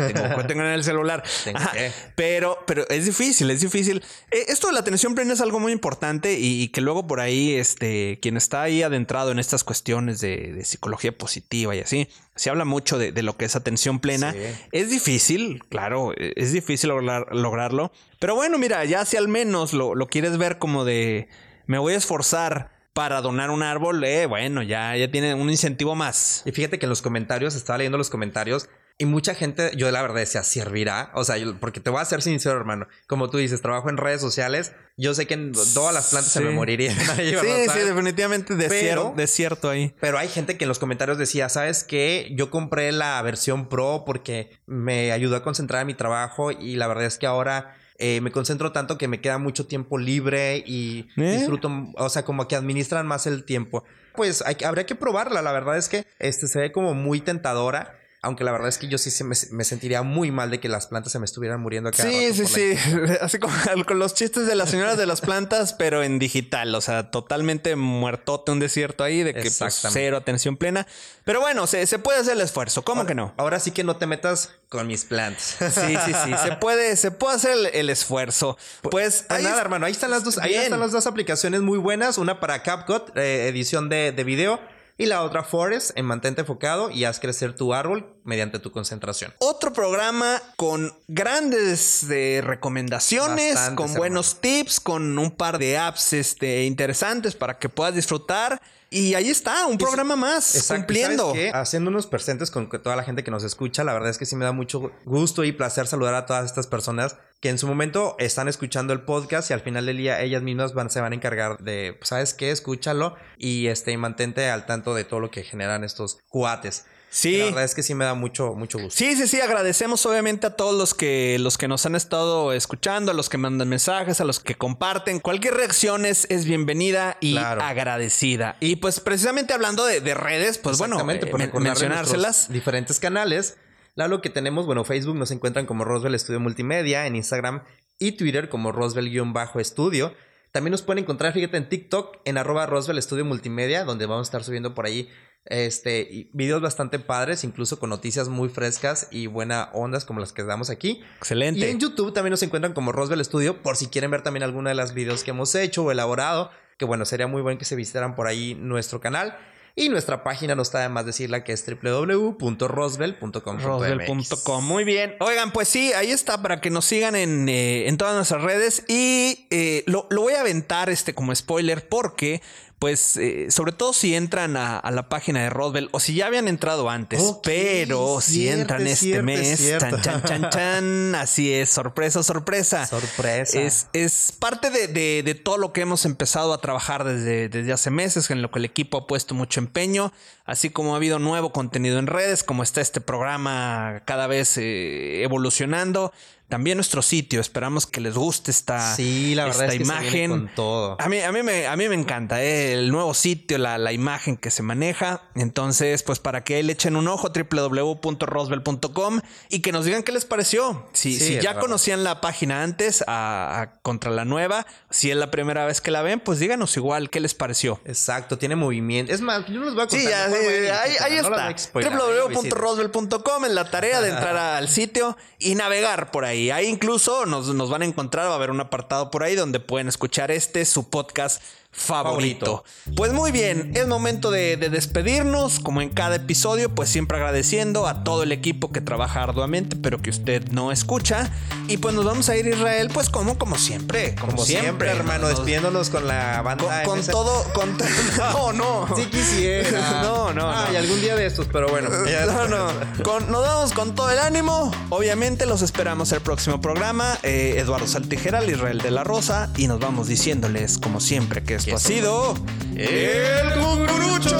tengo 0.47 0.61
en 0.63 0.71
el 0.71 0.83
celular. 0.83 1.23
Tengo 1.43 1.57
Ajá, 1.59 1.71
que. 1.73 1.91
Pero, 2.15 2.59
pero 2.65 2.87
es 2.89 3.05
difícil, 3.05 3.51
es 3.51 3.59
difícil. 3.61 4.01
Eh, 4.31 4.45
esto 4.47 4.67
de 4.67 4.73
la 4.73 4.79
atención 4.79 5.13
plena 5.13 5.33
es 5.33 5.41
algo 5.41 5.59
muy 5.59 5.73
importante 5.73 6.39
y, 6.39 6.61
y 6.63 6.67
que 6.69 6.79
luego 6.79 7.05
por 7.07 7.19
ahí, 7.19 7.53
este, 7.55 8.19
quien 8.21 8.37
está 8.37 8.61
ahí 8.61 8.81
adentrado 8.81 9.31
en 9.31 9.39
estas 9.39 9.63
cuestiones 9.65 10.21
de, 10.21 10.53
de 10.53 10.63
psicología 10.63 11.17
positiva 11.17 11.75
y 11.75 11.81
así, 11.81 12.07
se 12.35 12.49
habla 12.49 12.63
mucho 12.65 12.97
de, 12.97 13.11
de 13.11 13.23
lo 13.23 13.35
que 13.35 13.43
es 13.45 13.55
atención 13.57 13.99
plena. 13.99 14.31
Sí. 14.31 14.39
Es 14.71 14.89
difícil, 14.89 15.63
claro, 15.69 16.13
eh, 16.15 16.33
es 16.37 16.53
difícil 16.53 16.91
lograr- 16.91 17.27
lograrlo. 17.35 17.91
Pero 18.19 18.35
bueno, 18.35 18.57
mira, 18.57 18.83
ya 18.85 19.05
si 19.05 19.17
al 19.17 19.27
menos 19.27 19.73
lo, 19.73 19.95
lo 19.95 20.07
quieres 20.07 20.37
ver 20.37 20.57
como 20.57 20.85
de 20.85 21.27
me 21.65 21.77
voy 21.77 21.93
a 21.93 21.97
esforzar 21.97 22.71
para 22.93 23.21
donar 23.21 23.51
un 23.51 23.61
árbol, 23.61 24.03
eh, 24.03 24.25
bueno, 24.25 24.63
ya, 24.63 24.95
ya 24.95 25.11
tiene 25.11 25.35
un 25.35 25.49
incentivo 25.49 25.93
más. 25.95 26.41
Y 26.45 26.51
fíjate 26.51 26.79
que 26.79 26.85
en 26.87 26.89
los 26.89 27.01
comentarios, 27.03 27.55
estaba 27.55 27.77
leyendo 27.77 27.97
los 27.99 28.09
comentarios 28.09 28.69
y 28.97 29.05
mucha 29.05 29.35
gente, 29.35 29.69
yo 29.77 29.91
la 29.91 30.01
verdad 30.01 30.15
decía, 30.15 30.41
servirá. 30.41 31.11
O 31.13 31.23
sea, 31.23 31.37
yo- 31.37 31.59
porque 31.59 31.79
te 31.79 31.91
voy 31.91 32.01
a 32.01 32.05
ser 32.05 32.23
sincero, 32.23 32.57
hermano. 32.57 32.87
Como 33.05 33.29
tú 33.29 33.37
dices, 33.37 33.61
trabajo 33.61 33.91
en 33.91 33.97
redes 33.97 34.19
sociales. 34.21 34.71
Yo 34.97 35.13
sé 35.13 35.27
que 35.27 35.35
en 35.35 35.51
todas 35.75 35.93
las 35.93 36.09
plantas 36.09 36.31
se 36.31 36.41
me 36.41 36.49
morirían. 36.49 36.97
ahí, 37.19 37.35
Sí, 37.39 37.69
sí, 37.71 37.79
definitivamente 37.81 38.55
desierto, 38.55 39.13
desierto 39.15 39.69
ahí. 39.69 39.93
Pero 40.01 40.17
hay 40.17 40.27
gente 40.29 40.57
que 40.57 40.63
en 40.63 40.69
los 40.69 40.79
comentarios 40.79 41.19
decía, 41.19 41.49
¿sabes 41.49 41.83
qué? 41.83 42.31
Yo 42.35 42.49
compré 42.49 42.91
la 42.91 43.21
versión 43.21 43.69
Pro 43.69 44.01
porque 44.03 44.57
me 44.65 45.11
ayudó 45.11 45.35
a 45.35 45.43
concentrar 45.43 45.81
en 45.81 45.87
mi 45.87 45.93
trabajo 45.93 46.49
y 46.51 46.77
la 46.77 46.87
verdad 46.87 47.05
es 47.05 47.19
que 47.19 47.27
ahora 47.27 47.75
eh, 47.97 48.21
me 48.21 48.31
concentro 48.31 48.71
tanto 48.71 48.97
que 48.97 49.07
me 49.07 49.21
queda 49.21 49.37
mucho 49.37 49.65
tiempo 49.65 49.97
libre 49.97 50.63
y 50.65 51.07
¿Eh? 51.17 51.37
disfruto, 51.37 51.71
o 51.95 52.09
sea, 52.09 52.23
como 52.23 52.47
que 52.47 52.55
administran 52.55 53.07
más 53.07 53.27
el 53.27 53.43
tiempo. 53.43 53.83
Pues 54.15 54.43
hay, 54.45 54.55
habría 54.65 54.85
que 54.85 54.95
probarla, 54.95 55.41
la 55.41 55.51
verdad 55.51 55.77
es 55.77 55.89
que 55.89 56.05
este 56.19 56.47
se 56.47 56.59
ve 56.59 56.71
como 56.71 56.93
muy 56.93 57.21
tentadora. 57.21 57.99
Aunque 58.23 58.43
la 58.43 58.51
verdad 58.51 58.67
es 58.67 58.77
que 58.79 58.87
yo 58.87 58.97
sí 58.97 59.11
se 59.11 59.23
me, 59.23 59.35
me 59.51 59.63
sentiría 59.63 60.01
muy 60.01 60.31
mal 60.31 60.49
de 60.49 60.59
que 60.59 60.67
las 60.69 60.87
plantas 60.87 61.11
se 61.13 61.19
me 61.19 61.25
estuvieran 61.25 61.61
muriendo 61.61 61.89
acá. 61.89 62.01
Sí, 62.03 62.33
sí, 62.33 62.47
sí. 62.47 62.73
Así 63.21 63.37
como 63.37 63.53
con 63.85 63.99
los 63.99 64.15
chistes 64.15 64.47
de 64.47 64.55
las 64.55 64.71
señoras 64.71 64.97
de 64.97 65.05
las 65.05 65.21
plantas, 65.21 65.73
pero 65.73 66.01
en 66.03 66.17
digital. 66.17 66.73
O 66.75 66.81
sea, 66.81 67.11
totalmente 67.11 67.75
muertote 67.75 68.51
un 68.51 68.59
desierto 68.59 69.03
ahí 69.03 69.21
de 69.23 69.33
que 69.35 69.51
pues, 69.51 69.81
cero 69.91 70.17
atención 70.17 70.57
plena. 70.57 70.87
Pero 71.25 71.41
bueno, 71.41 71.67
se, 71.67 71.85
se 71.85 71.99
puede 71.99 72.19
hacer 72.19 72.33
el 72.33 72.41
esfuerzo. 72.41 72.83
¿Cómo 72.83 73.05
que 73.05 73.13
no? 73.13 73.33
Ahora 73.37 73.59
sí 73.59 73.71
que 73.71 73.83
no 73.83 73.97
te 73.97 74.07
metas 74.07 74.51
con 74.69 74.87
mis 74.87 75.05
plantas. 75.05 75.55
Sí, 75.59 75.95
sí, 76.05 76.11
sí. 76.25 76.31
Se 76.43 76.55
puede, 76.59 76.95
se 76.95 77.11
puede 77.11 77.35
hacer 77.35 77.51
el, 77.51 77.65
el 77.67 77.89
esfuerzo. 77.89 78.57
Pues 78.81 78.91
Pues 78.91 79.25
ahí 79.29 79.43
nada, 79.43 79.55
es- 79.57 79.61
hermano, 79.61 79.85
ahí 79.85 79.91
están 79.91 80.09
las 80.11 80.23
dos, 80.23 80.37
ahí 80.39 80.55
están 80.55 80.79
las 80.79 80.91
dos 80.91 81.05
aplicaciones 81.07 81.61
muy 81.61 81.77
buenas, 81.77 82.17
una 82.17 82.39
para 82.39 82.63
CapCut, 82.63 83.15
eh, 83.15 83.47
edición 83.47 83.89
de, 83.89 84.11
de 84.11 84.23
video, 84.23 84.59
y 84.97 85.05
la 85.05 85.23
otra 85.23 85.43
Forest, 85.43 85.91
en 85.95 86.05
mantente 86.05 86.41
enfocado 86.41 86.89
y 86.89 87.05
haz 87.05 87.19
crecer 87.19 87.55
tu 87.55 87.73
árbol 87.73 88.16
mediante 88.27 88.59
tu 88.59 88.71
concentración. 88.71 89.33
Otro 89.39 89.73
programa 89.73 90.41
con 90.57 90.93
grandes 91.07 92.05
eh, 92.09 92.41
recomendaciones, 92.43 93.55
Bastantes, 93.55 93.85
con 93.85 93.93
buenos 93.95 94.41
tips, 94.41 94.79
con 94.79 95.17
un 95.17 95.31
par 95.31 95.57
de 95.57 95.77
apps 95.77 96.13
este, 96.13 96.65
interesantes 96.65 97.35
para 97.35 97.57
que 97.57 97.69
puedas 97.69 97.95
disfrutar. 97.95 98.61
Y 98.89 99.15
ahí 99.15 99.29
está, 99.29 99.67
un 99.67 99.77
programa 99.77 100.15
más, 100.15 100.55
Exacto, 100.55 100.83
cumpliendo. 100.83 101.31
¿sabes 101.31 101.51
qué? 101.51 101.51
Haciéndonos 101.57 102.07
presentes 102.07 102.51
con 102.51 102.69
que 102.69 102.79
toda 102.79 102.95
la 102.95 103.03
gente 103.03 103.21
que 103.21 103.31
nos 103.31 103.43
escucha, 103.43 103.83
la 103.83 103.91
verdad 103.91 104.09
es 104.09 104.17
que 104.17 104.25
sí 104.25 104.37
me 104.37 104.45
da 104.45 104.53
mucho 104.53 104.93
gusto 105.03 105.43
y 105.43 105.51
placer 105.51 105.87
saludar 105.87 106.13
a 106.15 106.25
todas 106.25 106.45
estas 106.45 106.67
personas 106.67 107.17
que 107.41 107.49
en 107.49 107.57
su 107.57 107.67
momento 107.67 108.15
están 108.17 108.47
escuchando 108.47 108.93
el 108.93 109.01
podcast 109.01 109.49
y 109.51 109.53
al 109.53 109.59
final 109.59 109.85
del 109.85 109.97
día 109.97 110.21
ellas 110.21 110.41
mismas 110.41 110.73
van, 110.73 110.89
se 110.89 111.01
van 111.01 111.11
a 111.11 111.15
encargar 111.15 111.57
de, 111.59 111.95
pues, 111.99 112.07
¿sabes 112.09 112.33
qué? 112.33 112.49
Escúchalo 112.49 113.15
y 113.37 113.67
este, 113.67 113.91
y 113.91 113.97
mantente 113.97 114.49
al 114.49 114.65
tanto 114.65 114.95
de 114.95 115.03
todo 115.03 115.19
lo 115.19 115.31
que 115.31 115.43
generan 115.43 115.83
estos 115.83 116.19
cuates. 116.29 116.85
Sí. 117.09 117.37
La 117.37 117.45
verdad 117.45 117.63
es 117.63 117.73
que 117.73 117.83
sí 117.83 117.95
me 117.95 118.05
da 118.05 118.13
mucho, 118.13 118.53
mucho 118.53 118.77
gusto. 118.79 118.97
Sí, 118.97 119.15
sí, 119.15 119.27
sí, 119.27 119.39
agradecemos 119.39 120.05
obviamente 120.05 120.45
a 120.47 120.55
todos 120.55 120.77
los 120.77 120.93
que, 120.93 121.37
los 121.39 121.57
que 121.57 121.67
nos 121.67 121.85
han 121.85 121.95
estado 121.95 122.51
escuchando, 122.53 123.11
a 123.11 123.13
los 123.13 123.29
que 123.29 123.37
mandan 123.37 123.69
mensajes, 123.69 124.19
a 124.21 124.25
los 124.25 124.39
que 124.39 124.55
comparten. 124.55 125.19
Cualquier 125.19 125.53
reacción 125.55 126.05
es, 126.05 126.25
es 126.29 126.45
bienvenida 126.45 127.17
y 127.21 127.31
Claro. 127.33 127.61
agradecida. 127.63 128.57
Y 128.59 128.75
pues 128.77 128.99
precisamente 128.99 129.53
hablando 129.53 129.85
de, 129.85 130.01
de 130.01 130.13
redes, 130.13 130.57
pues 130.57 130.77
bueno, 130.77 130.99
eh, 131.09 131.51
mencionárselas. 131.59 132.51
diferentes 132.51 132.99
canales. 132.99 133.57
Claro 133.95 134.21
que 134.21 134.29
tenemos, 134.29 134.65
bueno, 134.67 134.83
Facebook 134.83 135.15
nos 135.15 135.31
encuentran 135.31 135.65
como 135.65 135.83
Roswell 135.85 136.13
Estudio 136.13 136.39
Multimedia, 136.39 137.07
en 137.07 137.15
Instagram 137.15 137.63
y 137.97 138.11
Twitter 138.11 138.47
como 138.49 138.71
Roswell-Estudio. 138.71 140.13
También 140.51 140.71
nos 140.71 140.81
pueden 140.81 141.03
encontrar, 141.03 141.33
fíjate, 141.33 141.57
en 141.57 141.67
TikTok, 141.69 142.17
en 142.25 142.37
arroba 142.37 142.65
Roswell 142.67 142.97
Estudio 142.97 143.25
Multimedia, 143.25 143.83
donde 143.85 144.05
vamos 144.05 144.27
a 144.27 144.29
estar 144.29 144.43
subiendo 144.43 144.73
por 144.75 144.85
ahí 144.85 145.09
este, 145.49 146.29
videos 146.33 146.61
bastante 146.61 146.99
padres, 146.99 147.43
incluso 147.43 147.79
con 147.79 147.89
noticias 147.89 148.29
muy 148.29 148.49
frescas 148.49 149.07
y 149.11 149.27
buena 149.27 149.69
ondas 149.73 150.05
como 150.05 150.19
las 150.19 150.33
que 150.33 150.43
damos 150.43 150.69
aquí. 150.69 151.01
Excelente. 151.17 151.59
Y 151.59 151.63
en 151.63 151.79
YouTube 151.79 152.13
también 152.13 152.31
nos 152.31 152.43
encuentran 152.43 152.73
como 152.73 152.91
Roswell 152.91 153.23
Studio 153.23 153.61
por 153.61 153.75
si 153.75 153.87
quieren 153.87 154.11
ver 154.11 154.23
también 154.23 154.43
alguna 154.43 154.69
de 154.69 154.75
las 154.75 154.93
videos 154.93 155.23
que 155.23 155.31
hemos 155.31 155.53
hecho 155.55 155.83
o 155.83 155.91
elaborado. 155.91 156.51
Que 156.77 156.85
bueno, 156.85 157.05
sería 157.05 157.27
muy 157.27 157.41
bueno 157.41 157.57
que 157.57 157.65
se 157.65 157.75
visitaran 157.75 158.15
por 158.15 158.27
ahí 158.27 158.55
nuestro 158.55 159.01
canal. 159.01 159.35
Y 159.79 159.89
nuestra 159.89 160.23
página 160.23 160.55
no 160.55 160.63
está 160.63 160.79
de 160.79 160.89
más 160.89 161.05
decirla 161.05 161.43
que 161.43 161.53
es 161.53 161.63
www.roswell.com. 161.63 163.59
Roswell.com. 163.59 164.65
Muy 164.65 164.83
bien. 164.83 165.15
Oigan, 165.19 165.51
pues 165.51 165.67
sí, 165.67 165.93
ahí 165.93 166.09
está 166.09 166.41
para 166.41 166.59
que 166.61 166.71
nos 166.71 166.85
sigan 166.85 167.15
en, 167.15 167.47
eh, 167.47 167.87
en 167.87 167.95
todas 167.97 168.15
nuestras 168.15 168.41
redes. 168.41 168.83
Y 168.87 169.45
eh, 169.51 169.83
lo, 169.85 170.07
lo 170.09 170.21
voy 170.21 170.33
a 170.33 170.41
aventar 170.41 170.89
este 170.89 171.13
como 171.13 171.35
spoiler 171.35 171.87
porque, 171.87 172.41
pues, 172.79 173.17
eh, 173.17 173.47
sobre 173.49 173.71
todo 173.71 173.91
si 173.91 174.13
entran 174.15 174.55
a, 174.55 174.77
a 174.77 174.91
la 174.91 175.09
página 175.09 175.41
de 175.41 175.49
Roswell 175.49 175.89
o 175.91 175.99
si 175.99 176.13
ya 176.13 176.27
habían 176.27 176.47
entrado 176.47 176.89
antes, 176.89 177.21
pero 177.43 178.21
si 178.21 178.47
entran 178.49 178.85
es 178.85 178.93
este 178.93 179.05
cierto, 179.05 179.23
mes, 179.25 179.47
es 179.47 179.59
cierto. 179.59 179.99
chan, 180.01 180.21
chan, 180.21 180.23
chan, 180.41 180.49
chan, 180.51 181.15
así 181.19 181.51
es, 181.53 181.69
sorpresa, 181.71 182.21
sorpresa. 182.21 182.85
Sorpresa. 182.85 183.59
Es, 183.59 183.87
es 183.93 184.31
parte 184.31 184.69
de, 184.69 184.87
de- 184.87 185.23
de 185.25 185.35
todo 185.35 185.57
lo 185.57 185.73
que 185.73 185.81
hemos 185.81 186.05
empezado 186.05 186.53
a 186.53 186.61
trabajar 186.61 187.03
desde, 187.03 187.49
desde 187.49 187.73
hace 187.73 187.89
meses, 187.89 188.29
en 188.29 188.41
lo 188.43 188.51
que 188.51 188.59
el 188.59 188.65
equipo 188.65 188.97
ha 188.99 189.07
puesto 189.07 189.33
mucho 189.33 189.59
empeño, 189.59 190.13
así 190.45 190.69
como 190.69 190.93
ha 190.93 190.97
habido 190.97 191.17
nuevo 191.17 191.51
contenido 191.51 191.97
en 191.97 192.05
redes, 192.07 192.43
como 192.43 192.61
está 192.61 192.81
este 192.81 193.01
programa 193.01 194.03
cada 194.05 194.27
vez 194.27 194.55
eh, 194.57 195.23
evolucionando. 195.23 196.13
También 196.49 196.77
nuestro 196.77 197.01
sitio, 197.01 197.41
esperamos 197.41 197.85
que 197.85 197.99
les 197.99 198.13
guste 198.15 198.51
esta, 198.51 198.95
Sí, 198.95 199.35
la 199.35 199.45
verdad 199.45 199.63
esta 199.65 199.73
es 199.73 199.77
que 199.79 199.83
imagen. 199.83 200.11
viene 200.11 200.27
con 200.29 200.47
todo. 200.55 200.95
A 200.99 201.09
mí, 201.09 201.19
a 201.19 201.31
mí, 201.33 201.43
me, 201.43 201.67
a 201.67 201.75
mí 201.75 201.89
me 201.89 201.95
encanta 201.95 202.41
eh, 202.41 202.71
el 202.73 202.89
nuevo 202.89 203.13
sitio, 203.13 203.57
la, 203.57 203.77
la 203.77 203.91
imagen 203.91 204.37
que 204.37 204.49
se 204.49 204.63
maneja. 204.63 205.23
Entonces, 205.35 206.03
pues 206.03 206.19
para 206.19 206.45
que 206.45 206.63
le 206.63 206.71
echen 206.71 206.95
un 206.95 207.09
ojo, 207.09 207.29
www.roswell.com 207.33 209.19
y 209.49 209.59
que 209.61 209.71
nos 209.73 209.83
digan 209.85 210.03
qué 210.03 210.11
les 210.13 210.23
pareció. 210.25 210.87
Si, 210.93 211.13
Sí, 211.17 211.25
si 211.27 211.35
es 211.35 211.43
ya 211.43 211.49
verdad. 211.49 211.61
conocían 211.63 212.03
la 212.05 212.21
página 212.21 212.63
antes 212.63 213.03
a- 213.07 213.61
a- 213.61 213.79
contra 213.81 214.11
la 214.11 214.23
nueva, 214.23 214.65
si 214.89 215.11
es 215.11 215.17
la 215.17 215.31
primera 215.31 215.65
vez 215.65 215.81
que 215.81 215.91
la 215.91 216.01
ven, 216.01 216.19
pues 216.21 216.39
díganos 216.39 216.77
igual 216.77 217.09
qué 217.09 217.19
les 217.19 217.33
pareció. 217.33 217.81
Exacto, 217.85 218.37
tiene 218.37 218.55
movimiento. 218.55 219.13
Es 219.13 219.19
más, 219.21 219.45
yo 219.47 219.59
no 219.59 219.65
les 219.65 219.73
voy 219.73 219.83
a 219.83 219.87
contar. 219.87 219.99
Sí, 219.99 220.07
ya, 220.07 220.27
mejor 220.29 220.41
sí, 220.51 220.67
ahí, 220.69 220.93
ahí 221.01 221.21
no 221.21 221.35
está. 221.35 221.89
www.roswell.com 221.89 223.45
en 223.45 223.55
la 223.55 223.69
tarea 223.69 223.99
de 224.01 224.09
entrar 224.09 224.37
al 224.57 224.69
sitio 224.69 225.17
y 225.39 225.55
navegar 225.55 226.11
por 226.11 226.23
ahí. 226.23 226.36
Ahí. 226.51 226.67
Incluso 226.67 227.25
nos, 227.25 227.53
nos 227.53 227.69
van 227.69 227.81
a 227.81 227.85
encontrar, 227.85 228.27
va 228.27 228.33
a 228.33 228.35
haber 228.35 228.51
un 228.51 228.59
apartado 228.59 229.09
por 229.11 229.23
ahí 229.23 229.35
donde 229.35 229.59
pueden 229.59 229.87
escuchar 229.87 230.31
este, 230.31 230.63
su 230.65 230.89
podcast 230.89 231.41
favorito. 231.77 232.63
Pues 232.95 233.13
muy 233.13 233.31
bien, 233.31 233.71
es 233.75 233.87
momento 233.87 234.31
de, 234.31 234.57
de 234.57 234.69
despedirnos, 234.69 235.59
como 235.59 235.81
en 235.81 235.89
cada 235.89 236.15
episodio, 236.15 236.73
pues 236.73 236.89
siempre 236.89 237.17
agradeciendo 237.17 237.87
a 237.87 238.03
todo 238.03 238.23
el 238.23 238.31
equipo 238.31 238.71
que 238.71 238.81
trabaja 238.81 239.23
arduamente, 239.23 239.75
pero 239.75 240.01
que 240.01 240.09
usted 240.09 240.49
no 240.49 240.71
escucha. 240.71 241.31
Y 241.67 241.77
pues 241.77 241.93
nos 241.95 242.03
vamos 242.03 242.29
a 242.29 242.35
ir 242.35 242.45
a 242.47 242.49
Israel, 242.49 242.89
pues 242.93 243.09
como, 243.09 243.37
como 243.37 243.57
siempre, 243.57 244.15
como, 244.15 244.33
Como 244.33 244.43
siempre, 244.45 244.89
hermano, 244.89 245.21
Nos- 245.27 245.37
despidiéndonos 245.37 245.89
con 245.89 246.07
la 246.07 246.35
Con, 246.37 246.43
banda. 246.45 246.83
con 246.83 246.99
MS. 246.99 247.07
todo, 247.11 247.43
con 247.53 247.77
no, 248.17 248.53
no. 248.53 248.95
Sí 248.95 249.05
quisiera. 249.05 250.01
No, 250.01 250.33
no, 250.33 250.49
Ay, 250.51 250.73
no. 250.73 250.79
algún 250.79 250.99
día 251.01 251.15
de 251.15 251.25
estos, 251.25 251.47
pero 251.51 251.69
bueno. 251.69 251.89
ya 252.09 252.25
No, 252.25 252.47
no. 252.47 252.67
Con- 253.03 253.31
nos 253.31 253.41
vamos 253.41 253.73
con 253.73 253.93
todo 253.95 254.09
el 254.09 254.19
ánimo. 254.19 254.71
Obviamente 254.89 255.45
los 255.45 255.61
esperamos 255.61 256.11
el 256.11 256.21
próximo 256.21 256.59
programa. 256.61 257.17
Eh, 257.23 257.55
Eduardo 257.57 257.87
Saltijeral, 257.87 258.49
Israel 258.49 258.79
de 258.79 258.91
la 258.91 259.03
Rosa. 259.03 259.49
Y 259.57 259.67
nos 259.67 259.79
vamos 259.79 260.07
diciéndoles, 260.07 260.77
como 260.77 260.99
siempre, 260.99 261.43
que 261.43 261.59
que 261.67 261.73
ha 261.73 261.79
sido 261.79 262.33
el 262.77 263.53
Congurucho. 263.55 264.37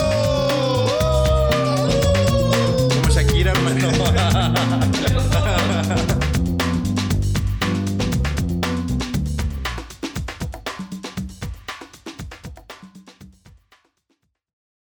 Como 3.02 3.10
Shakira, 3.10 3.52
hermano. 3.52 3.92